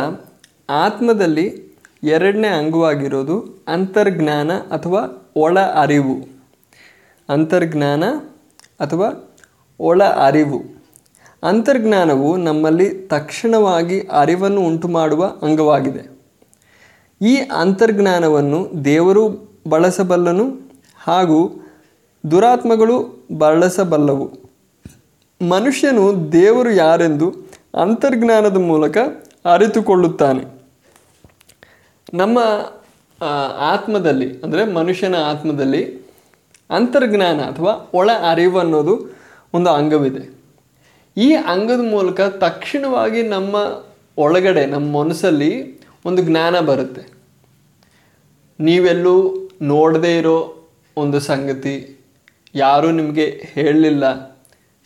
[0.70, 6.28] ಆತ್ಮದಲ್ಲಿ ಎರಡನೇ ಅಂಗವಾಗಿರೋದು ಅಂತರ್ಜ್ಞಾನ ಅಥವಾ ಒಳ ಅರಿವು.
[7.28, 8.04] ಅಂತರ್ಜ್ಞಾನ
[8.80, 9.34] ಅಥವಾ
[9.80, 10.62] ಒಳ ಅರಿವು.
[11.42, 16.15] ಅಂತರ್ಜ್ಞಾನವು ನಮ್ಮಲ್ಲಿ ತಕ್ಷಣವಾಗಿ ಅರಿವನ್ನು ಉಂಟು ಮಾಡುವ ಅಂಗವಾಗಿದೆ.
[17.20, 19.28] ಈ ಅಂತರ್ಜ್ಞಾನವನ್ನು ದೇವರು
[19.68, 20.44] ಬಳಸಬಲ್ಲನು
[20.96, 21.66] ಹಾಗೂ
[22.30, 24.26] ದುರಾತ್ಮಗಳು ಬಳಸಬಲ್ಲವು.
[25.48, 27.34] ಮನುಷ್ಯನು ದೇವರು ಯಾರೆಂದು
[27.74, 28.96] ಅಂತರ್ಜ್ಞಾನದ ಮೂಲಕ
[29.44, 30.44] ಅರಿತುಕೊಳ್ಳುತ್ತಾನೆ.
[32.14, 32.38] ನಮ್ಮ
[33.58, 35.82] ಆತ್ಮದಲ್ಲಿ, ಅಂದರೆ ಮನುಷ್ಯನ ಆತ್ಮದಲ್ಲಿ
[36.70, 39.16] ಅಂತರ್ಜ್ಞಾನ ಅಥವಾ ಒಳ ಅರಿವು ಅನ್ನೋದು
[39.54, 40.22] ಒಂದು ಅಂಗವಿದೆ.
[41.16, 43.56] ಈ ಅಂಗದ ಮೂಲಕ ತಕ್ಷಣವಾಗಿ ನಮ್ಮ
[44.18, 45.75] ಒಳಗಡೆ, ನಮ್ಮ ಮನಸ್ಸಲ್ಲಿ
[46.06, 47.02] ಒಂದು ಜ್ಞಾನ ಬರುತ್ತೆ.
[48.60, 52.00] ನೀವೆಲ್ಲೂ ನೋಡದೇ ಇರೋ ಒಂದು ಸಂಗತಿ
[52.54, 54.36] ಯಾರೂ ನಿಮಗೆ ಹೇಳಲಿಲ್ಲ.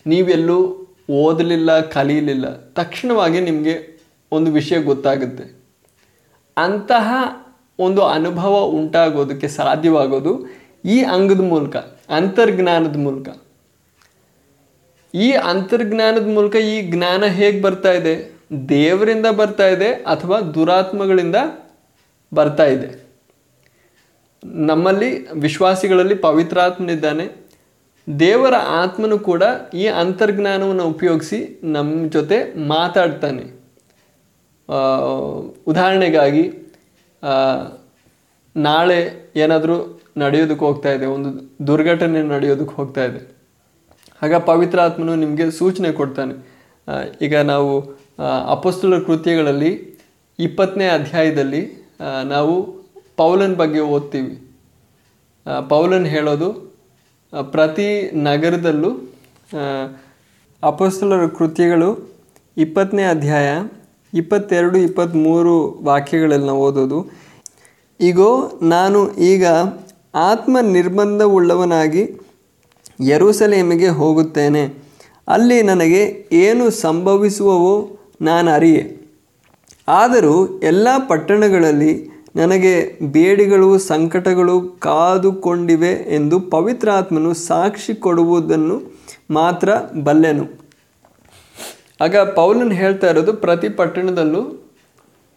[0.07, 2.57] ನೀವೆಲ್ಲೂ ಓದಲಿಲ್ಲ, ಕಲೀಲಿಲ್ಲ.
[2.57, 4.01] ತಕ್ಷಣವಾಗಿ ನಿಮಗೆ
[4.33, 5.61] ಒಂದು ವಿಷಯ ಗೊತ್ತಾಗುತ್ತೆ.
[6.57, 7.13] ಅಂತಹ
[7.79, 10.47] ಒಂದು ಅನುಭವ ಉಂಟಾಗೋದಕ್ಕೆ ಸಾಧ್ಯವಾಗೋದು
[10.85, 11.77] ಈ ಅಂಗದ ಮೂಲಕ,
[12.09, 13.29] ಅಂತರ್ಜ್ಞಾನದ ಮೂಲಕ.
[15.15, 18.40] ಈ ಅಂತರ್ಜ್ಞಾನದ ಮೂಲಕ ಈ ಜ್ಞಾನ ಹೇಗೆ ಬರ್ತಾ ಇದೆ?
[18.69, 21.39] ದೇವರಿಂದ ಬರ್ತಾ ಇದೆ ಅಥವಾ ದುರಾತ್ಮಗಳಿಂದ
[22.33, 22.89] ಬರ್ತಾ ಇದೆ.
[24.69, 25.11] ನಮ್ಮಲ್ಲಿ
[25.45, 27.27] ವಿಶ್ವಾಸಿಗಳಲ್ಲಿ ಪವಿತ್ರಾತ್ಮನಿದ್ದಾನೆ.
[28.07, 29.43] ದೇವರ ಆತ್ಮನು ಕೂಡ
[29.75, 31.39] ಈ ಅಂತರ್ಜ್ಞಾನವನ್ನು ಉಪಯೋಗಿಸಿ
[31.75, 32.39] ನಮ್ಮ ಜೊತೆ
[32.69, 33.45] ಮಾತಾಡ್ತಾನೆ.
[35.71, 36.45] ಉದಾಹರಣೆಗಾಗಿ
[38.57, 39.01] ನಾಳೆ
[39.37, 39.77] ಏನಾದರೂ
[40.17, 41.31] ನಡೆಯೋದಕ್ಕೆ ಹೋಗ್ತಾ ಇದೆ, ಒಂದು
[41.67, 43.21] ದುರ್ಘಟನೆ ನಡೆಯೋದಕ್ಕೆ ಹೋಗ್ತಾ ಇದೆ.
[44.23, 46.35] ಆಗ ಪವಿತ್ರಾತ್ಮನು ನಿಮಗೆ ಸೂಚನೆ ಕೊಡ್ತಾನೆ.
[47.27, 47.73] ಈಗ ನಾವು
[48.55, 49.71] ಅಪಸ್ತುಲ ಕೃತ್ಯಗಳಲ್ಲಿ
[50.39, 51.63] ಇಪ್ಪತ್ತನೇ ಅಧ್ಯಾಯದಲ್ಲಿ
[52.25, 52.55] ನಾವು
[53.17, 54.35] ಪೌಲನ್ ಬಗ್ಗೆ ಓದ್ತೀವಿ.
[55.69, 56.49] ಪೌಲನ್ ಹೇಳೋದು
[57.53, 57.89] ಪ್ರತಿ
[58.23, 58.91] ನಗರದಲ್ಲೂ
[60.63, 61.91] ಅಪಸ್ತುಲರ ಕೃತ್ಯಗಳು
[62.57, 63.49] ಇಪ್ಪತ್ತನೇ ಅಧ್ಯಾಯ,
[64.15, 66.99] ಇಪ್ಪತ್ತೆರಡು ಇಪ್ಪತ್ತ್ಮೂರು ವಾಕ್ಯಗಳಲ್ಲಿ ನಾವು ಓದೋದು.
[68.01, 68.31] ಈಗೋ
[68.63, 69.47] ನಾನು ಈಗ
[70.31, 72.03] ಆತ್ಮ ನಿರ್ಬಂಧವುಳ್ಳವನಾಗಿ
[73.01, 74.63] ಯೆರೂಸಲೇಮಿಗೆ ಹೋಗುತ್ತೇನೆ.
[75.29, 76.03] ಅಲ್ಲಿ ನನಗೆ
[76.33, 77.75] ಏನು ಸಂಭವಿಸುವವೋ
[78.21, 78.97] ನಾನು ಅರಿಯೆ.
[79.89, 88.83] ಆದರೂ ಎಲ್ಲ ಪಟ್ಟಣಗಳಲ್ಲಿ ನನಗೆ ಬೇಡಿಗಳು ಸಂಕಟಗಳು ಕಾದುಕೊಂಡಿವೆ ಎಂದು ಪವಿತ್ರಾತ್ಮನು ಸಾಕ್ಷಿ ಕೊಡುವುದನ್ನು
[89.31, 89.69] ಮಾತ್ರ
[90.03, 90.61] ಬಲ್ಲೆನು.
[92.01, 94.71] ಆಗ ಪೌಲನ್ ಹೇಳ್ತಾ ಇರೋದು ಪ್ರತಿ ಪಟ್ಟಣದಲ್ಲೂ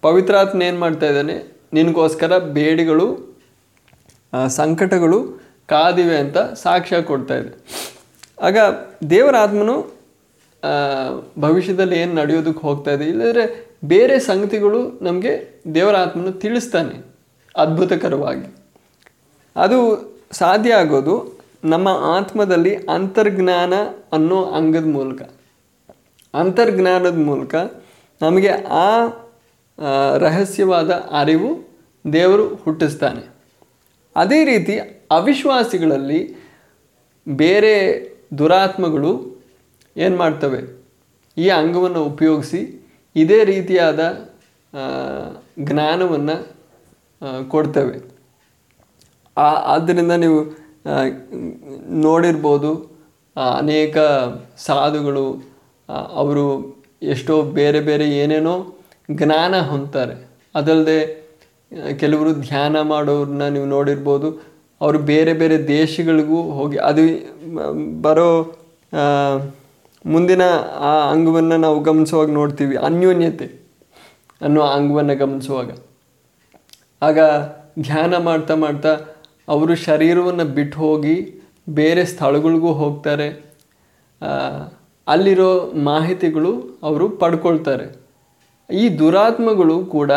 [0.02, 1.54] ಪವಿತ್ರಾತ್ಮ ಏನು ಮಾಡ್ತಾ ಇದ್ದಾನೆ?
[1.74, 3.38] ನಿನಗೋಸ್ಕರ ಬೇಡಿಗಳು
[4.48, 7.58] ಸಂಕಟಗಳು ಕಾದಿವೆ ಅಂತ ಸಾಕ್ಷ್ಯ ಕೊಡ್ತಾ ಇದೆ.
[8.42, 8.58] ಆಗ
[9.10, 9.93] ದೇವರ ಆತ್ಮನು ಆ,
[11.39, 13.05] ಭವಿಷ್ಯದಲ್ಲಿ ಏನು ನಡೆಯೋದಕ್ಕೆ ಹೋಗ್ತಾ ಇದೆ?
[13.05, 17.05] ಇಲ್ಲದ್ರೆ ಬೇರೆ ಸಂಗತಿಗಳು ನಮಗೆ ದೇವರ ಆತ್ಮನ ತಿಳಿಸ್ತಾನೆ,
[17.55, 18.55] ಅದ್ಭುತಕರವಾಗಿ.
[19.55, 19.78] ಅದು
[20.32, 23.74] ಸಾಧ್ಯ ಆಗೋದು ನಮ್ಮ ಆತ್ಮದಲ್ಲಿ ಅಂತರ್ಜ್ಞಾನ
[24.11, 25.22] ಅನ್ನೋ ಅಂಗದ ಮೂಲಕ.
[26.34, 27.55] ಅಂತರ್ಜ್ಞಾನದ ಮೂಲಕ
[28.22, 29.07] ನಮಗೆ ಆ,
[30.18, 31.80] ರಹಸ್ಯವಾದ ಅರಿವು
[32.14, 33.30] ದೇವರು ಹುಟ್ಟಿಸ್ತಾನೆ.
[34.16, 34.80] ಅದೇ ರೀತಿ
[35.11, 36.49] ಅವಿಶ್ವಾಸಿಗಳಲ್ಲಿ
[37.30, 37.74] ಬೇರೆ
[38.38, 39.33] ದುರಾತ್ಮಗಳು
[39.96, 40.62] ಏನು ಮಾಡ್ತವೆ?
[41.38, 42.62] ಈ ಅಂಗವನ್ನು ಉಪಯೋಗಿಸಿ
[43.16, 44.02] ಇದೇ ರೀತಿಯಾದ
[45.70, 46.36] ಜ್ಞಾನವನ್ನು
[47.48, 47.98] ಕೊಡ್ತವೆ.
[49.38, 50.39] ಆ ಆದ್ದರಿಂದ ನೀವು
[52.08, 52.72] ನೋಡಿರ್ಬೋದು
[53.60, 53.98] ಅನೇಕ
[54.68, 55.26] ಸಾಧುಗಳು
[56.22, 56.46] ಅವರು
[57.14, 58.56] ಎಷ್ಟೋ ಬೇರೆ ಬೇರೆ ಏನೇನೋ
[59.12, 60.16] ಜ್ಞಾನ ಹೊಂದ್ತಾರೆ.
[60.56, 61.00] ಅದಲ್ಲದೆ
[62.02, 64.30] ಕೆಲವರು ಧ್ಯಾನ ಮಾಡೋರನ್ನ ನೀವು ನೋಡಿರ್ಬೋದು,
[64.82, 67.04] ಅವರು ಬೇರೆ ಬೇರೆ ದೇಶಗಳಿಗೂ ಹೋಗಿ, ಅದು,
[68.02, 68.30] ಬರೋ
[70.06, 70.41] ಮುಂದಿನ
[70.80, 73.45] ಆ ಅಂಗವನ್ನು ನಾವು ಗಮನಿಸುವಾಗ ನೋಡ್ತೀವಿ ಅನ್ಯೋನ್ಯತೆ
[74.41, 75.78] ಅನ್ನೋ ಅಂಗವನ್ನು ಗಮನಿಸುವಾಗ.
[77.01, 77.20] ಆಗ
[77.80, 78.89] ಧ್ಯಾನ ಮಾಡ್ತಾ ಮಾಡ್ತಾ
[79.47, 83.28] ಅವರು ಶರೀರವನ್ನು ಬಿಟ್ಟು ಹೋಗಿ ಬೇರೆ ಸ್ಥಳಗಳಿಗೂ ಹೋಗ್ತಾರೆ.
[85.08, 87.88] ಅಲ್ಲಿರೋ ಮಾಹಿತಿಗಳು ಅವರು ಪಡ್ಕೊಳ್ತಾರೆ.
[88.74, 90.12] ಈ ದುರಾತ್ಮಗಳು ಕೂಡ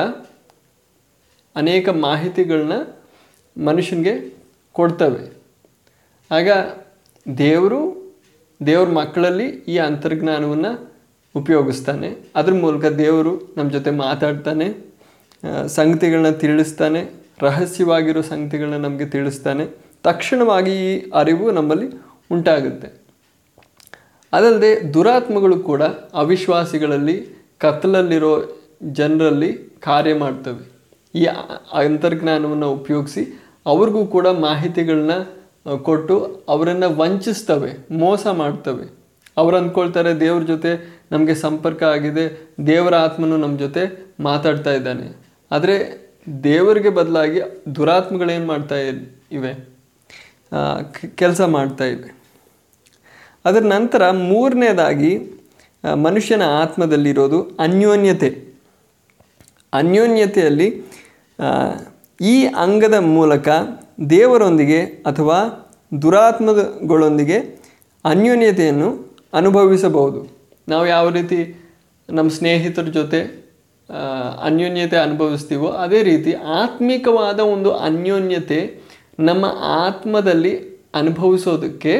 [1.57, 2.73] ಅನೇಕ ಮಾಹಿತಿಗಳನ್ನ
[3.67, 4.35] ಮನುಷ್ಯನಿಗೆ
[4.73, 5.37] ಕೊಡ್ತವೆ.
[6.31, 6.51] ಆಗ
[7.39, 8.06] ದೇವರು
[8.61, 10.73] ದೇವ್ರ ಮಕ್ಕಳಲ್ಲಿ ಈ ಅಂತರ್ಜ್ಞಾನವನ್ನು
[11.35, 12.09] ಉಪಯೋಗಿಸ್ತಾನೆ.
[12.37, 14.67] ಅದ್ರ ಮೂಲಕ ದೇವರು ನಮ್ಮ ಜೊತೆ ಮಾತಾಡ್ತಾನೆ
[15.67, 17.01] ಸಂಗತಿಗಳನ್ನ ತಿಳಿಸ್ತಾನೆ,
[17.43, 19.65] ರಹಸ್ಯವಾಗಿರೋ ಸಂಗತಿಗಳನ್ನ ನಮಗೆ ತಿಳಿಸ್ತಾನೆ.
[20.05, 21.89] ತಕ್ಷಣವಾಗಿ ಈ ಅರಿವು ನಮ್ಮಲ್ಲಿ
[22.31, 22.89] ಉಂಟಾಗುತ್ತೆ.
[24.33, 25.83] ಅದಲ್ಲದೆ ದುರಾತ್ಮಗಳು ಕೂಡ
[26.23, 27.17] ಅವಿಶ್ವಾಸಿಗಳಲ್ಲಿ,
[27.59, 28.33] ಕತ್ತಲಲ್ಲಿರೋ
[28.93, 29.51] ಜನರಲ್ಲಿ
[29.83, 30.63] ಕಾರ್ಯ ಮಾಡ್ತವೆ.
[31.15, 31.25] ಈ
[31.85, 33.23] ಅಂತರ್ಜ್ಞಾನವನ್ನು ಉಪಯೋಗಿಸಿ
[33.67, 35.15] ಅವ್ರಿಗೂ ಕೂಡ ಮಾಹಿತಿಗಳನ್ನ
[35.83, 38.85] ಕೊಟ್ಟು ಅವರನ್ನು ವಂಚಿಸ್ತವೆ, ಮೋಸ ಮಾಡ್ತವೆ.
[39.37, 40.71] ಅವ್ರು ಅಂದ್ಕೊಳ್ತಾರೆ ದೇವ್ರ ಜೊತೆ
[41.13, 42.25] ನಮಗೆ ಸಂಪರ್ಕ ಆಗಿದೆ,
[42.67, 43.83] ದೇವರ ಆತ್ಮನು ನಮ್ಮ ಜೊತೆ
[44.21, 45.07] ಮಾತಾಡ್ತಾ ಇದ್ದಾನೆ.
[45.51, 45.77] ಆದರೆ
[46.45, 47.41] ದೇವರಿಗೆ ಬದಲಾಗಿ
[47.77, 48.77] ದುರಾತ್ಮಗಳೇನು ಮಾಡ್ತಾ
[49.33, 49.53] ಇವೆ?
[51.15, 52.09] ಕೆಲಸ ಮಾಡ್ತಾ ಇವೆ.
[53.45, 55.13] ಅದರ ನಂತರ ಮೂರನೇದಾಗಿ
[56.03, 58.31] ಮನುಷ್ಯನ ಆತ್ಮದಲ್ಲಿರೋದು ಅನ್ಯೋನ್ಯತೆ.
[59.73, 60.69] ಅನ್ಯೋನ್ಯತೆಯಲ್ಲಿ
[62.21, 63.49] ಈ ಅಂಗದ ಮೂಲಕ
[64.11, 65.39] ದೇವರೊಂದಿಗೆ ಅಥವಾ
[66.03, 67.39] ದುರಾತ್ಮಗಳೊಂದಿಗೆ
[68.05, 68.89] ಅನ್ಯೋನ್ಯತೆಯನ್ನು
[69.33, 70.21] ಅನುಭವಿಸಬಹುದು.
[70.69, 71.39] ನಾವು ಯಾವ ರೀತಿ
[72.11, 73.21] ನಮ್ಮ ಸ್ನೇಹಿತರ ಜೊತೆ
[74.43, 78.61] ಅನ್ಯೋನ್ಯತೆ ಅನುಭವಿಸ್ತೀವೋ ಅದೇ ರೀತಿ ಆತ್ಮಿಕವಾದ ಒಂದು ಅನ್ಯೋನ್ಯತೆ
[79.21, 79.45] ನಮ್ಮ
[79.85, 80.55] ಆತ್ಮದಲ್ಲಿ
[80.95, 81.95] ಅನುಭವಿಸೋದಕ್ಕೆ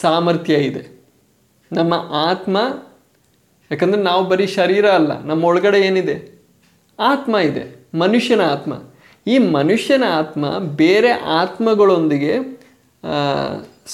[0.00, 0.82] ಸಾಮರ್ಥ್ಯ ಇದೆ.
[1.72, 1.94] ನಮ್ಮ
[2.28, 2.56] ಆತ್ಮ,
[3.70, 6.16] ಯಾಕಂದರೆ ನಾವು ಬರೀ ಶರೀರ ಅಲ್ಲ, ನಮ್ಮ ಒಳಗಡೆ ಏನಿದೆ?
[6.98, 7.64] ಆತ್ಮ ಇದೆ,
[7.98, 8.72] ಮನುಷ್ಯನ ಆತ್ಮ.
[9.26, 10.44] ಈ ಮನುಷ್ಯನ ಆತ್ಮ
[10.82, 12.34] ಬೇರೆ ಆತ್ಮಗಳೊಂದಿಗೆ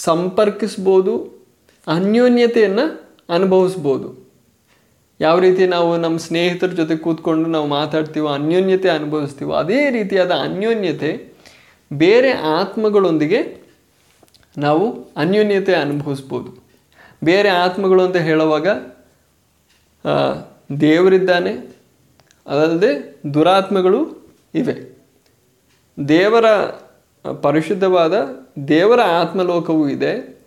[0.07, 1.15] ಸಂಪರ್ಕಿಸ್ಬೋದು,
[1.87, 2.85] ಅನ್ಯೋನ್ಯತೆಯನ್ನು
[3.37, 4.09] ಅನುಭವಿಸ್ಬೋದು.
[5.21, 11.11] ಯಾವ ರೀತಿ ನಾವು ನಮ್ಮ ಸ್ನೇಹಿತರ ಜೊತೆ ಕೂತ್ಕೊಂಡು ನಾವು ಮಾತಾಡ್ತೀವೋ, ಅನ್ಯೋನ್ಯತೆ ಅನುಭವಿಸ್ತೀವೋ, ಅದೇ ರೀತಿಯಾದ ಅನ್ಯೋನ್ಯತೆ
[11.91, 13.41] ಬೇರೆ ಆತ್ಮಗಳೊಂದಿಗೆ
[14.57, 16.51] ನಾವು ಅನ್ಯೋನ್ಯತೆ ಅನುಭವಿಸ್ಬೋದು.
[17.25, 18.69] ಬೇರೆ ಆತ್ಮಗಳು ಅಂತ ಹೇಳುವಾಗ
[20.81, 21.53] ದೇವರಿದ್ದಾನೆ,
[22.47, 22.93] ಅದಲ್ಲದೆ
[23.35, 24.01] ದುರಾತ್ಮಗಳು
[24.55, 24.92] ಇವೆ.
[26.09, 26.45] ದೇವರ,
[27.33, 28.15] ಪರಿಶುದ್ಧವಾದ
[28.69, 30.45] ದೇವರ ಆತ್ಮಲೋಕವೂ ಇದೆ.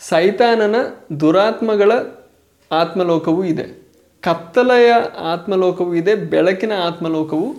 [0.00, 0.74] ಸೈತಾನನ
[1.20, 1.92] ದುರಾತ್ಮಗಳ
[2.72, 3.84] ಆತ್ಮಲೋಕವೂ ಇದೆ.
[4.20, 7.54] ಕತ್ತಲೆಯ ಆತ್ಮಲೋಕವೂ ಇದೆ, ಬೆಳಕಿನ ಆತ್ಮಲೋಕವೂ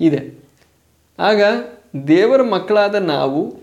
[0.00, 0.38] ಇದೆ.
[1.18, 1.42] ಆಗ
[2.08, 3.54] ದೇವರ ಮಕ್ಕಳಾದ ನಾವು,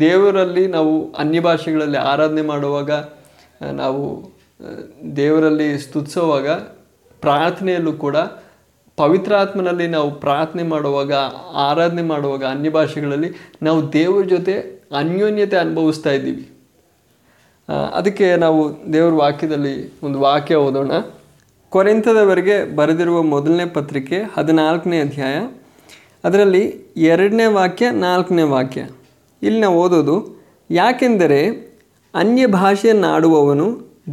[0.00, 2.90] ದೇವರಲ್ಲಿ ನಾವು ಅನ್ಯ ಭಾಷೆಗಳಲ್ಲಿ ಆರಾಧನೆ ಮಾಡುವಾಗ,
[3.62, 4.30] ನಾವು,
[5.16, 6.48] ದೇವರಲ್ಲಿ ಸ್ತುತಿಸುವಾಗ,
[7.20, 8.16] ಪ್ರಾರ್ಥನೆಯಲ್ಲೂ ಕೂಡ
[8.96, 11.12] ಪವಿತ್ರಾತ್ಮನಲ್ಲಿ ನಾವು ಪ್ರಾರ್ಥನೆ ಮಾಡುವಾಗ,
[11.68, 13.30] ಆರಾಧನೆ ಮಾಡುವಾಗ ಅನ್ಯ ಭಾಷೆಗಳಲ್ಲಿ
[13.62, 14.54] ನಾವು ದೇವರ ಜೊತೆ
[14.96, 16.44] ಅನ್ಯೋನ್ಯತೆ ಅನುಭವಿಸ್ತಾ ಇದ್ದೀವಿ.
[17.94, 18.60] ಅದಕ್ಕೆ ನಾವು
[18.92, 20.92] ದೇವರ ವಾಕ್ಯದಲ್ಲಿ ಒಂದು ವಾಕ್ಯ ಓದೋಣ.
[21.72, 25.36] ಕೊರೆಂತದವರೆಗೆ ಬರೆದಿರುವ ಮೊದಲನೇ ಪತ್ರಿಕೆ ಹದಿನಾಲ್ಕನೇ ಅಧ್ಯಾಯ,
[26.24, 26.64] ಅದರಲ್ಲಿ
[26.96, 28.80] ಎರಡನೇ ವಾಕ್ಯ, ನಾಲ್ಕನೇ ವಾಕ್ಯ.
[29.42, 30.16] ಇಲ್ಲಿ ನಾವು ಓದೋದು,
[30.70, 31.40] ಯಾಕೆಂದರೆ
[32.14, 33.66] ಅನ್ಯ ಭಾಷೆಯನ್ನಾಡುವವನು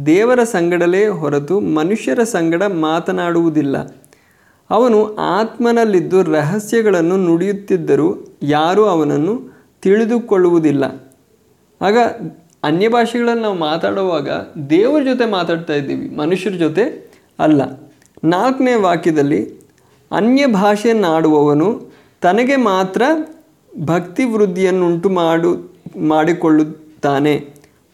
[0.06, 3.76] ದೇವರ ಸಂಗಡಲೇ ಹೊರತು ಮನುಷ್ಯರ ಸಂಗಡ ಮಾತನಾಡುವುದಿಲ್ಲ.
[4.70, 9.34] ಅವನು ಆತ್ಮನಲ್ಲಿದ್ದು ರಹಸ್ಯಗಳನ್ನು ನುಡಿಯುತ್ತಿದ್ದರೂ ಯಾರೂ ಅವನನ್ನು
[9.82, 10.84] ತಿಳಿದುಕೊಳ್ಳುವುದಿಲ್ಲ.
[11.80, 11.98] ಆಗ
[12.62, 14.28] ಅನ್ಯ ಭಾಷೆಗಳಲ್ಲಿ ನಾವು ಮಾತಾಡುವಾಗ
[14.70, 17.62] ದೇವರ ಜೊತೆ ಮಾತಾಡ್ತಾ ಇದ್ದೀವಿ, ಮನುಷ್ಯರ ಜೊತೆ ಅಲ್ಲ.
[18.24, 19.60] ನಾಲ್ಕನೇ ವಾಕ್ಯದಲ್ಲಿ
[20.10, 23.02] ಅನ್ಯ ಭಾಷೆಯನ್ನಾಡುವವನು ತನಗೆ ಮಾತ್ರ
[23.80, 27.34] ಭಕ್ತಿ ವೃದ್ಧಿಯನ್ನುಂಟು ಮಾಡು ಮಾಡಿಕೊಳ್ಳುತ್ತಾನೆ.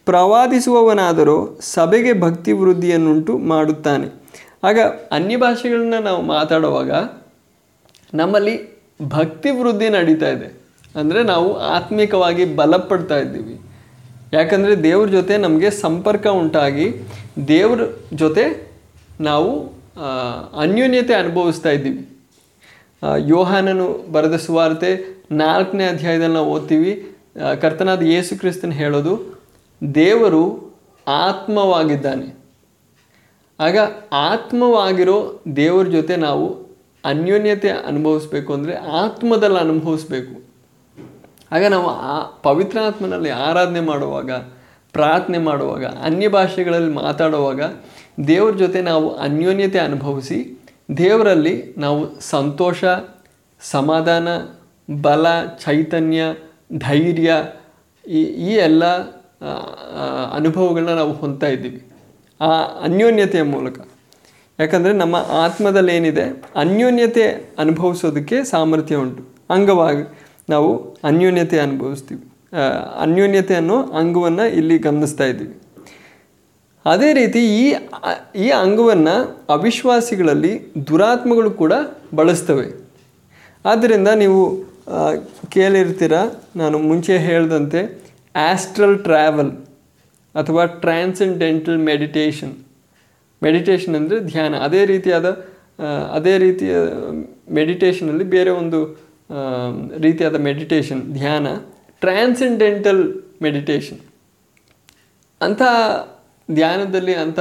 [0.04, 4.25] ಪ್ರವಾದಿಸುವವನಾದರೂ ಸಭೆಗೆ ಭಕ್ತಿ ವೃದ್ಧಿಯನ್ನುಂಟು ಮಾಡುತ್ತಾನೆ.
[4.62, 4.78] ಆಗ
[5.12, 6.90] ಅನ್ಯ ಭಾಷೆಗಳನ್ನ ನಾವು ಮಾತಾಡುವಾಗ
[8.14, 8.54] ನಮ್ಮಲ್ಲಿ
[9.02, 10.48] ಭಕ್ತಿ ವೃದ್ಧಿ ನಡೀತಾ ಇದೆ.
[11.00, 13.60] ಅಂದರೆ ನಾವು ಆತ್ಮಿಕವಾಗಿ ಬಲಪಡ್ತಾ ಇದ್ದೀವಿ.
[14.32, 16.86] ಯಾಕಂದರೆ ದೇವ್ರ ಜೊತೆ ನಮಗೆ ಸಂಪರ್ಕ ಉಂಟಾಗಿ
[17.48, 17.80] ದೇವ್ರ
[18.14, 18.44] ಜೊತೆ
[19.20, 19.50] ನಾವು
[20.60, 22.02] ಅನ್ಯೋನ್ಯತೆ ಅನುಭವಿಸ್ತಾ ಇದ್ದೀವಿ.
[23.28, 24.90] ಯೋಹಾನನು ಬರೆದ ಸುವಾರ್ತೆ
[25.30, 26.92] ನಾಲ್ಕನೇ ಅಧ್ಯಾಯದಲ್ಲಿ ನಾವು ಓದ್ತೀವಿ.
[27.60, 29.14] ಕರ್ತನಾದ ಯೇಸು ಕ್ರಿಸ್ತನ್ ಹೇಳೋದು,
[29.94, 30.42] ದೇವರು
[31.06, 32.45] ಆತ್ಮವಾಗಿದ್ದಾನೆ.
[33.58, 33.78] ಆಗ
[34.12, 36.66] ಆತ್ಮವಾಗಿರೋ ದೇವರ ಜೊತೆ ನಾವು
[37.04, 40.40] ಅನ್ಯೋನ್ಯತೆ ಅನುಭವಿಸ್ಬೇಕು ಅಂದರೆ ಆತ್ಮದಲ್ಲಿ ಅನುಭವಿಸ್ಬೇಕು.
[41.52, 44.30] ಆಗ ನಾವು ಆ ಪವಿತ್ರಾತ್ಮನಲ್ಲಿ ಆರಾಧನೆ ಮಾಡುವಾಗ,
[44.92, 47.60] ಪ್ರಾರ್ಥನೆ ಮಾಡುವಾಗ, ಅನ್ಯ ಭಾಷೆಗಳಲ್ಲಿ ಮಾತಾಡುವಾಗ
[48.26, 50.58] ದೇವ್ರ ಜೊತೆ ನಾವು ಅನ್ಯೋನ್ಯತೆ ಅನುಭವಿಸಿ,
[50.96, 52.84] ದೇವರಲ್ಲಿ ನಾವು ಸಂತೋಷ,
[53.60, 54.28] ಸಮಾಧಾನ,
[55.02, 56.22] ಬಲ, ಚೈತನ್ಯ,
[56.78, 57.32] ಧೈರ್ಯ
[58.08, 58.84] ಈ ಈ ಎಲ್ಲ
[60.34, 61.95] ಅನುಭವಗಳನ್ನ ನಾವು ಹೊಂದ್ತಾ ಇದ್ದೀವಿ.
[62.40, 62.50] ಆ
[62.82, 63.78] ಅನ್ಯೋನ್ಯತೆಯ ಮೂಲಕ.
[64.60, 66.24] ಯಾಕಂದರೆ ನಮ್ಮ ಆತ್ಮದಲ್ಲಿ ಏನಿದೆ
[66.56, 67.24] ಅನ್ಯೋನ್ಯತೆ
[67.58, 69.22] ಅನುಭವಿಸೋದಕ್ಕೆ ಸಾಮರ್ಥ್ಯ ಉಂಟು.
[69.50, 70.04] ಅಂಗವಾಗಿ
[70.48, 70.70] ನಾವು
[71.04, 72.24] ಅನ್ಯೋನ್ಯತೆ ಅನುಭವಿಸ್ತೀವಿ.
[73.00, 75.54] ಅನ್ಯೋನ್ಯತೆ ಅನ್ನೋ ಅಂಗವನ್ನು ಇಲ್ಲಿ ಗಮನಿಸ್ತಾ ಇದ್ದೀವಿ.
[76.86, 77.64] ಅದೇ ರೀತಿ ಈ
[78.36, 79.14] ಈ ಅಂಗವನ್ನು
[79.54, 80.52] ಅವಿಶ್ವಾಸಿಗಳಲ್ಲಿ
[80.86, 81.72] ದುರಾತ್ಮಗಳು ಕೂಡ
[82.14, 82.66] ಬಳಸ್ತವೆ.
[83.64, 84.42] ಆದ್ದರಿಂದ ನೀವು
[85.48, 86.12] ಕೇಳಿರ್ತೀರ,
[86.56, 87.80] ನಾನು ಮುಂಚೆ ಹೇಳಿದಂತೆ
[88.50, 89.52] ಆಸ್ಟ್ರಲ್ ಟ್ರಾವೆಲ್
[90.36, 92.54] ಅಥವಾ ಟ್ರಾನ್ಸೆಂಡೆಂಟಲ್ ಮೆಡಿಟೇಷನ್
[93.42, 94.54] ಮೆಡಿಟೇಷನ್ ಅಂದರೆ ಧ್ಯಾನ.
[94.58, 95.28] ಅದೇ ರೀತಿಯಾದ
[96.12, 96.74] ಅದೇ ರೀತಿಯ
[97.50, 98.80] ಮೆಡಿಟೇಷನಲ್ಲಿ ಬೇರೆ ಒಂದು
[99.98, 101.46] ರೀತಿಯಾದ ಮೆಡಿಟೇಷನ್ ಧ್ಯಾನ
[102.00, 103.02] ಟ್ರಾನ್ಸೆಂಡೆಂಟಲ್
[103.42, 104.00] ಮೆಡಿಟೇಷನ್
[105.40, 105.62] ಅಂಥ
[106.48, 107.40] ಧ್ಯಾನದಲ್ಲಿ ಅಂಥ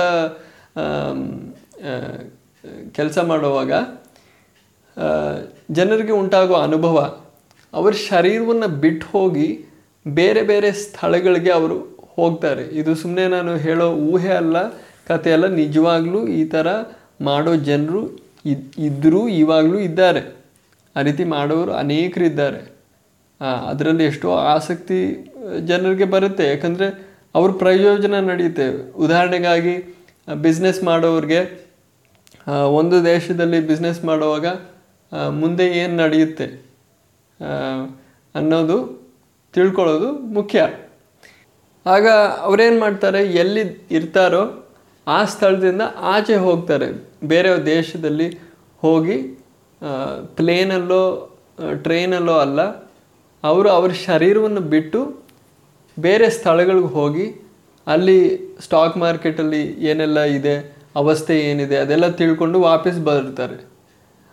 [2.92, 3.72] ಕೆಲಸ ಮಾಡುವಾಗ
[5.72, 6.98] ಜನರಿಗೆ ಉಂಟಾಗುವ ಅನುಭವ,
[7.74, 9.48] ಅವರ ಶರೀರವನ್ನು ಬಿಟ್ಟು ಹೋಗಿ
[10.08, 12.64] ಬೇರೆ ಬೇರೆ ಸ್ಥಳಗಳಿಗೆ ಅವರು ಹೋಗ್ತಾರೆ.
[12.80, 14.58] ಇದು ಸುಮ್ಮನೆ ನಾನು ಹೇಳೋ ಊಹೆ ಅಲ್ಲ,
[15.08, 15.48] ಕತೆ ಅಲ್ಲ.
[15.62, 16.68] ನಿಜವಾಗ್ಲೂ ಈ ಥರ
[17.22, 18.02] ಮಾಡೋ ಜನರು
[18.46, 20.22] ಇದ್ ಇದ್ದರೂ ಇವಾಗಲೂ ಇದ್ದಾರೆ.
[20.96, 22.62] ಆ ರೀತಿ ಮಾಡೋರು ಅನೇಕರಿದ್ದಾರೆ.
[23.70, 25.00] ಅದರಲ್ಲಿ ಎಷ್ಟೋ ಆಸಕ್ತಿ
[25.66, 26.44] ಜನರಿಗೆ ಬರುತ್ತೆ.
[26.48, 26.88] ಯಾಕಂದರೆ
[27.36, 28.66] ಅವ್ರ ಪ್ರಯೋಜನ ನಡೆಯುತ್ತೆ
[28.98, 29.76] ಉದಾಹರಣೆಗಾಗಿ
[30.42, 31.42] ಬಿಸ್ನೆಸ್ ಮಾಡೋರಿಗೆ
[32.76, 34.48] ಒಂದು ದೇಶದಲ್ಲಿ ಬಿಸ್ನೆಸ್ ಮಾಡುವಾಗ
[35.42, 36.46] ಮುಂದೆ ಏನು ನಡೆಯುತ್ತೆ?
[38.36, 38.78] ಅನ್ನೋದು
[39.54, 40.60] ತಿಳ್ಕೊಳ್ಳೋದು ಮುಖ್ಯ.
[41.94, 42.06] ಆಗ
[42.48, 43.22] ಅವರೇನು ಮಾಡ್ತಾರೆ?
[43.42, 43.64] ಎಲ್ಲಿ
[43.98, 44.44] ಇರ್ತಾರೋ
[45.08, 45.84] ಆ ಸ್ಥಳದಿಂದ
[46.14, 46.88] ಆಚೆ ಹೋಗ್ತಾರೆ.
[47.32, 48.28] ಬೇರೆ ದೇಶದಲ್ಲಿ
[48.84, 49.18] ಹೋಗಿ
[50.38, 51.04] ಪ್ಲೇನಲ್ಲೋ
[51.86, 52.62] ಟ್ರೈನಲ್ಲೋ ಅಲ್ಲ,
[53.44, 55.00] ಅವರು ಅವ್ರ ಶರೀರವನ್ನು ಬಿಟ್ಟು
[55.98, 57.26] ಬೇರೆ ಸ್ಥಳಗಳಿಗೆ ಹೋಗಿ
[57.88, 58.18] ಅಲ್ಲಿ
[58.66, 60.56] ಸ್ಟಾಕ್ ಮಾರ್ಕೆಟಲ್ಲಿ ಏನೆಲ್ಲ ಇದೆ,
[61.02, 63.58] ಅವಸ್ಥೆ ಏನಿದೆ ಅದೆಲ್ಲ ತಿಳ್ಕೊಂಡು ವಾಪಸ್ ಬರ್ತಾರೆ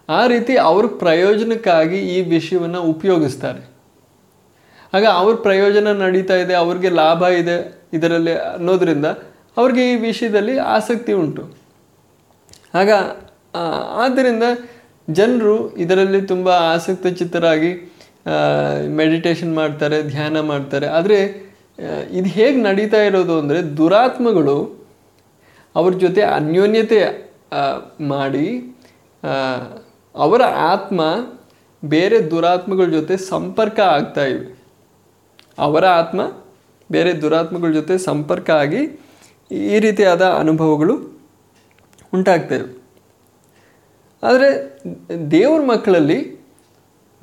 [0.08, 3.62] ಆ ರೀತಿ ಅವ್ರ ಪ್ರಯೋಜನಕ್ಕಾಗಿ ಈ ವಿಷಯವನ್ನು ಉಪಯೋಗಿಸ್ತಾರೆ.
[4.96, 7.56] ಆಗ ಅವ್ರ ಪ್ರಯೋಜನ ನಡೀತಾ ಇದೆ, ಅವ್ರಿಗೆ ಲಾಭ ಇದೆ
[7.96, 9.06] ಇದರಲ್ಲಿ ಅನ್ನೋದರಿಂದ
[9.60, 11.42] ಅವ್ರಿಗೆ ಈ ವಿಷಯದಲ್ಲಿ ಆಸಕ್ತಿ ಉಂಟು.
[12.80, 12.90] ಆಗ
[14.04, 14.44] ಆದ್ದರಿಂದ
[15.18, 17.72] ಜನರು ಇದರಲ್ಲಿ ತುಂಬ ಆಸಕ್ತ ಚಿತ್ತರಾಗಿ
[19.00, 20.86] ಮೆಡಿಟೇಷನ್ ಮಾಡ್ತಾರೆ, ಧ್ಯಾನ ಮಾಡ್ತಾರೆ.
[20.98, 21.18] ಆದರೆ
[22.18, 24.56] ಇದು ಹೇಗೆ ನಡೀತಾ ಇರೋದು ಅಂದರೆ ದುರಾತ್ಮಗಳು
[25.74, 26.98] ಅವ್ರ ಜೊತೆ ಅನ್ಯೋನ್ಯತೆ
[28.14, 28.46] ಮಾಡಿ
[30.14, 31.00] ಅವರ ಆತ್ಮ
[31.82, 34.44] ಬೇರೆ ದುರಾತ್ಮಗಳ ಜೊತೆ ಸಂಪರ್ಕ ಆಗ್ತಾ ಇವೆ.
[35.58, 36.20] ಅವರ ಆತ್ಮ,
[36.90, 38.82] ಬೇರೆ ದುರಾತ್ಮಗಳ ಜೊತೆ ಸಂಪರ್ಕ ಆಗಿ
[39.50, 40.94] ಈ ರೀತಿಯಾದ ಅನುಭವಗಳು
[42.14, 42.82] ಉಂಟಾಗ್ತವೆ.
[44.22, 44.48] ಆದರೆ
[45.30, 46.18] ದೇವ್ರ ಮಕ್ಕಳಲ್ಲಿ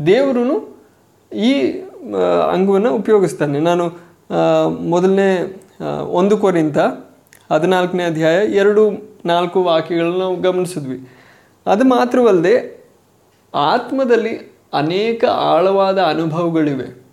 [0.06, 0.58] ದೇವರು
[1.34, 1.54] ಈ
[2.54, 3.60] ಅಂಗವನ್ನು ಉಪಯೋಗಿಸ್ತಾನೆ.
[3.60, 3.86] ನಾನು
[4.90, 5.30] ಮೊದಲನೇ
[6.10, 6.78] ಒಂದು ಕೋರಿಂದ
[7.52, 8.84] ಹದಿನಾಲ್ಕನೇ ಅಧ್ಯಾಯ ಎರಡು,
[9.26, 10.98] ನಾಲ್ಕು ವಾಕ್ಯಗಳನ್ನ ನಾವು ಗಮನಿಸಿದ್ವಿ.
[11.66, 12.56] ಅದು ಮಾತ್ರವಲ್ಲದೆ
[13.54, 14.34] ಆತ್ಮದಲ್ಲಿ
[14.74, 17.09] ಅನೇಕ ಆಳವಾದ ಅನುಭವಗಳಿವೆ.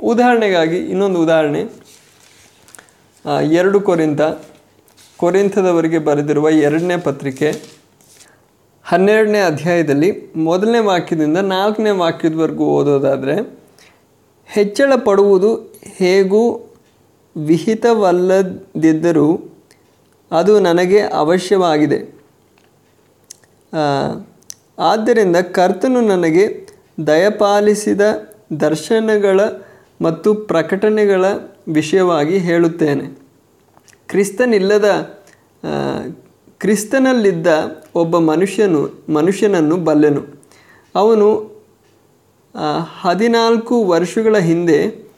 [0.00, 1.66] ಉದಾಹರಣೆಗಾಗಿ ಇನ್ನೊಂದು ಉದಾಹರಣೆ.
[3.52, 4.20] ಎರಡು ಕೊರಿಂತ,
[5.16, 7.62] ಕೊರಿಂಥದವರಿಗೆ ಬರೆದಿರುವ ಎರಡನೇ ಪತ್ರಿಕೆ,
[8.84, 13.66] ಹನ್ನೆರಡನೇ ಅಧ್ಯಾಯದಲ್ಲಿ ಮೊದಲನೇ ವಾಕ್ಯದಿಂದ ನಾಲ್ಕನೇ ವಾಕ್ಯದವರೆಗೂ ಓದೋದಾದರೆ,
[14.46, 16.74] ಹೆಚ್ಚಳ ಪಡುವುದು ಹೇಗೂ
[17.36, 19.40] ವಿಹಿತವಲ್ಲದಿದ್ದರೂ
[20.30, 22.16] ಅದು ನನಗೆ ಅವಶ್ಯವಾಗಿದೆ.
[24.78, 26.68] ಆದ್ದರಿಂದ ಕರ್ತನು ನನಗೆ
[27.06, 28.00] ದಯಪಾಲಿಸಿದ
[28.60, 29.40] ದರ್ಶನಗಳ
[30.02, 31.24] ಮತ್ತು ಪ್ರಕಟಣೆಗಳ
[31.68, 33.18] ವಿಷಯವಾಗಿ ಹೇಳುತ್ತೇನೆ.
[34.08, 35.16] ಕ್ರಿಸ್ತನಿಲ್ಲದ
[36.58, 37.46] ಕ್ರಿಸ್ತನಲ್ಲಿದ್ದ
[37.94, 40.22] ಒಬ್ಬ ಮನುಷ್ಯನು, ಮನುಷ್ಯನನ್ನು ಬಲ್ಲೆನು.
[40.94, 41.56] ಅವನು
[43.00, 45.08] ಹದಿನಾಲ್ಕು ವರ್ಷಗಳ ಹಿಂದೆ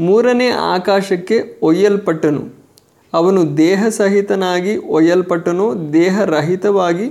[0.00, 2.64] ಮೂರನೇ ಆಕಾಶಕ್ಕೆ ಒಯ್ಯಲ್ಪಟ್ಟನು.
[3.12, 7.10] ಅವನು ದೇಹ ಸಹಿತನಾಗಿ ಒಯ್ಯಲ್ಪಟ್ಟನು ದೇಹ ರಹಿತವಾಗಿ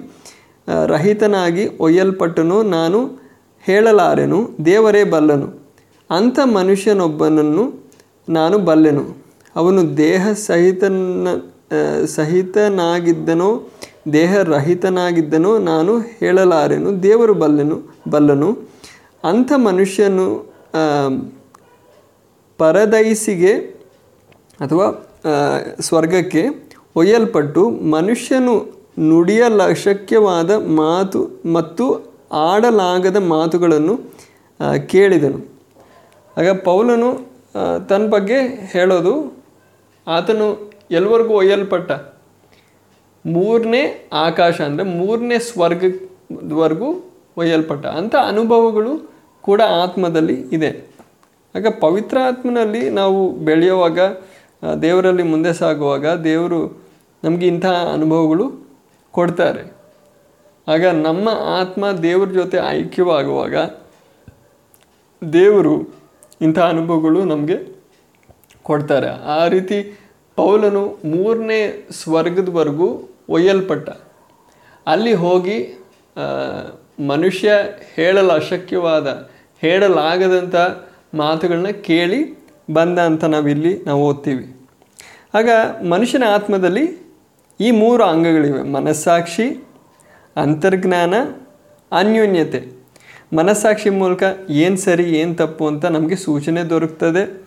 [0.88, 2.64] ರಹಿತನಾಗಿ ಒಯ್ಯಲ್ಪಟ್ಟನು.
[2.64, 3.00] ನಾನು
[3.62, 5.63] ಹೇಳಲಾರೆನು, ದೇವರೇ ಬಲ್ಲನು.
[6.12, 7.92] ಅಂಥ ಮನುಷ್ಯನೊಬ್ಬನನ್ನು
[8.30, 9.18] ನಾನು ಬಲ್ಲೆನು.
[9.56, 11.28] ಅವನು ದೇಹ ಸಹಿತನ
[12.06, 13.70] ಸಹಿತನಾಗಿದ್ದನೋ
[14.14, 17.04] ದೇಹ ರಹಿತನಾಗಿದ್ದನೋ ನಾನು ಹೇಳಲಾರೆನು.
[17.04, 18.58] ದೇವರು ಬಲ್ಲೆನು, ಬಲ್ಲನು.
[19.24, 20.54] ಅಂಥ ಮನುಷ್ಯನು
[22.58, 23.54] ಪರದೈಸಿಗೆ
[24.60, 25.08] ಅಥವಾ
[25.80, 26.46] ಸ್ವರ್ಗಕ್ಕೆ
[26.96, 28.56] ಒಯ್ಯಲ್ಪಟ್ಟು ಮನುಷ್ಯನು
[29.00, 34.00] ನುಡಿಯಲಶಕ್ಯವಾದ ಮಾತು ಮತ್ತು ಆಡಲಾಗದ ಮಾತುಗಳನ್ನು
[34.88, 35.53] ಕೇಳಿದನು.
[36.38, 37.10] ಆಗ ಪೌಲನು
[37.90, 38.38] ತನ್ನ ಬಗ್ಗೆ
[38.74, 39.14] ಹೇಳೋದು,
[40.08, 40.48] ಆತನು
[40.92, 41.92] ಎಲ್ವರೆಗೂ ಒಯ್ಯಲ್ಪಟ್ಟ.
[43.26, 43.82] ಮೂರನೇ
[44.28, 46.90] ಆಕಾಶ ಅಂದರೆ ಮೂರನೇ ಸ್ವರ್ಗದವರೆಗೂ
[47.38, 47.84] ಒಯ್ಯಲ್ಪಟ್ಟ.
[48.00, 48.94] ಅಂಥ ಅನುಭವಗಳು
[49.48, 50.72] ಕೂಡ ಆತ್ಮದಲ್ಲಿ ಇದೆ.
[51.56, 54.00] ಆಗ ಪವಿತ್ರ ಆತ್ಮನಲ್ಲಿ ನಾವು ಬೆಳೆಯುವಾಗ
[54.82, 56.60] ದೇವರಲ್ಲಿ ಮುಂದೆ ಸಾಗುವಾಗ ದೇವರು
[57.24, 58.46] ನಮಗೆ ಇಂತಹ ಅನುಭವಗಳು
[59.14, 59.64] ಕೊಡ್ತಾರೆ.
[60.68, 61.28] ಆಗ ನಮ್ಮ
[61.60, 63.56] ಆತ್ಮ ದೇವ್ರ ಜೊತೆ ಐಕ್ಯವಾಗುವಾಗ
[65.22, 65.76] ದೇವರು
[66.44, 67.58] ಇಂಥ ಅನುಭವಗಳು ನಮಗೆ
[68.64, 69.10] ಕೊಡ್ತಾರೆ.
[69.26, 69.78] ಆ ರೀತಿ
[70.36, 72.88] ಪೌಲನು ಮೂರನೇ ಸ್ವರ್ಗದವರೆಗೂ
[73.30, 73.90] ಒಯ್ಯಲ್ಪಟ್ಟ.
[74.88, 75.58] ಅಲ್ಲಿ ಹೋಗಿ
[77.08, 77.52] ಮನುಷ್ಯ
[77.96, 79.30] ಹೇಳಲು ಅಶಕ್ಯವಾದ,
[79.62, 80.56] ಹೇಳಲಾಗದಂಥ
[81.14, 82.20] ಮಾತುಗಳನ್ನ ಕೇಳಿ
[82.74, 84.46] ಬಂದ ಅಂತ ನಾವಿಲ್ಲಿ ನಾವು ಓದ್ತೀವಿ.
[85.34, 85.50] ಆಗ
[85.90, 86.86] ಮನುಷ್ಯನ ಆತ್ಮದಲ್ಲಿ
[87.60, 88.64] ಈ ಮೂರು ಅಂಗಗಳಿವೆ.
[88.64, 89.48] ಮನಸ್ಸಾಕ್ಷಿ,
[90.36, 91.14] ಅಂತರ್ಜ್ಞಾನ,
[91.92, 92.83] ಅನ್ಯೋನ್ಯತೆ.
[93.36, 97.44] ಮನಸ್ಸಾಕ್ಷಿ ಮೂಲಕ ಏನು ಸರಿ, ಏನು ತಪ್ಪು ಅಂತ ನಮಗೆ ಸೂಚನೆ ದೊರಕ್ತದೆ.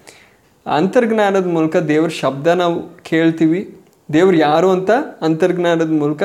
[0.66, 3.80] ಅಂತರ್ಜ್ಞಾನದ ಮೂಲಕ ದೇವ್ರ ಶಬ್ದ ನಾವು ಕೇಳ್ತೀವಿ.
[4.12, 4.90] ದೇವ್ರು ಯಾರು ಅಂತ
[5.22, 6.22] ಅಂತರ್ಜ್ಞಾನದ ಮೂಲಕ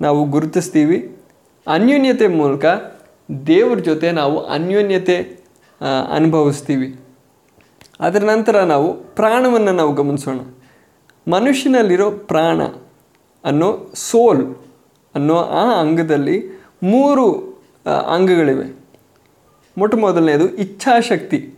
[0.00, 1.16] ನಾವು ಗುರುತಿಸ್ತೀವಿ.
[1.66, 2.64] ಅನ್ಯೋನ್ಯತೆ ಮೂಲಕ
[3.46, 5.40] ದೇವ್ರ ಜೊತೆ ನಾವು ಅನ್ಯೋನ್ಯತೆ
[6.10, 7.00] ಅನುಭವಿಸ್ತೀವಿ.
[8.00, 10.38] ಅದರ ನಂತರ ನಾವು ಪ್ರಾಣವನ್ನು ನಾವು ಗಮನಿಸೋಣ.
[11.28, 12.62] ಮನುಷ್ಯನಲ್ಲಿರೋ ಪ್ರಾಣ
[13.44, 14.56] ಅನ್ನೋ ಸೋಲ್
[15.14, 17.26] ಅನ್ನೋ ಆ ಅಂಗದಲ್ಲಿ ಮೂರು
[18.08, 18.83] ಅಂಗಗಳಿವೆ.
[19.78, 21.54] ಮೊಟ್ಟ ಮೊದಲನೇದು ಇಚ್ಛಾಶಕ್ತಿ.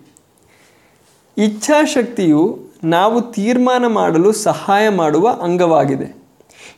[1.38, 6.16] ಇಚ್ಛಾಶಕ್ತಿಯು ನಾವು ತೀರ್ಮಾನ ಮಾಡಲು ಸಹಾಯ ಮಾಡುವ ಅಂಗವಾಗಿದೆ.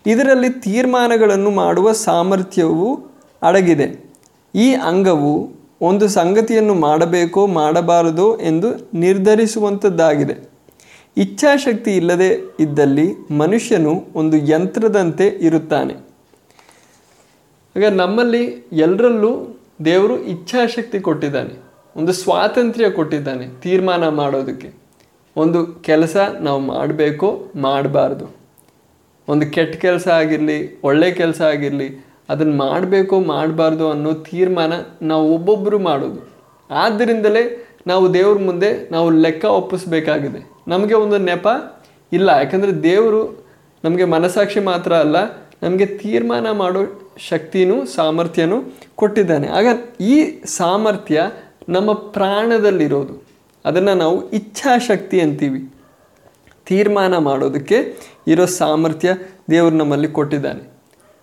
[0.07, 3.01] ಇದರಲ್ಲಿ ತೀರ್ಮಾನಗಳನ್ನು ಮಾಡುವ ಸಾಮರ್ಥ್ಯವು
[3.43, 4.11] ಅಡಗಿದೆ.
[4.55, 10.49] ಈ ಅಂಗವು ಒಂದು ಸಂಗತಿಯನ್ನು ಮಾಡಬೇಕೋ ಮಾಡಬಾರದೋ ಎಂದು ನಿರ್ಧರಿಸುವಂಥದ್ದಾಗಿದೆ
[11.16, 12.28] ಇಚ್ಛಾಶಕ್ತಿ ಇಲ್ಲದೆ
[12.61, 15.95] ಇದ್ದಲ್ಲಿ ಮನುಷ್ಯನು ಒಂದು ಯಂತ್ರದಂತೆ ಇರುತ್ತಾನೆ.
[17.76, 21.55] ಈಗ ನಮ್ಮಲ್ಲಿ ಎಲ್ಲರಲ್ಲೂ ದೇವರು ಇಚ್ಛಾಶಕ್ತಿ ಕೊಟ್ಟಿದ್ದಾನೆ,
[21.97, 24.68] ಒಂದು ಸ್ವಾತಂತ್ರ್ಯ ಕೊಟ್ಟಿದ್ದಾನೆ ತೀರ್ಮಾನ ಮಾಡೋದಕ್ಕೆ.
[25.37, 28.26] ಒಂದು ಕೆಲಸ ನಾವು ಮಾಡಬೇಕು, ಮಾಡಬಾರ್ದು.
[29.29, 31.89] ಒಂದು ಕೆಟ್ಟ ಕೆಲಸ ಆಗಿರಲಿ, ಒಳ್ಳೆ ಕೆಲಸ ಆಗಿರಲಿ,
[32.29, 34.72] ಅದನ್ನು ಮಾಡಬೇಕೋ, ಮಾಡಬಾರ್ದು ಅನ್ನೋ ತೀರ್ಮಾನ
[35.03, 36.20] ನಾವು ಒಬ್ಬೊಬ್ಬರು ಮಾಡೋದು.
[36.70, 37.43] ಆದ್ದರಿಂದಲೇ
[37.87, 40.41] ನಾವು ದೇವ್ರ ಮುಂದೆ ನಾವು ಲೆಕ್ಕ ಒಪ್ಪಿಸ್ಬೇಕಾಗಿದೆ.
[40.68, 41.47] ನಮಗೆ ಒಂದು ನೆಪ
[42.12, 43.22] ಇಲ್ಲ, ಯಾಕಂದರೆ ದೇವರು
[43.85, 45.16] ನಮಗೆ ಮನಸಾಕ್ಷಿ ಮಾತ್ರ ಅಲ್ಲ,
[45.62, 46.83] ನಮಗೆ ತೀರ್ಮಾನ ಮಾಡೋ
[47.19, 48.62] ಶಕ್ತಿನೂ ಸಾಮರ್ಥ್ಯನೂ
[48.97, 49.49] ಕೊಟ್ಟಿದ್ದಾನೆ.
[49.49, 49.66] ಆಗ
[50.01, 51.31] ಈ ಸಾಮರ್ಥ್ಯ
[51.69, 53.25] ನಮ್ಮ ಪ್ರಾಣದಲ್ಲಿರೋದು.
[53.64, 55.75] ಅದನ್ನು ನಾವು ಇಚ್ಛಾಶಕ್ತಿ ಅಂತೀವಿ.
[56.66, 57.97] ತೀರ್ಮಾನ ಮಾಡೋದಕ್ಕೆ
[58.27, 59.14] ಇರೋ ಸಾಮರ್ಥ್ಯ
[59.51, 60.62] ದೇವರು ನಮ್ಮಲ್ಲಿ ಕೊಟ್ಟಿದ್ದಾನೆ.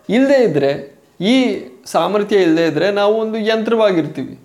[0.10, 4.40] ಇಲ್ಲದೇ ಇದ್ದರೆ ಈ ಸಾಮರ್ಥ್ಯ ಇಲ್ಲದೇ ಇದ್ದರೆ ನಾವು ಒಂದು ಯಂತ್ರವಾಗಿರ್ತೀವಿ.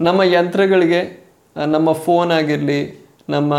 [0.00, 1.24] ನಮ್ಮ ಯಂತ್ರಗಳಿಗೆ,
[1.66, 3.54] ನಮ್ಮ ಫೋನ್ ಆಗಿರಲಿ, ನಮ್ಮ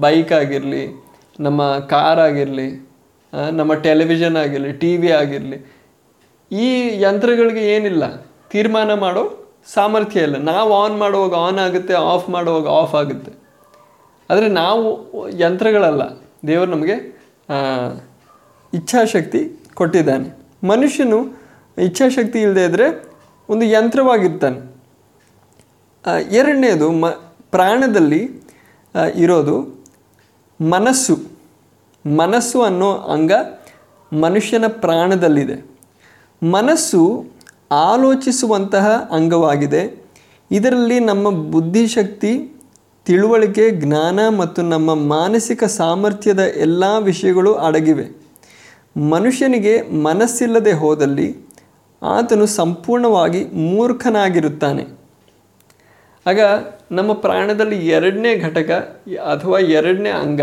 [0.00, 1.04] ಬೈಕ್ ಆಗಿರಲಿ,
[1.40, 2.88] ನಮ್ಮ ಕಾರ್ ಆಗಿರಲಿ
[3.52, 5.81] ನಮ್ಮ ಟೆಲಿವಿಷನ್ ಆಗಿರಲಿ, ಟಿ ವಿ ಆಗಿರಲಿ
[6.52, 8.16] ಈ ಯಂತ್ರಗಳಿಗೆ ಏನಿಲ್ಲ.
[8.50, 10.36] ತೀರ್ಮಾನ ಮಾಡೋ ಸಾಮರ್ಥ್ಯ ಇಲ್ಲ.
[10.36, 13.32] ನಾವು ಆನ್ ಮಾಡುವಾಗ ಆನ್ ಆಗುತ್ತೆ ಆಫ್ ಮಾಡುವಾಗ ಆಫ್ ಆಗುತ್ತೆ.
[14.30, 16.02] ಆದರೆ ನಾವು ಯಂತ್ರಗಳಲ್ಲ.
[16.46, 17.22] ದೇವರು ನಮಗೆ
[18.74, 20.38] ಇಚ್ಛಾಶಕ್ತಿ ಕೊಟ್ಟಿದ್ದಾನೆ.
[20.66, 21.26] ಮನುಷ್ಯನು
[21.78, 23.08] ಇಚ್ಛಾಶಕ್ತಿ ಇಲ್ಲದೆ ಇದ್ದರೆ
[23.48, 24.72] ಒಂದು ಯಂತ್ರವಾಗಿರ್ತಾನೆ.
[26.30, 27.08] ಎರಡನೇದು ಮ,
[27.50, 28.42] ಪ್ರಾಣದಲ್ಲಿ
[29.14, 29.84] ಇರೋದು
[30.70, 31.18] ಮನಸ್ಸು.
[32.06, 33.32] ಮನಸ್ಸು ಅನ್ನೋ ಅಂಗ
[34.12, 35.71] ಮನುಷ್ಯನ ಪ್ರಾಣದಲ್ಲಿದೆ.
[36.50, 37.24] ಮನಸ್ಸು
[37.70, 40.04] ಆಲೋಚಿಸುವಂತಹ ಅಂಗವಾಗಿದೆ.
[40.50, 42.60] ಇದರಲ್ಲಿ ನಮ್ಮ ಬುದ್ಧಿಶಕ್ತಿ,
[43.04, 48.22] ತಿಳುವಳಿಕೆ, ಜ್ಞಾನ ಮತ್ತು ನಮ್ಮ ಮಾನಸಿಕ ಸಾಮರ್ಥ್ಯದ ಎಲ್ಲ ವಿಷಯಗಳು ಅಡಗಿವೆ.
[49.10, 51.36] ಮನುಷ್ಯನಿಗೆ ಮನಸ್ಸಿಲ್ಲದೆ ಹೋದಲ್ಲಿ
[52.02, 54.86] ಆತನು ಸಂಪೂರ್ಣವಾಗಿ ಮೂರ್ಖನಾಗಿರುತ್ತಾನೆ.
[56.26, 56.40] ಆಗ
[56.90, 58.70] ನಮ್ಮ ಪ್ರಾಣದಲ್ಲಿ ಎರಡನೇ ಘಟಕ,
[59.18, 60.40] ಅಥವಾ ಎರಡನೇ ಅಂಗ,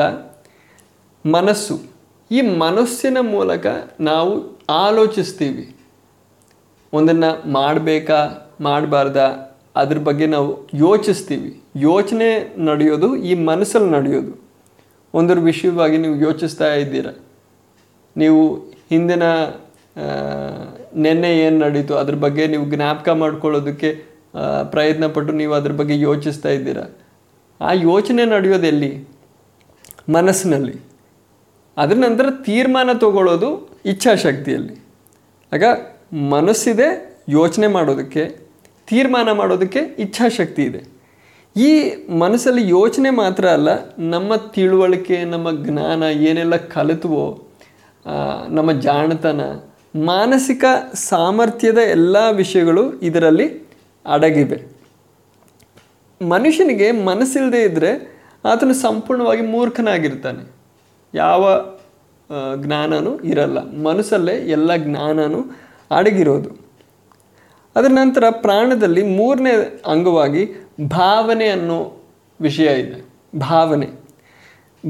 [1.26, 1.82] ಮನಸ್ಸು.
[2.32, 3.66] ಈ ಮನಸ್ಸಿನ ಮೂಲಕ
[4.00, 5.76] ನಾವು ಆಲೋಚಿಸ್ತೀವಿ.
[6.94, 8.18] ಒಂದನ್ನು ಮಾಡಬೇಕಾ,
[8.62, 11.62] ಮಾಡಬಾರ್ದಾ, ಅದ್ರ ಬಗ್ಗೆ ನಾವು ಯೋಚಿಸ್ತೀವಿ.
[11.76, 12.30] ಯೋಚನೆ
[12.66, 14.32] ನಡೆಯೋದು, ಈ ಮನಸ್ಸಲ್ಲಿ ನಡೆಯೋದು.
[15.14, 17.08] ಒಂದರ ವಿಷಯವಾಗಿ ನೀವು ಯೋಚಿಸ್ತಾ ಇದ್ದೀರ?
[18.18, 18.58] ನೀವು
[18.90, 19.24] ಹಿಂದಿನ
[20.96, 24.04] ನೆನ್ನೆ ಏನು ನಡೀತು, ಅದ್ರ ಬಗ್ಗೆ ನೀವು ಜ್ಞಾಪಕ ಮಾಡ್ಕೊಳ್ಳೋದಕ್ಕೆ
[24.64, 26.78] ಪ್ರಯತ್ನ ಪಟ್ಟು ನೀವು ಅದ್ರ ಬಗ್ಗೆ ಯೋಚಿಸ್ತಾ ಇದ್ದೀರ?
[27.62, 28.92] ಆ ಯೋಚನೆ ನಡೆಯೋದು ಎಲ್ಲಿ?
[30.10, 30.76] ಮನಸ್ಸಿನಲ್ಲಿ.
[31.78, 34.76] ಅದರ ನಂತರ ತೀರ್ಮಾನ ತಗೊಳ್ಳೋದು ಇಚ್ಛಾಶಕ್ತಿಯಲ್ಲಿ.
[35.54, 35.64] ಆಗ
[36.14, 38.26] ಮನಸ್ಸಿದೆ ಯೋಚನೆ ಮಾಡೋದಕ್ಕೆ,
[38.88, 40.82] ತೀರ್ಮಾನ ಮಾಡೋದಕ್ಕೆ ಇಚ್ಛಾಶಕ್ತಿ ಇದೆ.
[41.58, 41.72] ಈ
[42.14, 47.48] ಮನಸ್ಸಲ್ಲಿ ಯೋಚನೆ ಮಾತ್ರ ಅಲ್ಲ, ನಮ್ಮ ತಿಳುವಳಿಕೆ, ನಮ್ಮ ಜ್ಞಾನ ಏನೆಲ್ಲ ಕಲಿತುವೋ
[48.50, 49.42] ನಮ್ಮ ಜಾಣತನ,
[49.96, 53.70] ಮಾನಸಿಕ ಸಾಮರ್ಥ್ಯದ ಎಲ್ಲ ವಿಷಯಗಳು ಇದರಲ್ಲಿ
[54.06, 54.66] ಅಡಗಿವೆ.
[56.30, 60.52] ಮನುಷ್ಯನಿಗೆ ಮನಸ್ಸಿಲ್ಲದೆ ಇದ್ದರೆ ಆತನು ಸಂಪೂರ್ಣವಾಗಿ ಮೂರ್ಖನಾಗಿರ್ತಾನೆ.
[61.14, 61.66] ಯಾವ
[62.56, 63.60] ಜ್ಞಾನನೂ ಇರಲ್ಲ.
[63.84, 65.40] ಮನಸ್ಸಲ್ಲೇ ಎಲ್ಲ ಜ್ಞಾನನೂ
[65.92, 66.50] ಅಡಗಿರೋದು.
[67.76, 71.98] ಅದರ ನಂತರ ಪ್ರಾಣದಲ್ಲಿ ಮೂರನೇ ಅಂಗವಾಗಿ ಭಾವನೆ ಅನ್ನೋ
[72.42, 73.06] ವಿಷಯ ಇದೆ.
[73.40, 73.88] ಭಾವನೆ.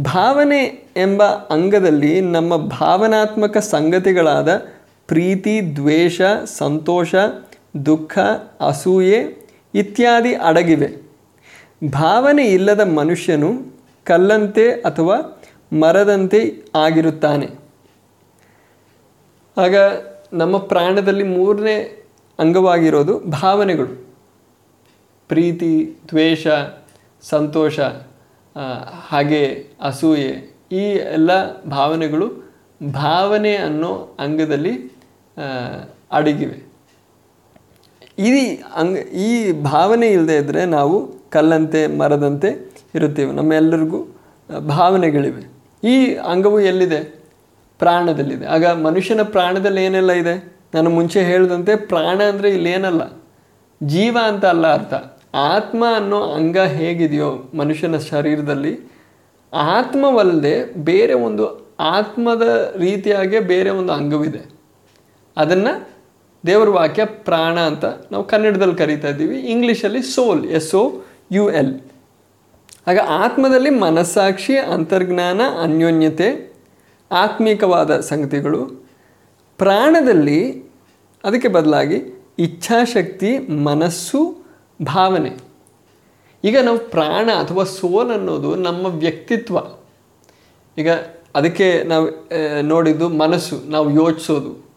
[0.01, 0.63] ಭಾವನೆ
[0.97, 4.67] ಎಂಬ ಅಂಗದಲ್ಲಿ ನಮ್ಮ ಭಾವನಾತ್ಮಕ ಸಂಗತಿಗಳಾದ
[5.07, 7.15] ಪ್ರೀತಿ, ದ್ವೇಷ, ಸಂತೋಷ,
[7.85, 8.19] ದುಃಖ,
[8.61, 11.09] ಅಸೂಯೆ ಇತ್ಯಾದಿ ಅಡಗಿವೆ.
[11.91, 13.61] ಭಾವನೆ ಇಲ್ಲದ ಮನುಷ್ಯನು
[14.03, 15.41] ಕಲ್ಲಂತೆ ಅಥವಾ
[15.79, 17.47] ಮರದಂತೆ ಆಗಿರುತ್ತಾನೆ.
[19.57, 19.75] ಆಗ
[20.33, 22.05] ನಮ್ಮ ಪ್ರಾಣದಲ್ಲಿ ಮೂರನೇ
[22.39, 24.07] ಅಂಗವಾಗಿರೋದು ಭಾವನೆಗಳು.
[25.27, 26.47] ಪ್ರೀತಿ, ದ್ವೇಷ,
[27.21, 27.79] ಸಂತೋಷ
[29.09, 32.53] ಹಾಗೆ ಅಸೂಯೆ, ಈ ಎಲ್ಲ ಭಾವನೆಗಳು
[32.93, 34.91] ಭಾವನೆ ಅನ್ನೋ ಅಂಗದಲ್ಲಿ
[36.11, 36.69] ಅಡಗಿವೆ.
[38.19, 43.31] ಈ ಅಂಗ, ಈ ಭಾವನೆ ಇಲ್ಲದೆ ಇದ್ದರೆ ನಾವು ಕಲ್ಲಂತೆ, ಮರದಂತೆ ಇರುತ್ತೇವೆ.
[43.31, 44.05] ನಮ್ಮೆಲ್ಲರಿಗೂ
[44.67, 45.43] ಭಾವನೆಗಳಿವೆ.
[45.83, 47.18] ಈ ಅಂಗವು ಎಲ್ಲಿದೆ?
[47.79, 48.45] ಪ್ರಾಣದಲ್ಲಿದೆ.
[48.45, 50.59] ಆಗ ಮನುಷ್ಯನ ಪ್ರಾಣದಲ್ಲಿ ಏನೆಲ್ಲ ಇದೆ?
[50.73, 53.21] ನಾನು ಮುಂಚೆ ಹೇಳಿದಂತೆ ಪ್ರಾಣ ಅಂದರೆ ಇಲ್ಲೇನಲ್ಲ.
[53.83, 54.93] ಜೀವ ಅಂತ ಅಲ್ಲ ಅರ್ಥ.
[55.35, 58.91] ಆತ್ಮ ಅನ್ನೋ ಅಂಗ ಹೇಗಿದೆಯೋ ಮನುಷ್ಯನ ಶರೀರದಲ್ಲಿ,
[59.53, 64.49] ಆತ್ಮವಲ್ಲದೆ ಬೇರೆ ಒಂದು ಆತ್ಮದ ರೀತಿಯಾಗೆ ಬೇರೆ ಒಂದು ಅಂಗವಿದೆ.
[65.37, 65.89] ಅದನ್ನು
[66.47, 70.91] ದೇವರ ವಾಕ್ಯ ಪ್ರಾಣ ಅಂತ ನಾವು ಕನ್ನಡದಲ್ಲಿ ಕರಿತಾ ಇದ್ದೀವಿ, ಇಂಗ್ಲೀಷಲ್ಲಿ soul, S O
[71.31, 71.79] U L.
[72.87, 76.48] ಆಗ ಆತ್ಮದಲ್ಲಿ ಮನಸ್ಸಾಕ್ಷಿ, ಅಂತರ್ಜ್ಞಾನ, ಅನ್ಯೋನ್ಯತೆ
[77.11, 78.87] ಆತ್ಮೀಕವಾದ ಸಂಗತಿಗಳು,
[79.57, 80.69] ಪ್ರಾಣದಲ್ಲಿ
[81.23, 84.45] ಅದಕ್ಕೆ ಬದಲಾಗಿ ಇಚ್ಛಾಶಕ್ತಿ, ಮನಸ್ಸು,
[84.85, 85.37] ಭಾವನೆ.
[86.43, 89.57] ಈಗ ನಾವು ಪ್ರಾಣ ಅಥವಾ ಸೋಲ್ ಅನ್ನೋದು ನಮ್ಮ ವ್ಯಕ್ತಿತ್ವ.
[90.77, 90.89] ಈಗ
[91.35, 92.29] ಅದಕ್ಕೆ ನಾವು
[92.61, 94.69] ನೋಡಿದ್ದು ಮನಸ್ಸು, ನಾವು ಯೋಚಿಸೋದು.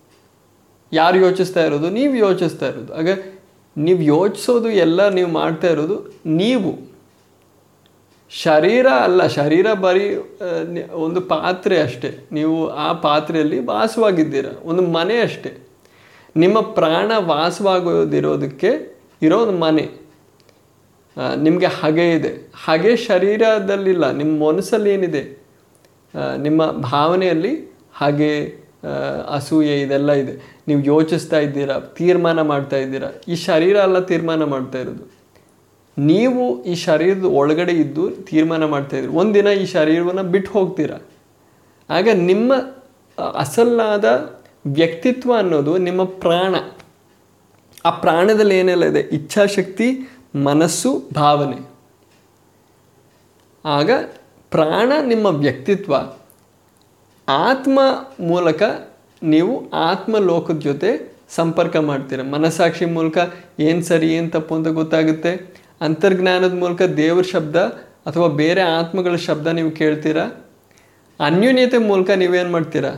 [0.92, 1.90] ಯಾರು ಯೋಚಿಸ್ತಾ ಇರೋದು?
[1.90, 2.94] ನೀವು ಯೋಚಿಸ್ತಾ ಇರೋದು.
[2.94, 3.08] ಆಗ
[3.76, 6.91] ನೀವು ಯೋಚಿಸೋದು ಎಲ್ಲ ನೀವು ಮಾಡ್ತಾ ಇರೋದು ನೀವು.
[8.40, 10.04] ಶರೀರ ಅಲ್ಲ, ಶರೀರ ಬರೀ
[11.04, 12.10] ಒಂದು ಪಾತ್ರೆ ಅಷ್ಟೇ.
[12.32, 15.50] ನೀವು ಆ ಪಾತ್ರೆಯಲ್ಲಿ ವಾಸವಾಗಿದ್ದೀರ, ಒಂದು ಮನೆ ಅಷ್ಟೇ.
[16.36, 18.70] ನಿಮ್ಮ ಪ್ರಾಣ ವಾಸವಾಗೋದಿರೋದಕ್ಕೆ
[19.22, 19.84] ಇರೋ ಒಂದು ಮನೆ.
[21.42, 22.32] ನಿಮಗೆ ಹಗೆ ಇದೆ.
[22.64, 25.22] ಹಗೆ ಶರೀರದಲ್ಲಿಲ್ಲ, ನಿಮ್ಮ ಮನಸ್ಸಲ್ಲಿ ಏನಿದೆ?
[26.46, 27.52] ನಿಮ್ಮ ಭಾವನೆಯಲ್ಲಿ
[27.94, 28.30] ಹಾಗೆ
[29.36, 30.34] ಅಸೂಯೆ ಇದೆಲ್ಲ ಇದೆ.
[30.68, 33.10] ನೀವು ಯೋಚಿಸ್ತಾ ಇದ್ದೀರಾ, ತೀರ್ಮಾನ ಮಾಡ್ತಾ ಇದ್ದೀರಾ.
[33.28, 35.04] ಈ ಶರೀರ ಅಲ್ಲ ತೀರ್ಮಾನ ಮಾಡ್ತಾ ಇರೋದು.
[35.98, 40.98] ನೀವು ಈ ಶರೀರದ ಒಳಗಡೆ ಇದ್ದು ತೀರ್ಮಾನ ಮಾಡ್ತಾ ಇದ್ರಿ ಒಂದಿನ ಈ ಶರೀರವನ್ನು ಬಿಟ್ಟು ಹೋಗ್ತೀರಾ?
[41.90, 42.52] ಆಗ ನಿಮ್ಮ
[43.32, 44.04] ಅಸಲ್ಲಾದ
[44.66, 46.54] ವ್ಯಕ್ತಿತ್ವ ಅನ್ನೋದು ನಿಮ್ಮ ಪ್ರಾಣ.
[47.84, 49.00] ಆ ಪ್ರಾಣದಲ್ಲಿ ಏನೆಲ್ಲ ಇದೆ?
[49.00, 51.68] ಇಚ್ಛಾಶಕ್ತಿ, ಮನಸ್ಸು, ಭಾವನೆ.
[53.64, 53.90] ಆಗ
[54.50, 55.94] ಪ್ರಾಣ ನಿಮ್ಮ ವ್ಯಕ್ತಿತ್ವ.
[57.28, 57.80] ಆತ್ಮ
[58.20, 58.62] ಮೂಲಕ
[59.22, 62.22] ನೀವು ಆತ್ಮ ಲೋಕದ ಜೊತೆ ಸಂಪರ್ಕ ಮಾಡ್ತೀರ?
[62.22, 63.18] ಮನಸ್ಸಾಕ್ಷಿ ಮೂಲಕ
[63.60, 65.51] ಏನು ಸರಿ, ಏನು ತಪ್ಪು ಅಂತ ಗೊತ್ತಾಗುತ್ತೆ?
[65.82, 67.56] ಅಂತರ್ಜ್ಞಾನದ ಮೂಲಕ ದೇವ್ರ ಶಬ್ದ
[68.06, 70.24] ಅಥವಾ ಬೇರೆ ಆತ್ಮಗಳ ಶಬ್ದ ನೀವು ಕೇಳ್ತೀರಾ?
[71.20, 72.92] ಅನ್ಯೂನ್ಯತೆ ಮೂಲಕ ನೀವೇನು ಮಾಡ್ತೀರಾ?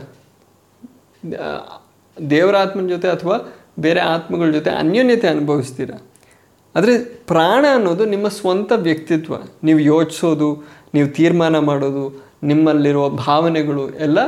[2.29, 3.37] ದೇವರ ಆತ್ಮನ ಜೊತೆ ಅಥವಾ
[3.79, 5.91] ಬೇರೆ ಆತ್ಮಗಳ ಜೊತೆ ಅನ್ಯೋನ್ಯತೆ ಅನುಭವಿಸ್ತೀರ?
[6.75, 6.93] ಆದರೆ
[7.27, 9.33] ಪ್ರಾಣ ಅನ್ನೋದು ನಿಮ್ಮ ಸ್ವಂತ ವ್ಯಕ್ತಿತ್ವ.
[9.63, 10.49] ನೀವು ಯೋಚಿಸೋದು,
[10.93, 12.05] ನೀವು ತೀರ್ಮಾನ ಮಾಡೋದು,
[12.43, 14.19] ನಿಮ್ಮಲ್ಲಿರೋ ಭಾವನೆಗಳು ಎಲ್ಲ,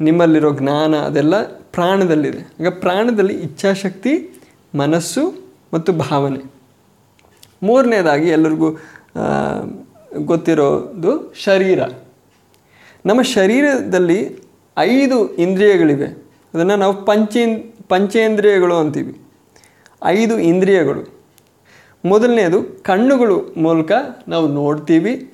[0.00, 2.40] ನಿಮ್ಮಲ್ಲಿರೋ ಜ್ಞಾನ ಅದೆಲ್ಲ ಪ್ರಾಣದಲ್ಲಿದೆ.
[2.60, 4.14] ಈಗ ಪ್ರಾಣದಲ್ಲಿ ಇಚ್ಛಾಶಕ್ತಿ,
[4.74, 5.22] ಮನಸ್ಸು
[5.74, 6.40] ಮತ್ತು ಭಾವನೆ.
[7.62, 8.70] ಮೂರನೇದಾಗಿ ಎಲ್ಲರಿಗೂ
[10.18, 11.82] ಗೊತ್ತಿರೋದು ಶರೀರ.
[13.06, 14.40] ನಮ್ಮ ಶರೀರದಲ್ಲಿ
[14.78, 16.06] ಐದು ಇಂದ್ರಿಯಗಳಿವೆ.
[16.54, 19.20] ಅದನ್ನು ನಾವು ಪಂಚೇನ್ ಪಂಚೇಂದ್ರಿಯಗಳು ಅಂತೀವಿ.
[20.04, 21.14] ಐದು ಇಂದ್ರಿಯಗಳು.
[22.04, 23.92] ಮೊದಲನೇದು ಕಣ್ಣುಗಳು ಮೂಲಕ
[24.28, 25.32] ನಾವು ನೋಡ್ತೀವಿ.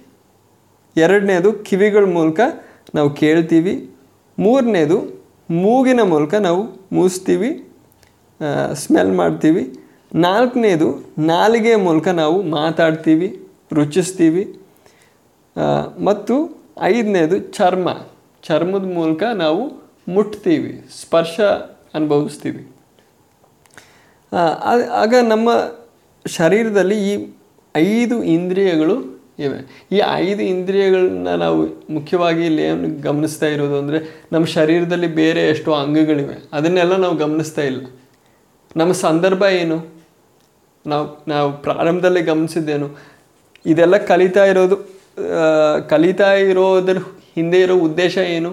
[0.96, 2.40] ಎರಡನೇದು ಕಿವಿಗಳ ಮೂಲಕ
[2.94, 3.90] ನಾವು ಕೇಳ್ತೀವಿ.
[4.38, 7.68] ಮೂರನೇದು ಮೂಗಿನ ಮೂಲಕ ನಾವು ಮೂಸ್ತೀವಿ.
[8.74, 9.79] ಸ್ಮೆಲ್ ಮಾಡ್ತೀವಿ.
[10.14, 14.60] ನಾಲ್ಕನೇದು ನಾಲಿಗೆ ಮೂಲಕ ನಾವು ಮಾತಾಡ್ತೀವಿ, ರುಚಿಸ್ತೀವಿ.
[16.04, 18.06] ಮತ್ತು ಐದನೇದು, ಚರ್ಮ.
[18.42, 19.72] ಚರ್ಮದ ಮೂಲಕ ನಾವು
[20.08, 21.40] ಮುಟ್ತೀವಿ, ಸ್ಪರ್ಶ
[21.94, 22.68] ಅನುಭವಿಸ್ತೀವಿ.
[24.92, 25.50] ಆಗ ನಮ್ಮ
[26.26, 27.28] ಶರೀರದಲ್ಲಿ ಈ
[27.76, 29.86] ಐದು ಇಂದ್ರಿಯಗಳು ಇವೆ.
[29.92, 36.36] ಈ ಐದು ಇಂದ್ರಿಯಗಳನ್ನ ನಾವು ಮುಖ್ಯವಾಗಿ ಇಲ್ಲಿ ಏನು ಗಮನಿಸ್ತಾ ಇರೋದು ಅಂದರೆ, ನಮ್ಮ ಶರೀರದಲ್ಲಿ ಬೇರೆ ಎಷ್ಟೋ ಅಂಗಗಳಿವೆ.
[36.52, 37.86] ಅದನ್ನೆಲ್ಲ ನಾವು ಗಮನಿಸ್ತಾ ಇಲ್ಲ.
[38.76, 39.99] ನಮ್ಮ ಸಂದರ್ಭ ಏನು?
[40.84, 42.88] ನಾವು ನಾವು ಪ್ರಾರಂಭದಲ್ಲಿ ಗಮನಿಸಿದ್ದೇನು,
[43.66, 44.76] ಇದೆಲ್ಲ ಕಲಿತಾ ಇರೋದು
[45.88, 46.98] ಕಲಿತಾ ಇರೋದ್ರ
[47.36, 48.50] ಹಿಂದೆ ಇರೋ ಉದ್ದೇಶ ಏನು,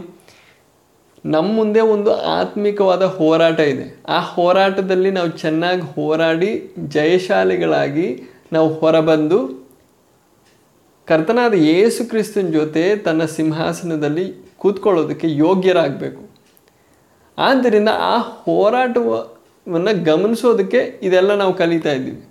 [1.26, 3.86] ನಮ್ಮ ಮುಂದೆ ಒಂದು ಆತ್ಮಿಕವಾದ ಹೋರಾಟ ಇದೆ.
[4.10, 6.52] ಆ ಹೋರಾಟದಲ್ಲಿ ನಾವು ಚೆನ್ನಾಗಿ ಹೋರಾಡಿ
[6.96, 8.08] ಜಯಶಾಲಿಗಳಾಗಿ
[8.54, 9.40] ನಾವು ಹೊರಬಂದು,
[11.08, 14.26] ಕರ್ತನಾದ ಯೇಸು ಕ್ರಿಸ್ತನ ಜೊತೆ ತನ್ನ ಸಿಂಹಾಸನದಲ್ಲಿ
[14.62, 16.22] ಕೂತ್ಕೊಳ್ಳೋದಕ್ಕೆ ಯೋಗ್ಯರಾಗಬೇಕು.
[17.38, 18.16] ಆದ್ದರಿಂದ ಆ
[19.68, 22.24] ಹೋರಾಟವನ್ನು ಗಮನಿಸೋದಕ್ಕೆ ಇದೆಲ್ಲ ನಾವು ಕಲಿತಾ ಇದ್ದೀವಿ.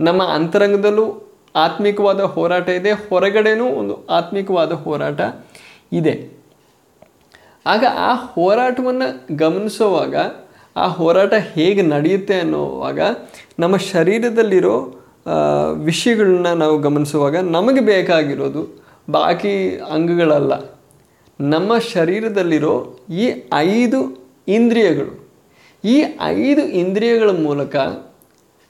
[0.00, 5.20] ನಮ್ಮ ಅಂತರಂಗದಲ್ಲೂ ಆತ್ಮಿಕವಾದ ಹೋರಾಟ ಇದೆ, ಹೊರಗಡೆನೂ ಒಂದು ಆತ್ಮಿಕವಾದ ಹೋರಾಟ
[5.92, 6.30] ಇದೆ.
[7.66, 10.16] ಆಗ ಆ ಹೋರಾಟವನ್ನು ಗಮನಿಸುವಾಗ,
[10.76, 13.00] ಆ ಹೋರಾಟ ಹೇಗೆ ನಡೆಯುತ್ತೆ ಅನ್ನೋವಾಗ
[13.58, 14.98] ನಮ್ಮ ಶರೀರದಲ್ಲಿರೋ
[15.84, 20.52] ವಿಷಯಗಳನ್ನ ನಾವು ಗಮನಿಸುವಾಗ ನಮಗೆ ಬೇಕಾಗಿರೋದು ಬಾಕಿ ಅಂಗಗಳಲ್ಲ.
[21.40, 24.00] ನಮ್ಮ ಶರೀರದಲ್ಲಿರೋ ಈ ಐದು
[24.48, 25.21] ಇಂದ್ರಿಯಗಳು
[25.84, 27.76] ಈ ಐದು ಇಂದ್ರಿಯಗಳ ಮೂಲಕ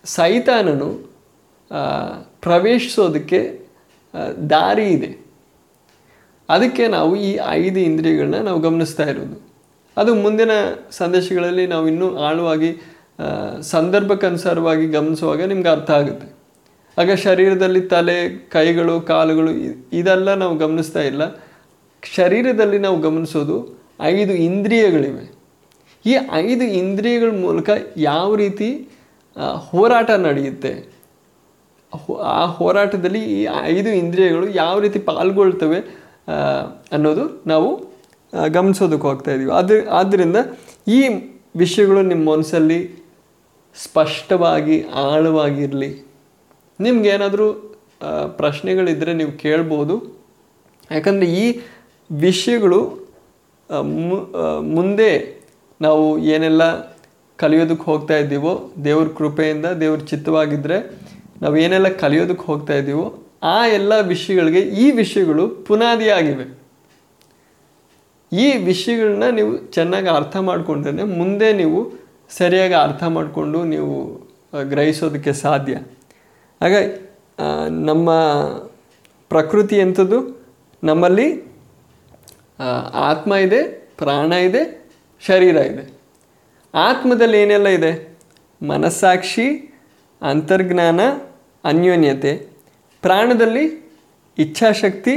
[0.04, 0.88] ಸೈತಾನನು
[2.42, 3.40] ಪ್ರವೇಶಿಸೋದಕ್ಕೆ
[4.50, 5.10] ದಾರಿ ಇದೆ.
[6.48, 9.36] ಅದಕ್ಕೆ ನಾವು ಈ ಐದು ಇಂದ್ರಿಯಗಳನ್ನ ನಾವು ಗಮನಿಸ್ತಾ ಇರೋದು.
[9.96, 10.50] ಅದು ಮುಂದಿನ
[10.90, 12.70] ಸಂದೇಶಗಳಲ್ಲಿ ನಾವು ಇನ್ನೂ ಆಳವಾಗಿ
[13.60, 16.28] ಸಂದರ್ಭಕ್ಕನುಸಾರವಾಗಿ ಗಮನಿಸುವಾಗ ನಿಮ್ಗೆ ಅರ್ಥ ಆಗುತ್ತೆ.
[17.00, 19.50] ಆಗ ಶರೀರದಲ್ಲಿ ತಲೆ, ಕೈಗಳು, ಕಾಲುಗಳು
[19.92, 21.22] ಇದೆಲ್ಲ ನಾವು ಗಮನಿಸ್ತಾ ಇಲ್ಲ.
[22.14, 23.56] ಶರೀರದಲ್ಲಿ ನಾವು ಗಮನಿಸೋದು
[24.00, 25.41] ಐದು ಇಂದ್ರಿಯಗಳಿವೆ.
[26.06, 26.14] ಈ
[26.46, 27.70] ಐದು ಇಂದ್ರಿಯಗಳ ಮೂಲಕ
[28.10, 28.68] ಯಾವ ರೀತಿ
[29.68, 30.72] ಹೋರಾಟ ನಡೆಯುತ್ತೆ?
[32.36, 33.40] ಆ ಹೋರಾಟದಲ್ಲಿ ಈ
[33.74, 35.78] ಐದು ಇಂದ್ರಿಯಗಳು ಯಾವ ರೀತಿ ಪಾಲ್ಗೊಳ್ತವೆ
[36.96, 37.68] ಅನ್ನೋದು ನಾವು
[38.56, 40.38] ಗಮನಿಸೋದಕ್ಕೆ ಹೋಗ್ತಾ ಇದ್ದೀವಿ ಅದು ಆದ್ದರಿಂದ
[40.88, 41.00] ಈ
[41.62, 42.80] ವಿಷಯಗಳು ನಿಮ್ಮ ಮನಸ್ಸಲ್ಲಿ
[43.76, 45.90] ಸ್ಪಷ್ಟವಾಗಿ, ಆಳವಾಗಿರಲಿ.
[46.80, 47.46] ನಿಮಗೇನಾದರೂ
[48.40, 49.94] ಪ್ರಶ್ನೆಗಳಿದ್ದರೆ ನೀವು ಕೇಳ್ಬೋದು.
[50.90, 51.44] ಯಾಕಂದರೆ ಈ
[52.10, 52.80] ವಿಷಯಗಳು
[54.76, 55.10] ಮುಂದೆ
[55.82, 56.04] ನಾವು
[56.34, 56.62] ಏನೆಲ್ಲ
[57.38, 58.52] ಕಲಿಯೋದಕ್ಕೆ ಹೋಗ್ತಾ ಇದ್ದೀವೋ
[58.84, 60.78] ದೇವ್ರ ಕೃಪೆಯಿಂದ, ದೇವ್ರ ಚಿತ್ತವಾಗಿದ್ದರೆ
[61.42, 63.06] ನಾವು ಏನೆಲ್ಲ ಕಲಿಯೋದಕ್ಕೆ ಹೋಗ್ತಾ ಇದ್ದೀವೋ
[63.42, 66.46] ಆ ಎಲ್ಲ ವಿಷಯಗಳಿಗೆ ಈ ವಿಷಯಗಳು ಪುನಾದಿಯಾಗಿವೆ.
[68.32, 71.78] ಈ ವಿಷಯಗಳನ್ನ ನೀವು ಚೆನ್ನಾಗಿ ಅರ್ಥ ಮಾಡಿಕೊಂಡ್ರೆ ಮುಂದೆ ನೀವು
[72.38, 73.94] ಸರಿಯಾಗಿ ಅರ್ಥ ಮಾಡಿಕೊಂಡು ನೀವು
[74.68, 75.74] ಗ್ರಹಿಸೋದಕ್ಕೆ ಸಾಧ್ಯ.
[76.60, 76.74] ಆಗ
[77.90, 78.10] ನಮ್ಮ
[79.30, 80.18] ಪ್ರಕೃತಿ ಎಂಥದ್ದು?
[80.84, 81.26] ನಮ್ಮಲ್ಲಿ
[83.10, 83.60] ಆತ್ಮ ಇದೆ,
[83.98, 84.62] ಪ್ರಾಣ ಇದೆ
[85.26, 85.84] ಶರೀರ ಇದೆ.
[86.74, 88.18] ಆತ್ಮದಲ್ಲಿ ಏನೆಲ್ಲ ಇದೆ?
[88.68, 89.74] ಮನಸ್ಸಾಕ್ಷಿ,
[90.22, 91.00] ಅಂತರ್ಜ್ಞಾನ,
[91.64, 92.34] ಅನ್ಯೋನ್ಯತೆ.
[93.02, 93.64] ಪ್ರಾಣದಲ್ಲಿ
[94.38, 95.14] ಇಚ್ಛಾಶಕ್ತಿ,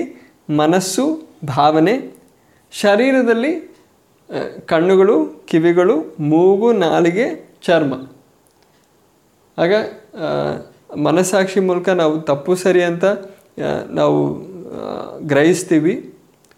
[0.49, 1.05] ಮನಸ್ಸು,
[1.45, 1.95] ಭಾವನೆ.
[2.71, 3.75] ಶರೀರದಲ್ಲಿ
[4.65, 7.93] ಕಣ್ಣುಗಳು, ಕಿವಿಗಳು, ಮೂಗು, ನಾಲಿಗೆ, ಚರ್ಮ.
[9.57, 9.73] ಆಗ
[10.97, 13.05] ಮನಸ್ಸಾಕ್ಷಿ ಮೂಲಕ ನಾವು ತಪ್ಪು ಸರಿ ಅಂತ
[13.89, 14.17] ನಾವು
[15.27, 15.93] ಗ್ರಹಿಸ್ತೀವಿ.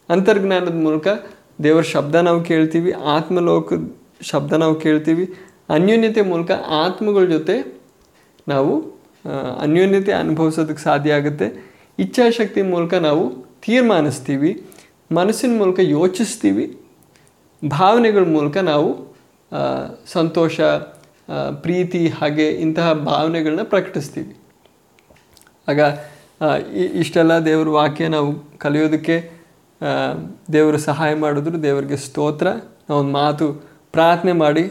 [0.09, 1.07] ಅಂತರ್ಜ್ಞಾನದ ಮೂಲಕ
[1.63, 3.83] ದೇವರ ಶಬ್ದ ನಾವು ಕೇಳ್ತೀವಿ, ಆತ್ಮಲೋಕದ
[4.21, 5.25] ಶಬ್ದ ನಾವು ಕೇಳ್ತೀವಿ.
[5.69, 6.51] ಅನ್ಯೋನ್ಯತೆ ಮೂಲಕ
[6.83, 7.55] ಆತ್ಮಗಳ ಜೊತೆ
[8.47, 8.73] ನಾವು
[9.61, 11.47] ಅನ್ಯೋನ್ಯತೆ ಅನುಭವಿಸೋದಕ್ಕೆ ಸಾಧ್ಯ ಆಗುತ್ತೆ.
[11.99, 13.23] ಇಚ್ಛಾಶಕ್ತಿ ಮೂಲಕ ನಾವು
[13.65, 14.51] ತೀರ್ಮಾನಿಸ್ತೀವಿ,
[15.11, 16.65] ಮನಸ್ಸಿನ ಮೂಲಕ ಯೋಚಿಸ್ತೀವಿ,
[17.61, 18.89] ಭಾವನೆಗಳ ಮೂಲಕ ನಾವು
[20.13, 20.57] ಸಂತೋಷ
[21.63, 24.33] ಪ್ರೀತಿ ಹಾಗೆ ಇಂತಹ ಭಾವನೆಗಳನ್ನ ಪ್ರಕಟಿಸ್ತೀವಿ.
[25.67, 25.79] ಆಗ
[27.01, 29.15] ಇಷ್ಟೆಲ್ಲ ದೇವ್ರ ವಾಕ್ಯ ನಾವು ಕಲಿಯೋದಕ್ಕೆ
[30.53, 32.47] ದೇವರು ಸಹಾಯ ಮಾಡಿದ್ರು, ದೇವರಿಗೆ ಸ್ತೋತ್ರ.
[32.89, 33.47] ನಾವೊಂದು ಮಾತು
[33.91, 34.63] ಪ್ರಾರ್ಥನೆ ಮಾಡಿ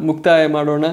[0.00, 0.84] ಮುಕ್ತಾಯ ಮಾಡೋಣ.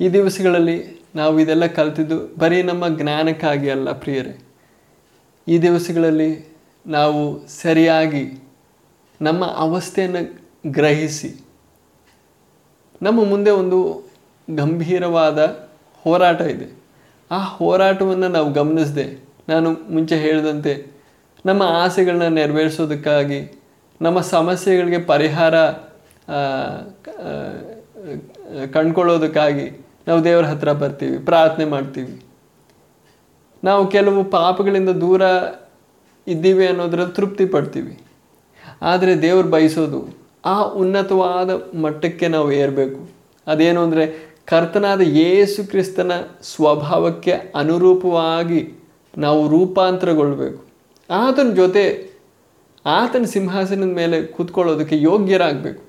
[0.00, 0.78] ಈ ದಿವಸಗಳಲ್ಲಿ
[1.14, 4.34] ನಾವು ಇದೆಲ್ಲ ಕಲ್ತಿದ್ದು ಬರೀ ನಮ್ಮ ಜ್ಞಾನಕ್ಕಾಗಿ ಅಲ್ಲ ಪ್ರಿಯರೇ.
[5.48, 6.30] ಈ ದಿವಸಗಳಲ್ಲಿ
[6.86, 7.22] ನಾವು
[7.62, 8.24] ಸರಿಯಾಗಿ
[9.20, 10.22] ನಮ್ಮ ಅವಸ್ಥೆಯನ್ನು
[10.70, 11.30] ಗ್ರಹಿಸಿ,
[13.02, 13.78] ನಮ್ಮ ಮುಂದೆ ಒಂದು
[14.48, 15.38] ಗಂಭೀರವಾದ
[16.04, 16.68] ಹೋರಾಟ ಇದೆ.
[17.30, 19.06] ಆ ಹೋರಾಟವನ್ನು ನಾವು ಗಮನಿಸದೆ,
[19.48, 20.72] ನಾನು ಮುಂಚೆ ಹೇಳಿದಂತೆ
[21.44, 23.40] ನಮ್ಮ ಆಸೆಗಳನ್ನ ನೆರವೇರಿಸೋದಕ್ಕಾಗಿ,
[24.00, 25.54] ನಮ್ಮ ಸಮಸ್ಯೆಗಳಿಗೆ ಪರಿಹಾರ
[28.74, 29.66] ಕಂಡ್ಕೊಳ್ಳೋದಕ್ಕಾಗಿ
[30.08, 32.14] ನಾವು ದೇವರ ಹತ್ರ ಬರ್ತೀವಿ, ಪ್ರಾರ್ಥನೆ ಮಾಡ್ತೀವಿ.
[33.64, 35.22] ನಾವು ಕೆಲವು ಪಾಪಗಳಿಂದ ದೂರ
[36.26, 37.94] ಇದ್ದೀವಿ ಅನ್ನೋದ್ರಲ್ಲಿ ತೃಪ್ತಿ ಪಡ್ತೀವಿ.
[38.82, 40.00] ಆದರೆ ದೇವರು ಬಯಸೋದು,
[40.46, 41.50] ಆ ಉನ್ನತವಾದ
[41.84, 43.00] ಮಟ್ಟಕ್ಕೆ ನಾವು ಏರಬೇಕು.
[43.46, 44.04] ಅದೇನು ಅಂದರೆ
[44.44, 46.12] ಕರ್ತನಾದ ಯೇಸು ಕ್ರಿಸ್ತನ
[46.42, 48.60] ಸ್ವಭಾವಕ್ಕೆ ಅನುರೂಪವಾಗಿ
[49.18, 50.67] ನಾವು ರೂಪಾಂತರಗೊಳ್ಬೇಕು.
[51.10, 52.10] ಆತನ ಜೊತೆ
[52.86, 55.82] ಆತನ ಸಿಂಹಾಸನದ ಮೇಲೆ ಕೂತ್ಕೊಳ್ಳೋದಕ್ಕೆ ಯೋಗ್ಯರಾಗಬೇಕು.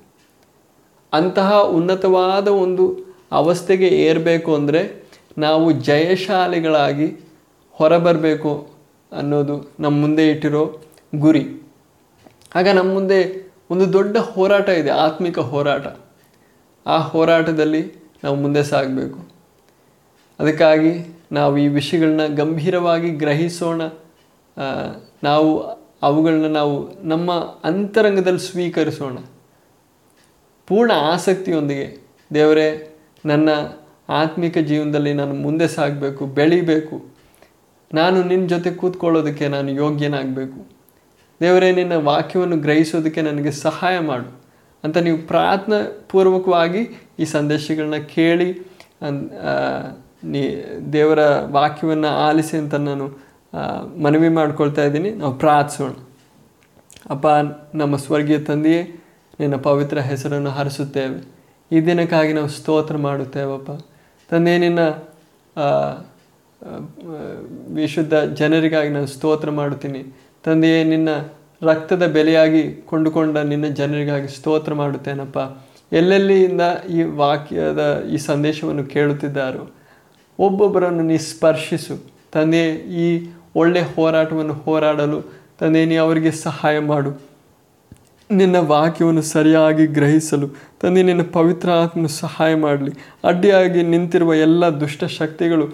[1.12, 5.04] ಅಂತಹ ಉನ್ನತವಾದ ಒಂದು ಅವಸ್ಥೆಗೆ ಏರಬೇಕು ಅಂದರೆ
[5.38, 7.16] ನಾವು ಜಯಶಾಲಿಗಳಾಗಿ
[7.70, 8.70] ಹೊರಬರಬೇಕು
[9.12, 10.80] ಅನ್ನೋದು ನಮ್ಮ ಮುಂದೆ ಇಟ್ಟಿರೋ
[11.14, 11.72] ಗುರಿ.
[12.54, 15.86] ಆಗ ನಮ್ಮ ಮುಂದೆ ಒಂದು ದೊಡ್ಡ ಹೋರಾಟ ಇದೆ, ಆತ್ಮಿಕ ಹೋರಾಟ.
[16.86, 17.92] ಆ ಹೋರಾಟದಲ್ಲಿ
[18.24, 19.28] ನಾವು ಮುಂದೆ ಸಾಗಬೇಕು.
[20.40, 23.82] ಅದಕ್ಕಾಗಿ ನಾವು ಈ ವಿಷಯಗಳನ್ನ ಗಂಭೀರವಾಗಿ ಗ್ರಹಿಸೋಣ.
[25.22, 25.58] ನಾವು
[26.02, 27.32] ಅವುಗಳನ್ನ ನಾವು ನಮ್ಮ
[27.64, 29.18] ಅಂತರಂಗದಲ್ಲಿ ಸ್ವೀಕರಿಸೋಣ.
[30.66, 31.88] ಪೂರ್ಣ ಆಸಕ್ತಿಯೊಂದಿಗೆ.
[32.34, 32.96] ದೇವರೇ,
[33.26, 33.48] ನನ್ನ
[34.08, 37.04] ಆತ್ಮಿಕ ಜೀವನದಲ್ಲಿ ನಾನು ಮುಂದೆ ಸಾಗಬೇಕು, ಬೆಳಿಬೇಕು.
[37.94, 40.66] ನಾನು ನಿನ್ನ ಜೊತೆ ಕೂತ್ಕೊಳ್ಳೋದಕ್ಕೆ ನಾನು ಯೋಗ್ಯನಾಗಬೇಕು.
[41.40, 44.40] ದೇವರೇ, ನಿನ್ನ ವಾಕ್ಯವನ್ನು ಗ್ರಹಿಸೋದಕ್ಕೆ ನನಗೆ ಸಹಾಯ ಮಾಡು
[44.84, 48.66] ಅಂತ ನೀವು ಪ್ರಾರ್ಥನಾ ಪೂರ್ವಕವಾಗಿ ಈ ಸಂದೇಶಗಳನ್ನ ಕೇಳಿ
[50.92, 53.29] ದೇವರ ವಾಕ್ಯವನ್ನು ಆಲಿಸಿ ಅಂತ ನಾನು
[54.02, 55.10] ಮನವಿ ಮಾಡ್ಕೊಳ್ತಾ ಇದ್ದೀನಿ.
[55.10, 55.92] ನಾವು ಪ್ರಾರ್ಥಿಸೋಣ.
[57.10, 57.26] ಅಪ್ಪ,
[57.74, 58.82] ನಮ್ಮ ಸ್ವರ್ಗೀಯ ತಂದೆಯೇ,
[59.40, 61.18] ನಿನ್ನ ಪವಿತ್ರ ಹೆಸರನ್ನು ಹರಿಸುತ್ತೇವೆ.
[61.72, 63.70] ಈ ದಿನಕ್ಕಾಗಿ ನಾವು ಸ್ತೋತ್ರ ಮಾಡುತ್ತೇವಪ್ಪ.
[64.30, 64.78] ತಂದೆ ನಿನ್ನ
[67.74, 70.02] ವಿಶುದ್ಧ ಜನರಿಗಾಗಿ ನಾನು ಸ್ತೋತ್ರ ಮಾಡುತ್ತೀನಿ.
[70.44, 71.08] ತಂದೆಯೇ, ನಿನ್ನ
[71.62, 75.38] ರಕ್ತದ ಬೆಲೆಯಾಗಿ ಕೊಂಡುಕೊಂಡ ನಿನ್ನ ಜನರಿಗಾಗಿ ಸ್ತೋತ್ರ ಮಾಡುತ್ತೇನಪ್ಪ.
[75.92, 79.70] ಎಲ್ಲೆಲ್ಲಿಯಿಂದ ಈ ವಾಕ್ಯದ ಈ ಸಂದೇಶವನ್ನು ಕೇಳುತ್ತಿದ್ದಾರೋ,
[80.38, 81.96] ಒಬ್ಬೊಬ್ಬರನ್ನು ನೀ ಸ್ಪರ್ಶಿಸು.
[82.32, 82.64] ತಂದೆ
[83.04, 83.06] ಈ
[83.56, 85.18] ಒಳ್ಳೆ ಹೋರಾಟವನ್ನು ಹೋರಾಡಲು
[85.60, 87.30] ತಂದೆಯೇ ಅವರಿಗೆ ಸಹಾಯ ಮಾಡು.
[88.30, 90.48] ನಿನ್ನ ವಾಕ್ಯವನ್ನು ಸರಿಯಾಗಿ ಗ್ರಹಿಸಲು
[90.82, 92.92] ತಂದೆ ನಿನ್ನ ಪವಿತ್ರ ಆತ್ಮನು ಸಹಾಯ ಮಾಡಲಿ.
[93.24, 95.66] ಅಡ್ಡಿಯಾಗಿ ನಿಂತಿರುವ ಎಲ್ಲ ದುಷ್ಟ ಶಕ್ತಿಗಳು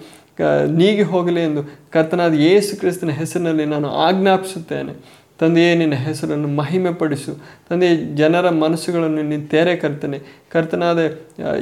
[0.75, 4.93] ನೀಗಿ ಹೋಗಲಿ ಎಂದು ಕರ್ತನಾದ ಯೇಸು ಕ್ರಿಸ್ತನ ಹೆಸರಿನಲ್ಲಿ ನಾನು ಆಜ್ಞಾಪಿಸುತ್ತೇನೆ.
[5.39, 7.37] ತಂದೆಯೇ, ನಿನ್ನ ಹೆಸರನ್ನು ಮಹಿಮೆ ಪಡಿಸು
[7.69, 10.19] ತಂದೆಯ, ಜನರ ಮನಸ್ಸುಗಳನ್ನು ನೀನು ತೆರೆ ಕರ್ತನೆ.
[10.51, 10.99] ಕರ್ತನಾದ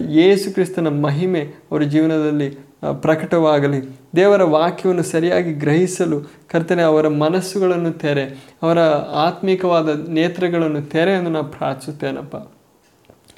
[0.09, 1.39] ಯೇಸು ಕ್ರಿಸ್ತನ ಮಹಿಮೆ
[1.71, 2.49] ಅವರ ಜೀವನದಲ್ಲಿ
[2.93, 3.99] ಪ್ರಕಟವಾಗಲಿ.
[4.15, 6.21] ದೇವರ ವಾಕ್ಯವನ್ನು ಸರಿಯಾಗಿ ಗ್ರಹಿಸಲು
[6.51, 8.79] ಕರ್ತನೆ ಅವರ ಮನಸ್ಸುಗಳನ್ನು ತೆರೆ, ಅವರ
[9.27, 12.35] ಆತ್ಮಿಕವಾದ ನೇತ್ರಗಳನ್ನು ತೆರೆ ಎಂದು ನಾನು ಪ್ರಾರ್ಥಿಸುತ್ತೇನಪ್ಪ.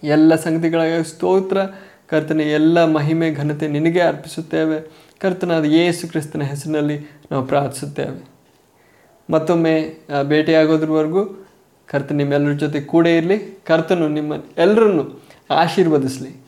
[0.04, 1.58] ಎಲ್ಲ ಸಂಗತಿಗಳ ಸ್ತೋತ್ರ.
[2.08, 4.92] ಕರ್ತನೆ, ಎಲ್ಲ ಮಹಿಮೆ, ಘನತೆ ನಿನಗೆ ಅರ್ಪಿಸುತ್ತೇವೆ.
[5.20, 8.30] ಕರ್ತನಾದ ಯೇಸು ಕ್ರಿಸ್ತನ ಹೆಸರಿನಲ್ಲಿ ನಾವು ಪ್ರಾರ್ಥಿಸುತ್ತೇವೆ.
[9.30, 11.48] ಮತ್ತೊಮ್ಮೆ ಭೇಟಿಯಾಗೋದ್ರವರೆಗೂ
[11.88, 13.60] ಕರ್ತ ನಿಮ್ಮೆಲ್ಲರ ಜೊತೆ ಕೂಡ ಇರಲಿ.
[13.66, 16.47] ಕರ್ತನು ನಿಮ್ಮ ಎಲ್ಲರನ್ನು ಆಶೀರ್ವದಿಸಲಿ.